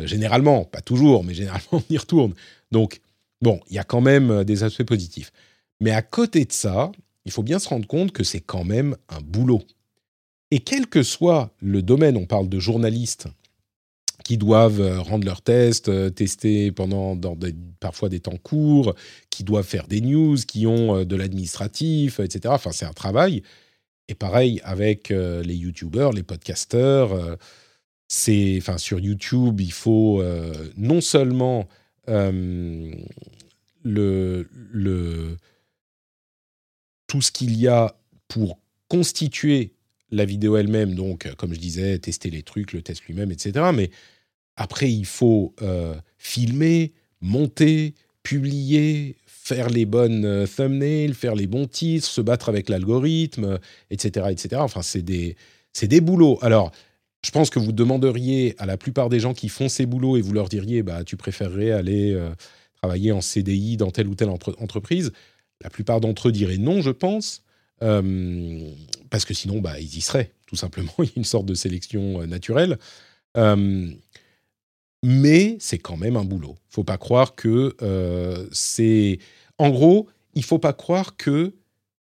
[0.05, 2.35] généralement, pas toujours, mais généralement, on y retourne.
[2.71, 3.01] Donc,
[3.47, 5.31] Bon, il y a quand même euh, des aspects positifs.
[5.79, 6.91] Mais à côté de ça,
[7.27, 9.63] il faut bien se rendre compte que c'est quand même un boulot.
[10.51, 13.29] Et quel que soit le domaine, on parle de journalistes
[14.25, 17.17] qui doivent euh, rendre leurs tests, euh, tester pendant
[17.79, 18.97] parfois des temps courts,
[19.31, 22.53] qui doivent faire des news, qui ont de l'administratif, etc.
[22.53, 23.45] Enfin, c'est un travail.
[24.09, 27.11] Et pareil avec les YouTubers, les podcasters.
[28.09, 30.23] c'est, enfin, sur YouTube, il faut
[30.77, 31.69] non seulement
[32.09, 32.93] euh,
[33.83, 35.37] le,
[37.07, 37.97] tout ce qu'il y a
[38.29, 38.59] pour
[38.89, 39.73] constituer
[40.11, 43.71] la vidéo elle-même, donc comme je disais, tester les trucs, le test lui-même, etc.
[43.75, 43.91] Mais
[44.57, 51.67] après, il faut euh, filmer, monter, publier, faire les bonnes euh, thumbnails, faire les bons
[51.67, 53.59] titres, se battre avec l'algorithme,
[53.91, 54.57] etc., etc.
[54.61, 55.37] Enfin, c'est des,
[55.73, 56.39] c'est des boulots.
[56.43, 56.73] Alors,
[57.25, 60.21] je pense que vous demanderiez à la plupart des gens qui font ces boulots et
[60.21, 62.31] vous leur diriez bah, tu préférerais aller euh,
[62.81, 65.13] travailler en CDI dans telle ou telle entreprise.
[65.63, 67.43] La plupart d'entre eux diraient non, je pense,
[67.83, 68.71] euh,
[69.11, 70.93] parce que sinon, bah, ils y seraient, tout simplement.
[70.99, 72.79] Il y a une sorte de sélection euh, naturelle.
[75.03, 76.57] mais c'est quand même un boulot.
[76.69, 77.77] faut pas croire que
[78.53, 79.19] c'est.
[79.59, 81.55] En gros, il faut pas croire que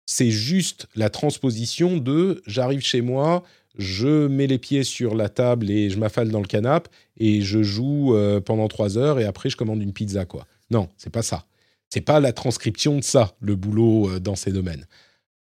[0.07, 3.45] c'est juste la transposition de j'arrive chez moi,
[3.79, 7.63] je mets les pieds sur la table et je m'affale dans le canapé et je
[7.63, 10.47] joue euh, pendant trois heures et après je commande une pizza quoi.
[10.71, 11.47] Non, c'est pas ça.
[11.89, 14.87] C'est pas la transcription de ça le boulot euh, dans ces domaines.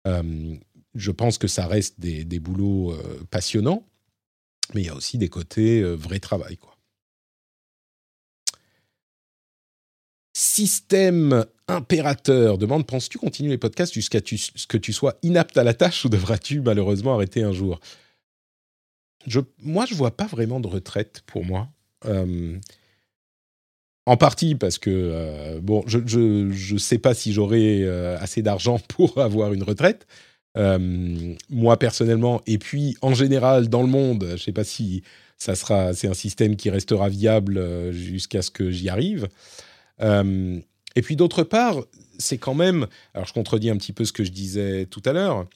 [0.06, 0.54] Euh,
[0.94, 2.96] je pense que ça reste des, boulots
[3.30, 3.84] passionnants,
[4.74, 6.74] mais il y a aussi des côtés vrai travail quoi.
[10.32, 15.74] Système impérateur demande penses-tu continuer les podcasts jusqu'à ce que tu sois inapte à la
[15.74, 17.80] tâche ou devras-tu malheureusement arrêter un jour?
[19.28, 21.68] Je, moi, je vois pas vraiment de retraite pour moi.
[22.06, 22.58] Euh,
[24.06, 28.78] en partie parce que, euh, bon, je ne sais pas si j'aurai euh, assez d'argent
[28.88, 30.06] pour avoir une retraite.
[30.56, 35.02] moi, personnellement, et puis en général, dans le monde, je ne sais pas si
[35.36, 39.28] ça sera, c'est un système qui restera viable jusqu'à ce que j'y arrive.
[40.00, 41.76] Et puis d'autre part,
[42.18, 45.12] c'est quand même, alors je contredis un petit peu ce que je disais tout à
[45.12, 45.46] l'heure,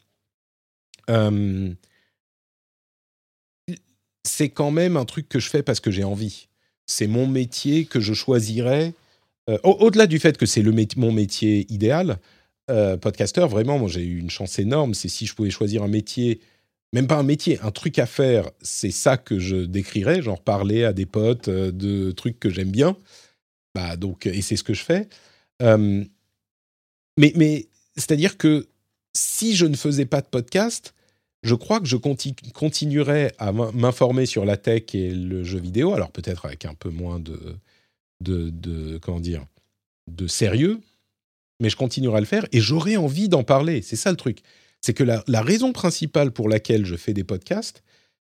[4.24, 6.48] c'est quand même un truc que je fais parce que j'ai envie.
[6.86, 8.94] C'est mon métier que je choisirais.
[9.50, 10.62] Euh, au-delà du fait que c'est
[10.96, 12.18] mon métier idéal,
[12.70, 14.94] euh, podcasteur, vraiment, moi j'ai eu une chance énorme.
[14.94, 16.40] C'est si je pouvais choisir un métier,
[16.92, 20.84] même pas un métier, un truc à faire, c'est ça que je décrirais, genre parler
[20.84, 22.96] à des potes euh, de trucs que j'aime bien.
[23.74, 25.08] Bah donc, et c'est ce que je fais.
[25.60, 27.66] mais, mais
[27.96, 28.68] c'est-à-dire que
[29.14, 30.94] si je ne faisais pas de podcast,
[31.42, 36.10] je crois que je continuerai à m'informer sur la tech et le jeu vidéo, alors
[36.10, 37.58] peut-être avec un peu moins de,
[38.20, 39.44] de, comment dire,
[40.08, 40.80] de sérieux,
[41.60, 43.82] mais je continuerai à le faire et j'aurai envie d'en parler.
[43.82, 44.42] C'est ça le truc.
[44.80, 47.82] C'est que la, raison principale pour laquelle je fais des podcasts,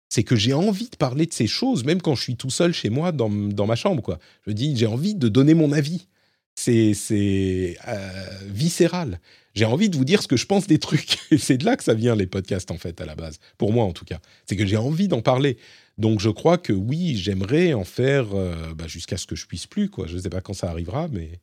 [0.10, 2.74] c'est que j'ai envie de parler de ces choses, même quand je suis tout seul
[2.74, 4.02] chez moi dans, dans ma chambre.
[4.04, 4.20] Quoi.
[4.46, 6.08] Je dis, j'ai envie de donner mon avis.
[6.56, 9.20] C'est euh, viscéral
[9.56, 11.18] j'ai envie de vous dire ce que je pense des trucs.
[11.32, 13.40] Et c'est de là que ça vient, les podcasts, en fait, à la base.
[13.58, 14.20] Pour moi, en tout cas.
[14.46, 15.58] C'est que j'ai envie d'en parler.
[15.98, 19.66] Donc, je crois que oui, j'aimerais en faire euh, bah, jusqu'à ce que je puisse
[19.66, 20.08] plus, quoi.
[20.08, 21.40] Je ne sais pas quand ça arrivera, mais...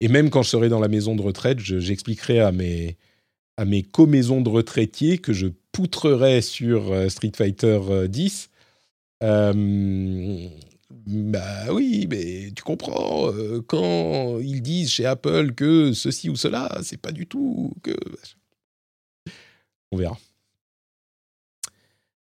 [0.00, 2.98] Et même quand je serai dans la maison de retraite, j'expliquerai à mes,
[3.56, 8.50] à mes co-maisons de retraitiers que je poutrerai sur euh, Street Fighter 10.
[9.22, 10.48] Euh,
[11.06, 16.78] bah oui, mais tu comprends, euh, quand ils disent chez Apple que ceci ou cela,
[16.82, 17.94] c'est pas du tout que.
[19.92, 20.18] On verra.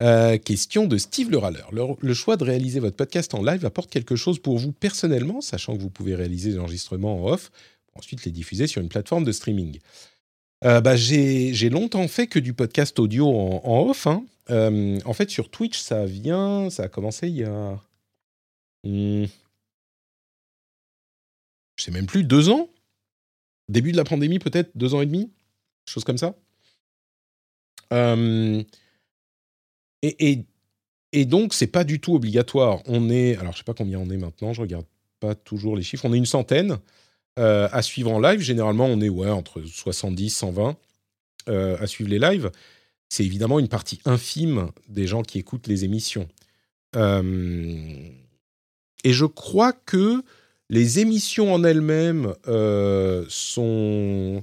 [0.02, 1.70] Euh, question de Steve le râleur.
[1.72, 5.76] Le, choix de réaliser votre podcast en live apporte quelque chose pour vous personnellement, sachant
[5.76, 7.50] que vous pouvez réaliser l'enregistrement en off,
[7.86, 9.78] pour ensuite les diffuser sur une plateforme de streaming.
[10.64, 14.06] Euh, bah, j'ai longtemps fait que du podcast audio en, off.
[14.06, 14.24] Hein.
[14.48, 17.78] en fait, sur Twitch, ça vient, ça a commencé il y a
[18.84, 19.24] Mmh.
[21.76, 22.68] Je sais même plus, deux ans?
[23.68, 25.30] Début de la pandémie, peut-être Deux ans et demi?
[25.86, 26.34] Chose comme ça?
[27.92, 28.66] et,
[30.02, 30.44] et,
[31.12, 32.82] et, donc, c'est pas du tout obligatoire.
[32.86, 34.86] On est, alors je sais pas combien on est maintenant, je regarde
[35.20, 36.04] pas toujours les chiffres.
[36.04, 36.78] On est une centaine
[37.38, 38.40] euh, à suivre en live.
[38.40, 40.76] Généralement, on est ouais, entre 70, 120
[41.48, 42.50] euh, à suivre les lives.
[43.08, 46.28] C'est évidemment une partie infime des gens qui écoutent les émissions.
[46.96, 48.10] Euh,
[49.04, 50.22] et je crois que
[50.70, 54.42] les émissions en elles-mêmes euh, sont...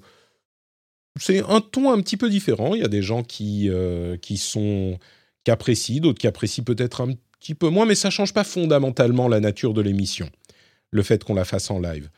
[1.20, 2.76] C'est un ton un petit peu différent.
[2.76, 5.00] Il y a des gens qui, euh, qui sont
[5.44, 9.28] qui apprécient, d'autres qui apprécient peut-être un petit peu moins, mais ça change pas fondamentalement
[9.28, 10.30] la nature de l'émission,
[10.92, 12.10] le fait qu'on la fasse en live.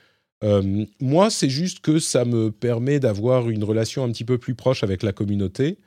[0.44, 4.56] Euh, moi, c'est juste que ça me permet d'avoir une relation un petit peu plus
[4.56, 5.78] proche avec la communauté.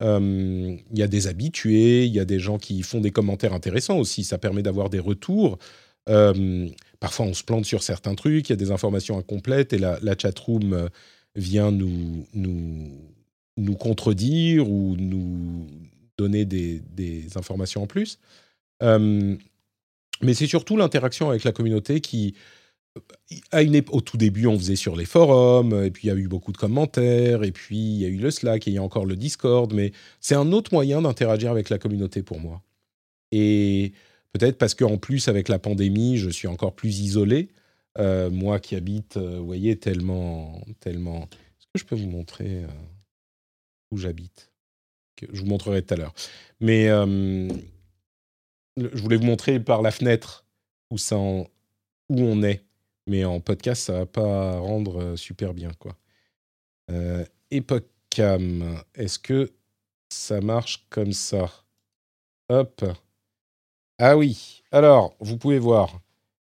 [0.00, 3.98] Il y a des habitués, il y a des gens qui font des commentaires intéressants
[3.98, 4.24] aussi.
[4.24, 5.58] Ça permet d'avoir des retours.
[6.08, 6.68] Euh,
[7.00, 9.98] parfois, on se plante sur certains trucs, il y a des informations incomplètes et la,
[10.02, 10.88] la chatroom euh,
[11.36, 15.66] vient nous, nous, contredire ou nous
[16.18, 18.18] donner des, des informations en plus.
[18.82, 19.36] Euh,
[20.22, 22.34] mais c'est surtout l'interaction avec la communauté qui,
[23.50, 26.14] à une au tout début, on faisait sur les forums, et puis il y a
[26.14, 28.78] eu beaucoup de commentaires, et puis il y a eu le Slack, et il y
[28.78, 32.62] a encore le Discord, mais c'est un autre moyen d'interagir avec la communauté pour moi.
[33.32, 33.92] Et
[34.32, 37.50] Peut-être parce qu'en plus, avec la pandémie, je suis encore plus isolé.
[37.98, 40.64] Euh, moi qui habite, euh, vous voyez, tellement.
[40.80, 41.24] tellement...
[41.24, 42.68] Est-ce que je peux vous montrer euh,
[43.90, 44.50] où j'habite?
[45.20, 46.14] Je vous montrerai tout à l'heure.
[46.60, 47.52] Mais je
[48.76, 50.44] voulais vous montrer par la fenêtre
[50.90, 51.46] où, ça où
[52.08, 52.64] on est.
[53.06, 55.96] Mais en podcast, ça va pas rendre super bien, quoi.
[57.52, 59.52] Epoch Cam, est-ce que
[60.08, 61.48] ça marche comme ça?
[62.48, 62.84] Hop.
[63.98, 64.62] Ah oui.
[64.72, 66.00] Alors, vous pouvez voir.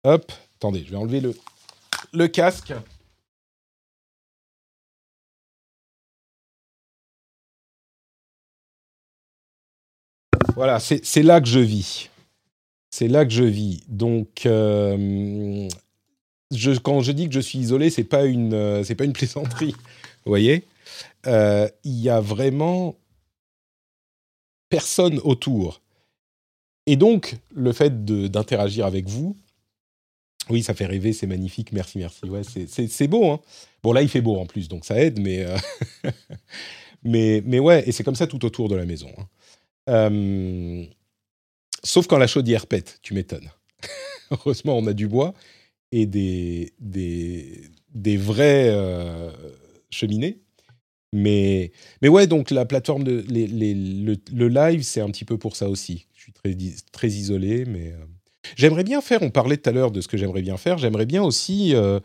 [0.04, 0.32] Hop.
[0.56, 1.20] Attendez, je vais enlever
[2.12, 2.72] le, casque.
[10.54, 12.10] Voilà, c'est là que je vis.
[12.90, 13.82] C'est là que je vis.
[13.88, 15.68] Donc, euh,
[16.52, 19.74] je, quand je dis que je suis isolé, c'est pas une, euh, pas une plaisanterie.
[20.24, 20.64] Vous voyez,
[21.26, 22.94] euh, il y a vraiment
[24.68, 25.80] personne autour.
[26.86, 29.36] Et donc, le fait d'interagir avec vous,
[30.50, 32.26] oui, ça fait rêver, c'est magnifique, merci, merci.
[32.26, 33.30] Ouais, c'est beau.
[33.30, 33.40] Hein
[33.82, 35.56] bon, là, il fait beau en plus, donc ça aide, mais, euh,
[37.02, 39.08] mais, mais ouais, et c'est comme ça tout autour de la maison.
[39.16, 39.26] Hein.
[39.88, 40.84] Euh,
[41.82, 43.50] sauf quand la chaudière pète, tu m'étonnes.
[44.30, 45.34] Heureusement, on a du bois
[45.92, 47.62] et des, des,
[47.94, 49.30] des vraies euh,
[49.90, 50.40] cheminées.
[51.12, 51.70] Mais,
[52.02, 56.86] mais ouais, donc la plateforme, le, live, c'est un petit peu pour ça aussi suis
[56.92, 58.04] très, isolé, mais euh,
[58.56, 61.06] j'aimerais bien faire, on parlait tout à l'heure de ce que j'aimerais bien faire, j'aimerais
[61.06, 62.00] bien aussi euh,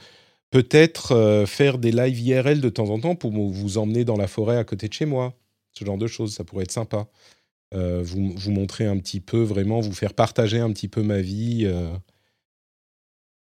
[0.52, 4.58] peut-être faire des lives IRL de temps en temps pour vous emmener dans la forêt
[4.58, 5.34] à côté de chez moi.
[5.74, 7.08] Ce genre de choses, ça pourrait être sympa.
[7.72, 11.72] vous, vous montrer un petit peu, vraiment, vous faire partager un petit peu ma vie,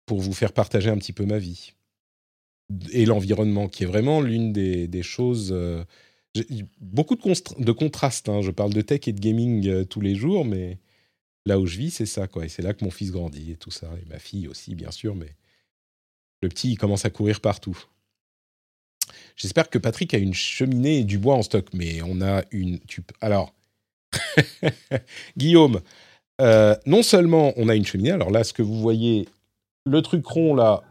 [0.07, 1.75] pour vous faire partager un petit peu ma vie.
[2.93, 5.55] Et l'environnement, qui est vraiment l'une des, choses
[6.81, 8.29] beaucoup de, contrastes.
[8.29, 8.43] Hein.
[8.43, 10.79] Je parle de tech et de gaming euh, tous les jours, mais
[11.45, 12.27] là où je vis, c'est ça.
[12.27, 12.45] quoi.
[12.45, 13.91] Et c'est là que mon fils grandit et tout ça.
[14.03, 15.35] Et ma fille aussi, bien sûr, mais
[16.43, 17.79] le petit, il commence à courir partout.
[19.37, 22.81] J'espère que Patrick a une cheminée et du bois en stock, mais on a une...
[23.21, 23.55] Alors,
[25.37, 25.81] Guillaume,
[26.41, 29.29] euh, non seulement on a une cheminée, alors là, ce que vous voyez,
[29.85, 30.83] le truc rond là,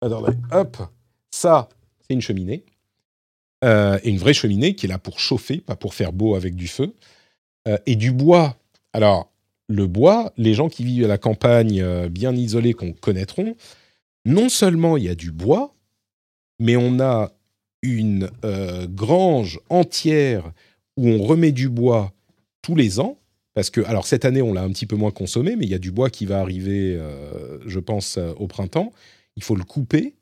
[0.00, 0.78] attendez, hop,
[1.30, 1.68] ça,
[2.00, 2.64] c'est une cheminée.
[3.66, 6.54] Euh, et une vraie cheminée qui est là pour chauffer, pas pour faire beau avec
[6.54, 6.94] du feu,
[7.66, 8.56] euh, et du bois.
[8.92, 9.32] Alors,
[9.68, 13.56] le bois, les gens qui vivent à la campagne euh, bien isolés qu'on connaîtront,
[14.24, 15.74] non seulement il y a du bois,
[16.60, 17.32] mais on a
[17.82, 18.30] une
[18.88, 20.50] grange entière
[20.96, 22.12] où on remet du bois
[22.62, 23.18] tous les ans.
[23.54, 25.74] Parce que, alors cette année, on l'a un petit peu moins consommé, mais il y
[25.74, 26.98] a du bois qui va arriver,
[27.64, 28.92] je pense, au printemps.
[29.36, 30.15] Il faut le couper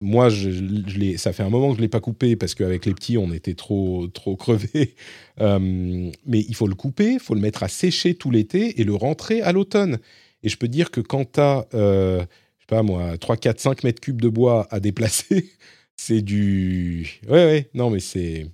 [0.00, 3.18] moi, ça fait un moment que je ne l'ai pas coupé parce qu'avec les petits,
[3.18, 4.94] on était trop, trop crevés.
[5.40, 8.84] Euh, mais il faut le couper, il faut le mettre à sécher tout l'été et
[8.84, 9.98] le rentrer à l'automne.
[10.42, 13.60] Et je peux dire que quand tu as, euh, je sais pas moi, 3, 4,
[13.60, 15.48] 5 mètres cubes de bois à déplacer,
[15.96, 17.20] c'est du.
[17.28, 18.48] Ouais, ouais, non, mais c'est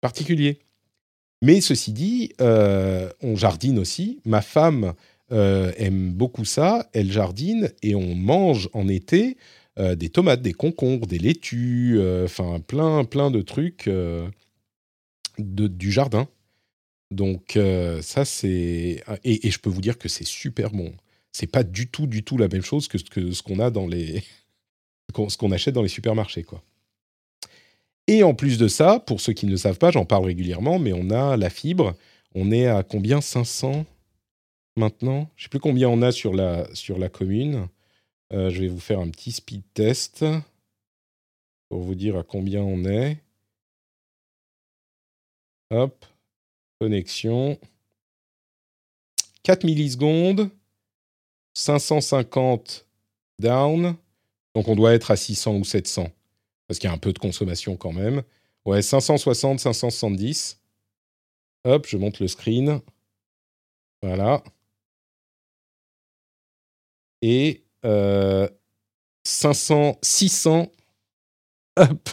[0.00, 0.60] particulier.
[1.42, 4.20] Mais ceci dit, euh, on jardine aussi.
[4.24, 4.94] Ma femme
[5.30, 6.88] aime beaucoup ça.
[6.94, 9.36] Elle jardine et on mange en été.
[9.78, 14.26] Euh, des tomates, des concombres, des laitues, euh, enfin plein, plein de trucs euh,
[15.38, 16.28] de, du jardin.
[17.10, 17.56] Donc
[18.02, 20.92] ça c'est et, je peux vous dire que c'est super bon.
[21.30, 24.24] C'est pas du tout, du tout la même chose que, ce qu'on a dans les
[25.28, 26.62] ce qu'on achète dans les supermarchés quoi.
[28.08, 30.78] Et en plus de ça, pour ceux qui ne le savent pas, j'en parle régulièrement,
[30.78, 31.94] mais on a la fibre.
[32.34, 33.20] On est à combien?
[33.20, 33.84] 500
[34.76, 35.30] maintenant?
[35.36, 37.68] Je sais plus combien on a sur la, sur la commune.
[38.32, 40.24] Euh, je vais vous faire un petit speed test
[41.68, 43.18] pour vous dire à combien on est.
[45.70, 46.06] Hop,
[46.80, 47.58] connexion.
[49.42, 50.50] 4 millisecondes,
[51.54, 52.86] 550
[53.38, 53.96] down.
[54.54, 56.10] Donc on doit être à 600 ou 700
[56.66, 58.22] parce qu'il y a un peu de consommation quand même.
[58.64, 60.60] Ouais, 560, 570.
[61.64, 62.80] Hop, je monte le screen.
[64.02, 64.42] Voilà.
[67.22, 67.88] Et 500,
[69.88, 70.72] euh, 600.
[71.78, 72.08] Hop.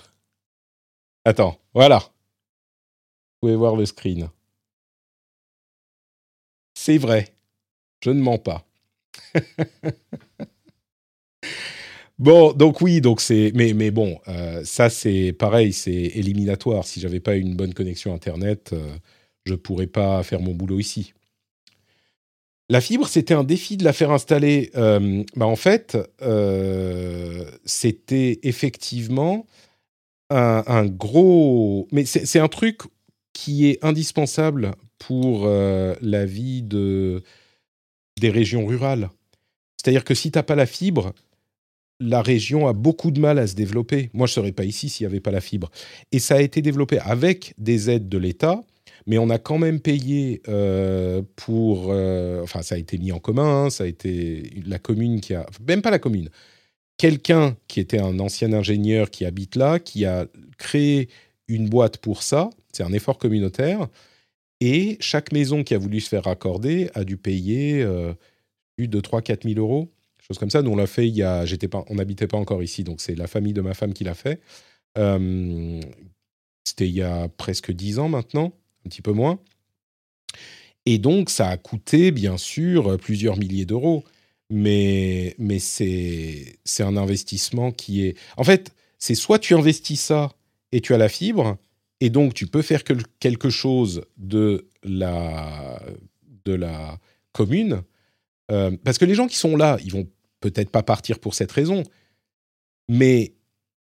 [1.25, 1.99] Attends, voilà.
[1.99, 2.09] Vous
[3.41, 4.29] pouvez voir le screen.
[6.75, 7.33] C'est vrai.
[8.03, 8.65] Je ne mens pas.
[12.19, 16.85] bon, donc oui, donc c'est, mais mais bon, euh, ça c'est pareil, c'est éliminatoire.
[16.85, 18.97] Si j'avais pas une bonne connexion internet, euh,
[19.45, 21.13] je pourrais pas faire mon boulot ici.
[22.73, 24.71] La fibre, c'était un défi de la faire installer.
[24.75, 29.45] Euh, bah en fait, euh, c'était effectivement
[30.31, 31.87] un, gros.
[31.91, 32.81] Mais c'est un truc
[33.31, 37.21] qui est indispensable pour euh, la vie de,
[38.19, 39.11] des régions rurales.
[39.77, 41.13] C'est-à-dire que si tu n'as pas la fibre,
[41.99, 44.09] la région a beaucoup de mal à se développer.
[44.13, 45.69] Moi, je ne serais pas ici s'il n'y avait pas la fibre.
[46.11, 48.63] Et ça a été développé avec des aides de l'État
[49.05, 51.87] mais on a quand même payé euh, pour.
[51.91, 55.33] Euh, enfin, ça a été mis en commun, hein, ça a été la commune qui
[55.33, 55.45] a.
[55.67, 56.29] Même pas la commune.
[56.97, 60.27] Quelqu'un qui était un ancien ingénieur qui habite là, qui a
[60.57, 61.09] créé
[61.47, 62.49] une boîte pour ça.
[62.71, 63.87] C'est un effort communautaire.
[64.61, 68.13] Et chaque maison qui a voulu se faire raccorder a dû payer euh,
[68.77, 69.91] plus de 3-4 000 euros,
[70.25, 70.61] chose comme ça.
[70.61, 71.45] Nous, on l'a fait il y a.
[71.69, 74.15] Pas, on n'habitait pas encore ici, donc c'est la famille de ma femme qui l'a
[74.15, 74.39] fait.
[76.65, 78.53] C'était il y a presque 10 ans maintenant
[78.85, 79.39] un petit peu moins.
[80.85, 84.03] Et donc, ça a coûté, bien sûr, plusieurs milliers d'euros.
[84.49, 88.17] Mais, mais c'est, c'est un investissement qui est...
[88.37, 90.31] En fait, c'est soit tu investis ça
[90.71, 91.57] et tu as la fibre,
[91.99, 95.81] et donc tu peux faire quelque chose de la,
[96.45, 96.99] de la
[97.31, 97.81] commune.
[98.51, 100.07] Euh, parce que les gens qui sont là, ils vont
[100.39, 101.83] peut-être pas partir pour cette raison,
[102.89, 103.33] mais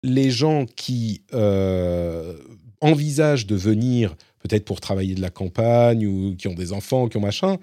[0.03, 2.37] les gens qui euh,
[2.81, 7.17] envisagent de venir peut-être pour travailler de la campagne ou qui ont des enfants, qui
[7.17, 7.59] ont machin,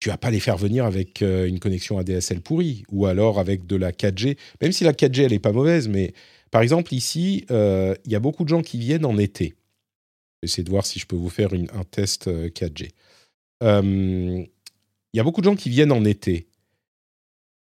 [0.00, 3.66] tu vas pas les faire venir avec euh, une connexion ADSL pourrie ou alors avec
[3.66, 6.14] de la 4G, même si la 4G elle est pas mauvaise, mais
[6.50, 9.54] par exemple ici, euh, il y a beaucoup de gens qui viennent en été.
[10.42, 12.90] J'essaie de voir si je peux vous faire un test 4G.
[13.64, 14.44] Euh,
[15.12, 16.46] il y a beaucoup de gens qui viennent en été.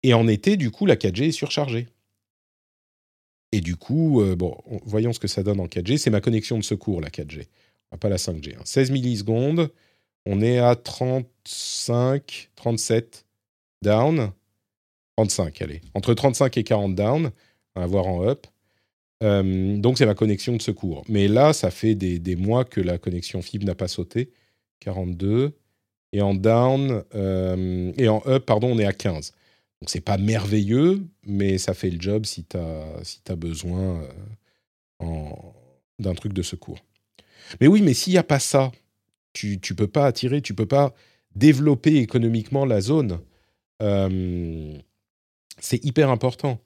[0.02, 1.88] Et en été, du coup, la 4G est surchargée.
[3.52, 5.98] et du coup, bon, voyons ce que ça donne en 4G.
[5.98, 7.48] C'est ma connexion de secours, la 4G,
[7.98, 8.56] pas la 5G.
[8.64, 8.94] 16 hein.
[8.94, 9.70] millisecondes,
[10.26, 13.26] on est à 35, 37
[13.82, 14.32] down.
[15.18, 15.82] 35, allez.
[15.94, 17.32] Entre 35 et 40 down,
[17.76, 18.48] à voir en up.
[19.22, 21.04] Euh, donc, c'est ma connexion de secours.
[21.08, 24.32] Mais là, ça fait des, mois que la connexion fibre n'a pas sauté.
[24.80, 25.54] 42.
[26.12, 29.32] Et en down, euh, et en up, pardon, on est à 15.
[29.82, 34.04] Donc, c'est pas merveilleux, mais ça fait le job si tu as besoin
[35.02, 35.06] euh,
[36.00, 36.80] d'un truc de secours.
[37.62, 38.72] Mais oui, mais s'il n'y a pas ça,
[39.34, 40.94] tu ne peux pas attirer, tu peux pas
[41.36, 43.20] développer économiquement la zone.
[45.60, 46.60] c'est hyper important.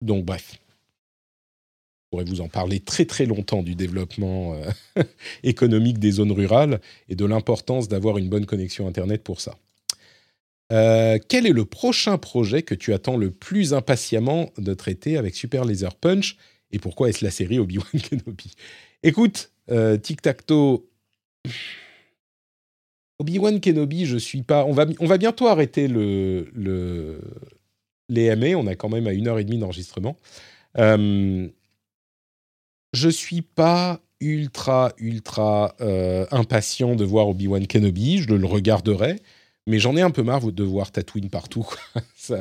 [0.00, 0.58] Donc, bref
[2.12, 5.02] pourrais vous en parler très très longtemps du développement euh,
[5.42, 9.56] économique des zones rurales et de l'importance d'avoir une bonne connexion Internet pour ça.
[10.72, 15.34] Euh, quel est le prochain projet que tu attends le plus impatiemment de traiter avec
[15.34, 16.36] Super Laser Punch?
[16.72, 18.54] Et pourquoi est-ce la série Obi-Wan Kenobi?
[19.02, 20.84] Écoute, euh, Tic Tac Toe,
[23.18, 24.64] Obi-Wan Kenobi, je suis pas.
[24.64, 27.20] On va, on va bientôt arrêter le, le,
[28.08, 30.16] les MA, on a quand même à une heure et demie d'enregistrement.
[30.78, 31.48] Euh,
[32.92, 38.18] je suis pas ultra, ultra euh, impatient de voir Obi-Wan Kenobi.
[38.18, 39.20] Je le regarderai,
[39.66, 41.68] mais j'en ai un peu marre de voir Tatooine partout.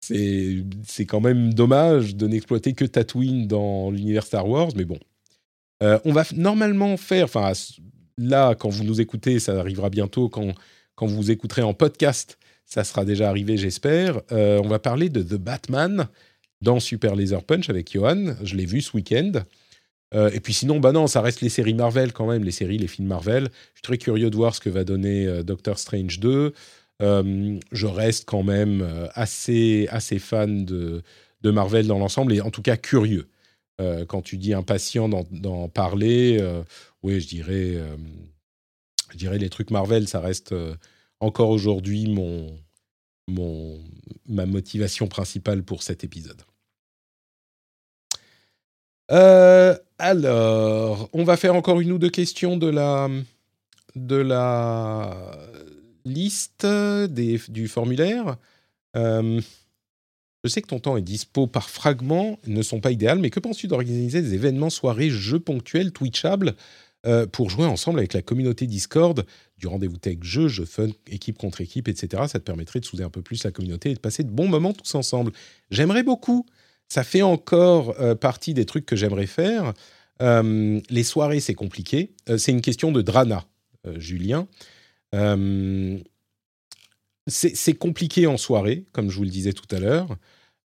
[0.00, 4.98] c'est quand même dommage de n'exploiter que Tatooine dans l'univers Star Wars, mais bon.
[5.82, 7.52] Euh, on va normalement faire, enfin
[8.16, 10.54] là, quand vous nous écoutez, ça arrivera bientôt, quand,
[10.96, 14.20] quand vous écouterez en podcast, ça sera déjà arrivé, j'espère.
[14.32, 16.08] Euh, on va parler de The Batman
[16.60, 18.34] dans Super Laser Punch avec Johan.
[18.42, 19.32] Je l'ai vu ce week-end.
[20.14, 22.78] Euh, et puis sinon, bah non, ça reste les séries Marvel quand même, les séries,
[22.78, 23.44] les films Marvel.
[23.44, 26.52] Je suis très curieux de voir ce que va donner Doctor Strange 2.
[27.00, 31.02] Euh, je reste quand même assez, assez fan de,
[31.42, 33.28] de Marvel dans l'ensemble et en tout cas curieux.
[34.08, 36.44] quand tu dis impatient d'en parler,
[37.04, 37.76] oui, je dirais,
[39.12, 40.52] je dirais les trucs Marvel, ça reste
[41.20, 42.58] encore aujourd'hui mon,
[43.28, 43.78] mon,
[44.26, 46.42] ma motivation principale pour cet épisode.
[49.10, 53.08] Euh, alors, on va faire encore une ou deux questions de la,
[53.96, 55.16] de la
[56.08, 58.36] liste des, du formulaire.
[58.96, 59.40] Euh,
[60.44, 63.40] je sais que ton temps est dispo par fragments, ne sont pas idéales, mais que
[63.40, 66.54] penses-tu d'organiser des événements, soirées, jeux ponctuels, twitchables
[67.06, 69.24] euh, pour jouer ensemble avec la communauté Discord
[69.56, 72.24] du rendez-vous tech jeu, jeu fun, équipe contre équipe, etc.
[72.28, 74.48] Ça te permettrait de souder un peu plus la communauté et de passer de bons
[74.48, 75.32] moments tous ensemble.
[75.70, 76.46] J'aimerais beaucoup
[76.88, 79.74] ça fait encore euh, partie des trucs que j'aimerais faire.
[80.22, 82.10] Euh, les soirées, c'est compliqué.
[82.28, 83.44] Euh, c'est une question de Drana,
[83.96, 84.48] Julien.
[87.26, 90.16] C'est compliqué en soirée, comme je vous le disais tout à l'heure.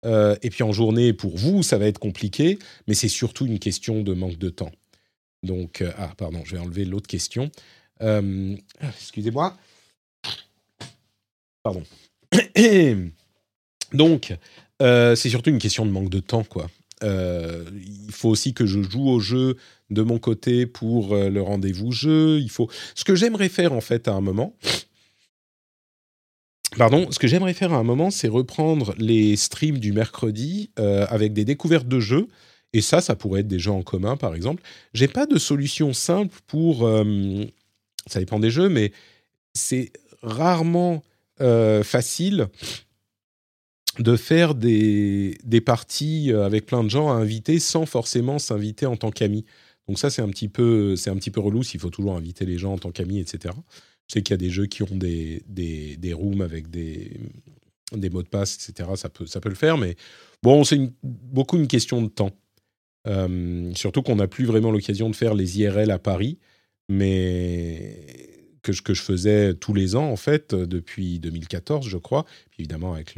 [0.05, 4.01] et puis en journée, pour vous, ça va être compliqué, mais c'est surtout une question
[4.01, 4.71] de manque de temps.
[5.43, 7.51] Donc, ah, pardon, je vais enlever l'autre question.
[8.81, 9.57] Excusez-moi.
[11.63, 11.83] Pardon.
[13.93, 14.33] Donc,
[14.81, 16.69] euh, c'est surtout une question de manque de temps, quoi.
[17.03, 19.57] Euh, il faut aussi que je joue au jeu
[19.89, 22.39] de mon côté pour euh, le rendez-vous jeu.
[22.39, 24.55] Il faut ce que j'aimerais faire en fait à un moment.
[26.77, 31.33] Pardon, ce que j'aimerais faire à un moment, c'est reprendre les streams du mercredi avec
[31.33, 32.29] des découvertes de jeux.
[32.71, 34.63] Et ça, ça pourrait être des jeux en commun, par exemple.
[34.93, 36.89] J'ai pas de solution simple pour.
[38.07, 38.93] ça dépend des jeux, mais
[39.53, 39.91] c'est
[40.23, 41.03] rarement
[41.83, 42.47] facile
[43.99, 48.85] de faire des, des, parties euh, avec plein de gens à inviter sans forcément s'inviter
[48.85, 49.45] en tant qu'ami.
[49.87, 52.45] Donc ça, c'est un, petit peu, c'est un petit peu relou s'il faut toujours inviter
[52.45, 53.53] les gens en tant qu'amis, etc.
[54.07, 57.19] Je sais qu'il y a des jeux qui ont des, des, des rooms avec des,
[57.91, 58.89] des mots de passe, etc.
[58.95, 59.95] Ça peut, ça peut le faire, mais
[60.43, 62.31] bon, c'est beaucoup une question de temps.
[63.07, 66.37] Euh, surtout qu'on n'a plus vraiment l'occasion de faire les IRL à Paris,
[66.87, 68.30] mais
[68.61, 72.25] que je, faisais tous les ans, en fait, euh, depuis 2014, je crois.
[72.57, 73.15] évidemment, avec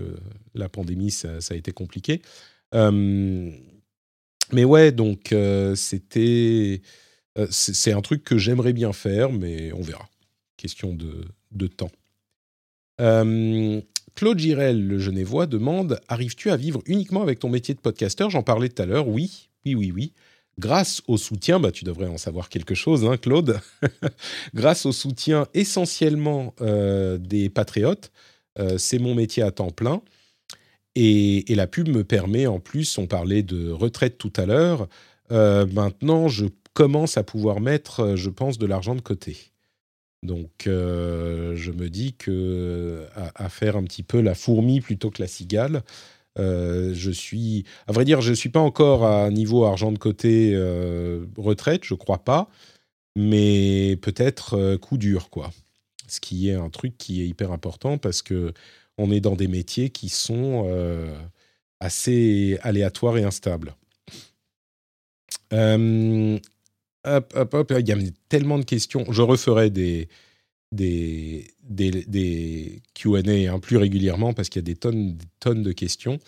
[0.54, 2.22] la pandémie, ça, a été compliqué.
[2.74, 3.52] Euh,
[4.52, 6.82] mais ouais, donc, euh, c'était.
[7.50, 10.08] c'est un truc que j'aimerais bien faire, mais on verra.
[10.58, 11.92] Question de, de temps.
[14.16, 18.30] Claude Girel, le Genevois, demande Arrives-tu à vivre uniquement avec ton métier de podcasteur?
[18.30, 19.08] J'en parlais tout à l'heure.
[19.08, 20.14] Oui, oui, oui, oui
[20.60, 23.60] grâce au soutien, bah, tu devrais en savoir quelque chose, hein, Claude,
[24.54, 28.12] grâce au soutien essentiellement euh, des patriotes,
[28.60, 30.02] euh, c'est mon métier à temps plein.
[30.96, 34.88] Et, la pub me permet, en plus, on parlait de retraite tout à l'heure,
[35.32, 39.38] euh, maintenant je commence à pouvoir mettre, je pense, de l'argent de côté.
[40.22, 45.28] Donc je me dis que à, faire un petit peu la fourmi plutôt que la
[45.28, 45.84] cigale,
[46.38, 50.56] je suis, à vrai dire, je suis pas encore à un niveau argent de côté
[51.38, 52.50] retraite, je crois pas,
[53.16, 55.52] mais peut-être coup dur, quoi.
[56.08, 58.54] Ce qui est un truc qui est hyper important parce que
[58.98, 60.68] on est dans des métiers qui sont
[61.80, 63.76] assez aléatoires et instables.
[65.54, 66.40] Euh,
[67.06, 67.98] il y a
[68.30, 69.06] tellement de questions.
[69.12, 70.08] Je referai des,
[70.74, 75.64] des, des, des QA hein, plus régulièrement parce qu'il y a des tonnes, des tonnes
[75.64, 76.20] de questions.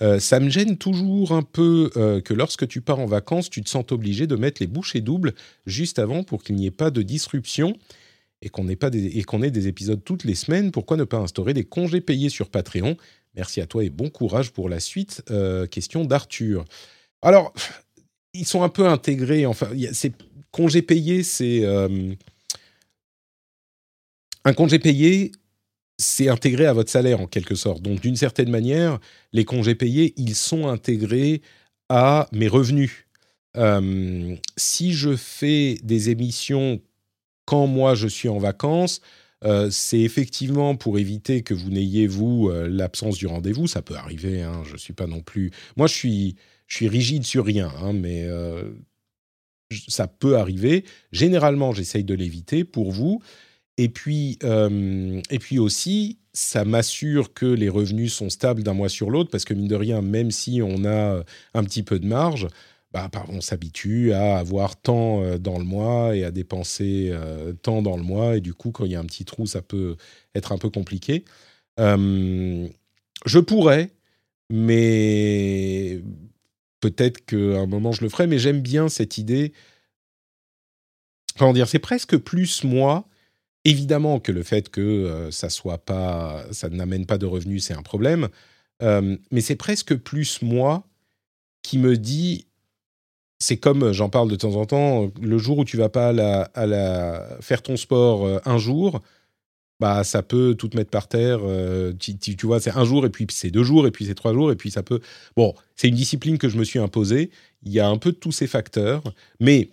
[0.00, 3.62] Euh, ça me gêne toujours un peu euh, que lorsque tu pars en vacances, tu
[3.62, 5.34] te sens obligé de mettre les bouchées doubles
[5.66, 7.76] juste avant pour qu'il n'y ait pas de disruption
[8.40, 8.90] et qu'on ait, pas
[9.26, 10.70] qu'on ait des épisodes toutes les semaines.
[10.72, 12.96] Pourquoi ne pas instaurer des congés payés sur Patreon?
[13.34, 15.22] Merci à toi et bon courage pour la suite.
[15.70, 16.64] question d'Arthur.
[17.22, 17.52] Alors,
[18.34, 19.46] ils sont un peu intégrés.
[19.46, 20.12] Enfin, c'est
[20.52, 22.14] congé payé, c'est euh,
[24.44, 25.32] un congé payé,
[25.98, 27.82] c'est intégré à votre salaire en quelque sorte.
[27.82, 28.98] Donc, d'une certaine manière,
[29.32, 31.42] les congés payés, ils sont intégrés
[31.88, 33.06] à mes revenus.
[33.56, 36.80] Euh, si je fais des émissions
[37.44, 39.00] quand moi je suis en vacances,
[39.44, 43.66] euh, c'est effectivement pour éviter que vous n'ayez vous l'absence du rendez-vous.
[43.66, 44.42] Ça peut arriver.
[44.42, 45.50] Hein, je suis pas non plus.
[45.76, 48.64] Moi, je suis rigide sur rien, hein, mais euh,
[49.88, 50.84] ça peut arriver.
[51.12, 53.22] Généralement, j'essaye de l'éviter pour vous.
[53.78, 58.88] Et puis, euh, et puis aussi, ça m'assure que les revenus sont stables d'un mois
[58.88, 61.22] sur l'autre, parce que mine de rien, même si on a
[61.54, 62.48] un petit peu de marge,
[62.92, 67.12] bah, on s'habitue à avoir tant euh, dans le mois et à dépenser
[67.62, 68.36] tant dans le mois.
[68.36, 69.96] Et du coup, quand il y a un petit trou, ça peut
[70.34, 71.24] être un peu compliqué.
[71.78, 73.90] je pourrais,
[74.50, 76.02] mais
[76.80, 79.54] peut-être qu'à un moment je le ferai, mais j'aime bien cette idée.
[81.38, 83.08] Comment dire, c'est presque plus moi.
[83.64, 87.82] Évidemment que le fait que euh, ça soit pas, n'amène pas de revenus, c'est un
[87.82, 88.28] problème.
[88.82, 90.84] Euh, mais c'est presque plus moi
[91.62, 92.46] qui me dit,
[93.38, 96.12] c'est comme j'en parle de temps en temps, le jour où tu vas pas
[97.40, 99.00] faire ton sport euh, un jour,
[99.80, 101.40] bah ça peut tout te mettre par terre.
[101.42, 104.32] Euh, tu, vois, c'est un jour et puis c'est deux jours et puis c'est trois
[104.32, 105.00] jours et puis ça peut.
[105.36, 107.30] Bon, c'est une discipline que je me suis imposée.
[107.64, 109.02] Il y a un peu tous ces facteurs,
[109.40, 109.70] mais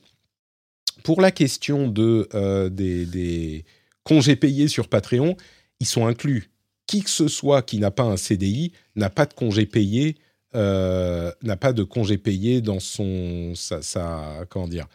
[1.04, 3.66] pour la question de euh, des,
[4.10, 5.38] congés payés sur Patreon,
[5.80, 6.50] ils sont inclus.
[6.88, 10.16] Qui que ce soit qui n'a pas un CDI n'a pas de congé payé,
[10.56, 14.88] euh, n'a pas de congé payé dans son sa, comment dire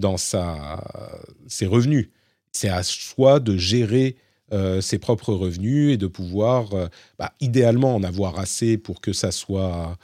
[0.00, 0.82] dans sa
[1.46, 2.08] ses revenus.
[2.50, 4.16] C'est à soi de gérer
[4.52, 9.12] euh, ses propres revenus et de pouvoir, euh, bah, idéalement, en avoir assez pour que
[9.12, 9.96] ça soit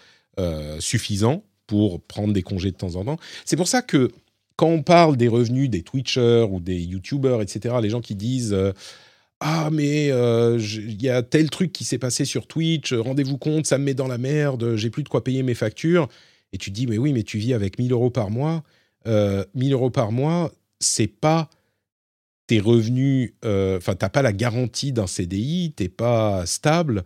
[0.81, 3.19] suffisant pour prendre des congés de temps en temps.
[3.45, 4.11] C'est pour ça que
[4.57, 8.57] quand on parle des revenus des Twitchers ou des YouTubers, etc., les gens qui disent
[9.41, 13.79] ah mais il y a tel truc qui s'est passé sur Twitch, rendez-vous compte, ça
[13.79, 16.09] me met dans la merde, j'ai plus de quoi payer mes factures.
[16.53, 18.63] Et tu dis mais oui mais tu vis avec 1000 euros par mois,
[19.07, 21.51] 1000 euros par mois, c'est pas
[22.47, 27.05] tes revenus, euh, enfin, tu n'as pas la garantie d'un CDI, tu n'es pas stable,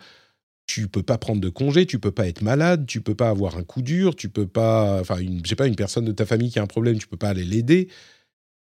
[0.68, 3.56] tu peux pas prendre de congé, tu peux pas être malade, tu peux pas avoir
[3.56, 6.50] un coup dur, tu peux pas, enfin, je sais pas, une personne de ta famille
[6.50, 7.88] qui a un problème, tu peux pas aller l'aider.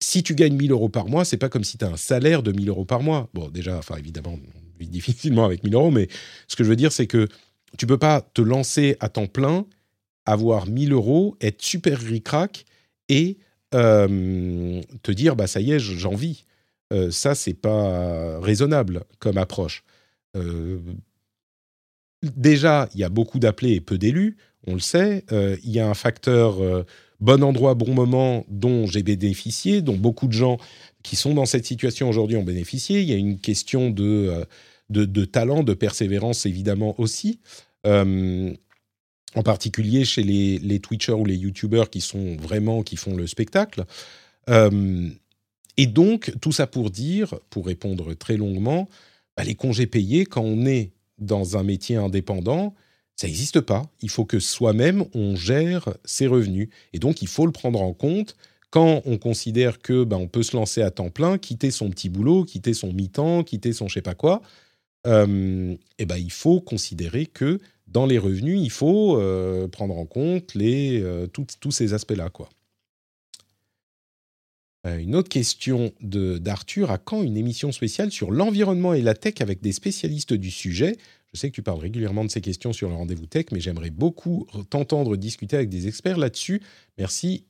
[0.03, 2.43] Si tu gagnes 1000 euros par mois, c'est pas comme si tu as un salaire
[2.43, 3.29] de 1000 euros par mois.
[3.35, 6.09] Bon, déjà, enfin, évidemment, on vit difficilement avec 1000 euros, mais
[6.49, 7.29] ce que je veux dire, c'est que
[7.79, 9.67] tu peux pas te lancer à temps plein,
[10.25, 12.65] avoir 1000 euros, être super ricrac
[13.11, 13.37] et
[13.75, 16.47] euh, te dire, bah ça y est, j'en vis.
[16.95, 19.85] Euh, ça, c'est pas raisonnable comme approche.
[20.35, 20.79] Euh,
[22.23, 24.37] déjà, il y a beaucoup d'appelés et peu d'élus,
[24.67, 25.25] on le sait.
[25.33, 26.59] Euh, il y a un facteur
[27.21, 30.59] bon endroit, bon moment dont j'ai bénéficié, dont beaucoup de gens
[31.03, 33.01] qui sont dans cette situation aujourd'hui ont bénéficié.
[33.01, 34.47] Il y a une question de,
[34.91, 37.41] de, talent, de persévérance évidemment aussi.
[37.85, 43.27] en particulier chez les, les Twitchers ou les YouTubers qui sont vraiment, qui font le
[43.27, 43.85] spectacle.
[45.81, 48.87] Et donc, tout ça pour dire, pour répondre très longuement,
[49.35, 50.91] bah, les congés payés, quand on est
[51.21, 52.75] dans un métier indépendant,
[53.17, 53.83] ça n'existe pas.
[54.03, 56.69] Il faut que soi-même, on gère ses revenus.
[56.93, 58.37] Et donc, il faut le prendre en compte
[58.71, 62.09] quand on considère que bah, on peut se lancer à temps plein, quitter son petit
[62.09, 64.43] boulot, quitter son mi-temps, quitter son je sais pas quoi.
[65.07, 70.07] Euh, et ben, il faut considérer que dans les revenus, il faut euh, prendre en
[70.07, 72.31] compte les, euh, tous ces aspects-là.
[72.31, 72.49] quoi.
[74.87, 76.91] Euh, une autre question d'Arthur.
[76.91, 80.97] À quand une émission spéciale sur l'environnement et la tech avec des spécialistes du sujet?
[81.33, 83.91] Je sais que tu parles régulièrement de ces questions sur le rendez-vous tech, mais j'aimerais
[83.91, 86.61] beaucoup t'entendre discuter avec des experts là-dessus.
[86.99, 87.45] Merci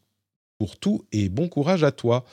[0.58, 2.24] pour tout et bon courage à toi.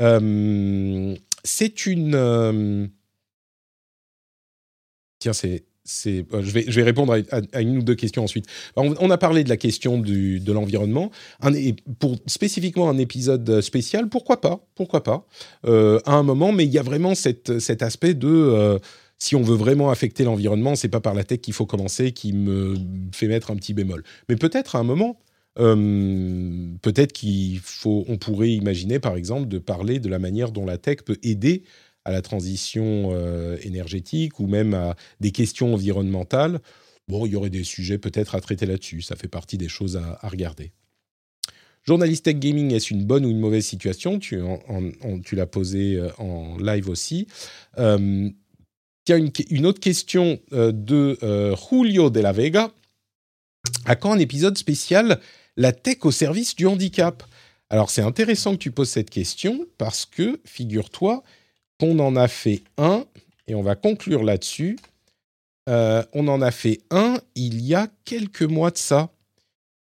[0.00, 2.14] Euh, c'est une.
[2.14, 2.86] Euh,
[5.18, 5.64] tiens, c'est
[6.06, 7.16] euh, je, vais, répondre
[7.52, 8.46] à, une ou deux questions ensuite.
[8.76, 11.10] On, a parlé de la question du, de l'environnement.
[11.98, 15.26] pour spécifiquement un épisode spécial, pourquoi pas Pourquoi pas
[15.66, 18.78] euh, À un moment, mais il y a vraiment cet aspect de euh,
[19.18, 22.32] si on veut vraiment affecter l'environnement, c'est pas par la tech qu'il faut commencer, qui
[22.32, 22.74] me
[23.12, 24.02] fait mettre un petit bémol.
[24.28, 25.18] Mais peut-être à un moment.
[25.56, 30.78] peut-être qu'il faut, on pourrait imaginer, par exemple, de parler de la manière dont la
[30.78, 31.64] tech peut aider
[32.04, 36.60] à la transition euh, énergétique ou même à des questions environnementales,
[37.08, 39.02] bon, il y aurait des sujets peut-être à traiter là-dessus.
[39.02, 40.72] Ça fait partie des choses à, regarder.
[41.82, 44.18] Journaliste Tech Gaming, est-ce une bonne ou une mauvaise situation?
[44.18, 44.38] Tu,
[45.32, 47.26] l'as posé euh, en live aussi.
[47.78, 48.30] Euh,
[49.06, 51.18] il y a une, une autre question de
[51.56, 52.70] Julio de la Vega.
[53.86, 55.20] À quand un épisode spécial
[55.56, 57.24] La tech au service du handicap?
[57.70, 61.22] Alors c'est intéressant que tu poses cette question parce que, figure-toi,
[61.82, 63.04] on en a fait un,
[63.46, 64.78] et on va conclure là-dessus.
[65.68, 69.10] Euh, on en a fait un il y a quelques mois de ça.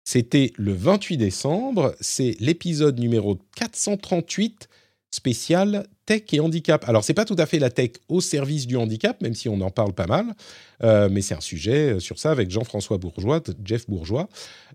[0.05, 4.69] C'était le 28 décembre, c'est l'épisode numéro 438
[5.11, 6.87] spécial tech et handicap.
[6.89, 9.61] Alors c'est pas tout à fait la tech au service du handicap, même si on
[9.61, 10.35] en parle pas mal,
[10.83, 14.29] euh, mais c'est un sujet euh, sur ça avec Jean-François Bourgeois, Jeff Bourgeois,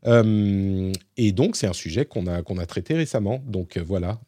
[0.05, 3.41] et donc c'est un sujet qu'on a a traité récemment.
[3.47, 4.19] Donc voilà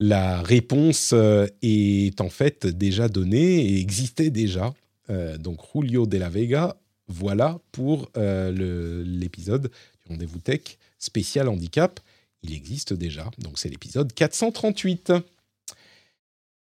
[0.00, 4.72] la réponse euh, est en fait déjà donnée et existait déjà.
[5.10, 6.76] Euh, donc Julio de la Vega,
[7.08, 10.60] voilà pour euh, l'épisode du Rendez-vous Tech
[10.98, 12.00] spécial handicap.
[12.42, 15.12] Il existe déjà, donc c'est l'épisode 438.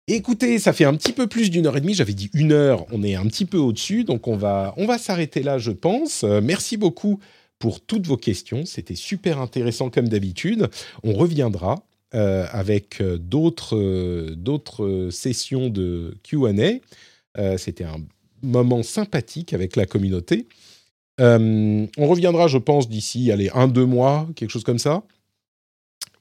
[0.07, 1.93] Écoutez, ça fait un petit peu plus d'une heure et demie.
[1.93, 4.97] J'avais dit une heure, on est un petit peu au-dessus, donc on va, on va
[4.97, 6.23] s'arrêter là, je pense.
[6.23, 7.19] merci beaucoup
[7.59, 8.65] pour toutes vos questions.
[8.65, 10.67] C'était super intéressant comme d'habitude.
[11.03, 11.83] On reviendra
[12.15, 16.49] euh, avec euh, d'autres, euh, d'autres sessions de QA.
[17.57, 17.97] C'était un
[18.41, 20.47] moment sympathique avec la communauté.
[21.19, 25.03] on reviendra, je pense, d'ici, allez, un, deux mois, quelque chose comme ça.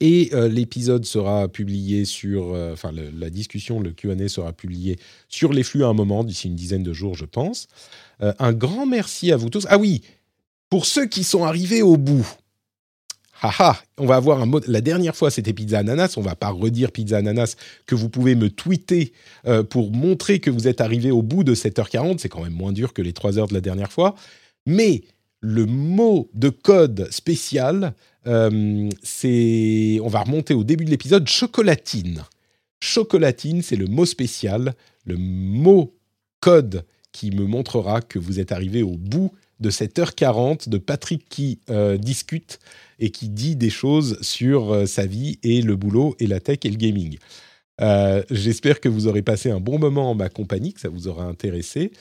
[0.00, 4.96] Et l'épisode sera publié sur, enfin la discussion, le Q&A sera publié
[5.28, 7.66] sur les flux à un moment, d'ici une dizaine de jours, je pense.
[8.20, 9.66] un grand merci à vous tous.
[9.70, 10.02] Ah oui,
[10.70, 12.28] pour ceux qui sont arrivés au bout,
[13.40, 14.66] Haha, on va avoir un mode.
[14.66, 16.14] La dernière fois, c'était pizza ananas.
[16.16, 17.56] On va pas redire pizza ananas
[17.86, 19.12] que vous pouvez me tweeter
[19.46, 22.18] euh, pour montrer que vous êtes arrivé au bout de 7h40.
[22.18, 24.16] C'est quand même moins dur que les 3 heures de la dernière fois.
[24.66, 25.02] Mais
[25.40, 27.94] le mot de code spécial,
[28.26, 30.00] euh, c'est.
[30.02, 32.24] On va remonter au début de l'épisode chocolatine.
[32.80, 34.74] Chocolatine, c'est le mot spécial,
[35.04, 35.94] le mot
[36.40, 40.78] code qui me montrera que vous êtes arrivé au bout de cette heure 40 de
[40.78, 42.58] Patrick qui euh, discute
[42.98, 46.58] et qui dit des choses sur euh, sa vie et le boulot et la tech
[46.64, 47.18] et le gaming.
[47.80, 51.08] Euh, j'espère que vous aurez passé un bon moment en ma compagnie, que ça vous
[51.08, 51.92] aura intéressé.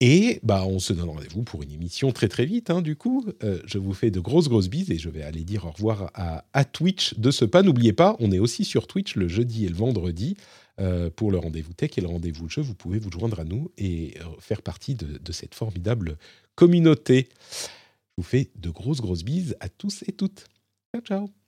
[0.00, 2.70] Et bah, on se donne rendez-vous pour une émission très très vite.
[2.70, 3.26] Hein, du coup,
[3.64, 6.44] je vous fais de grosses grosses bises et je vais aller dire au revoir à,
[6.52, 7.64] à Twitch de ce pas.
[7.64, 10.36] N'oubliez pas, on est aussi sur Twitch le jeudi et le vendredi.
[10.80, 13.72] Euh, pour le rendez-vous tech et le rendez-vous jeu, vous pouvez vous joindre à nous
[13.78, 16.18] et euh, faire partie de, de cette formidable
[16.54, 17.28] communauté.
[17.50, 17.66] Je
[18.18, 20.46] vous fais de grosses, grosses bises à tous et toutes.
[20.94, 21.47] Ciao, ciao.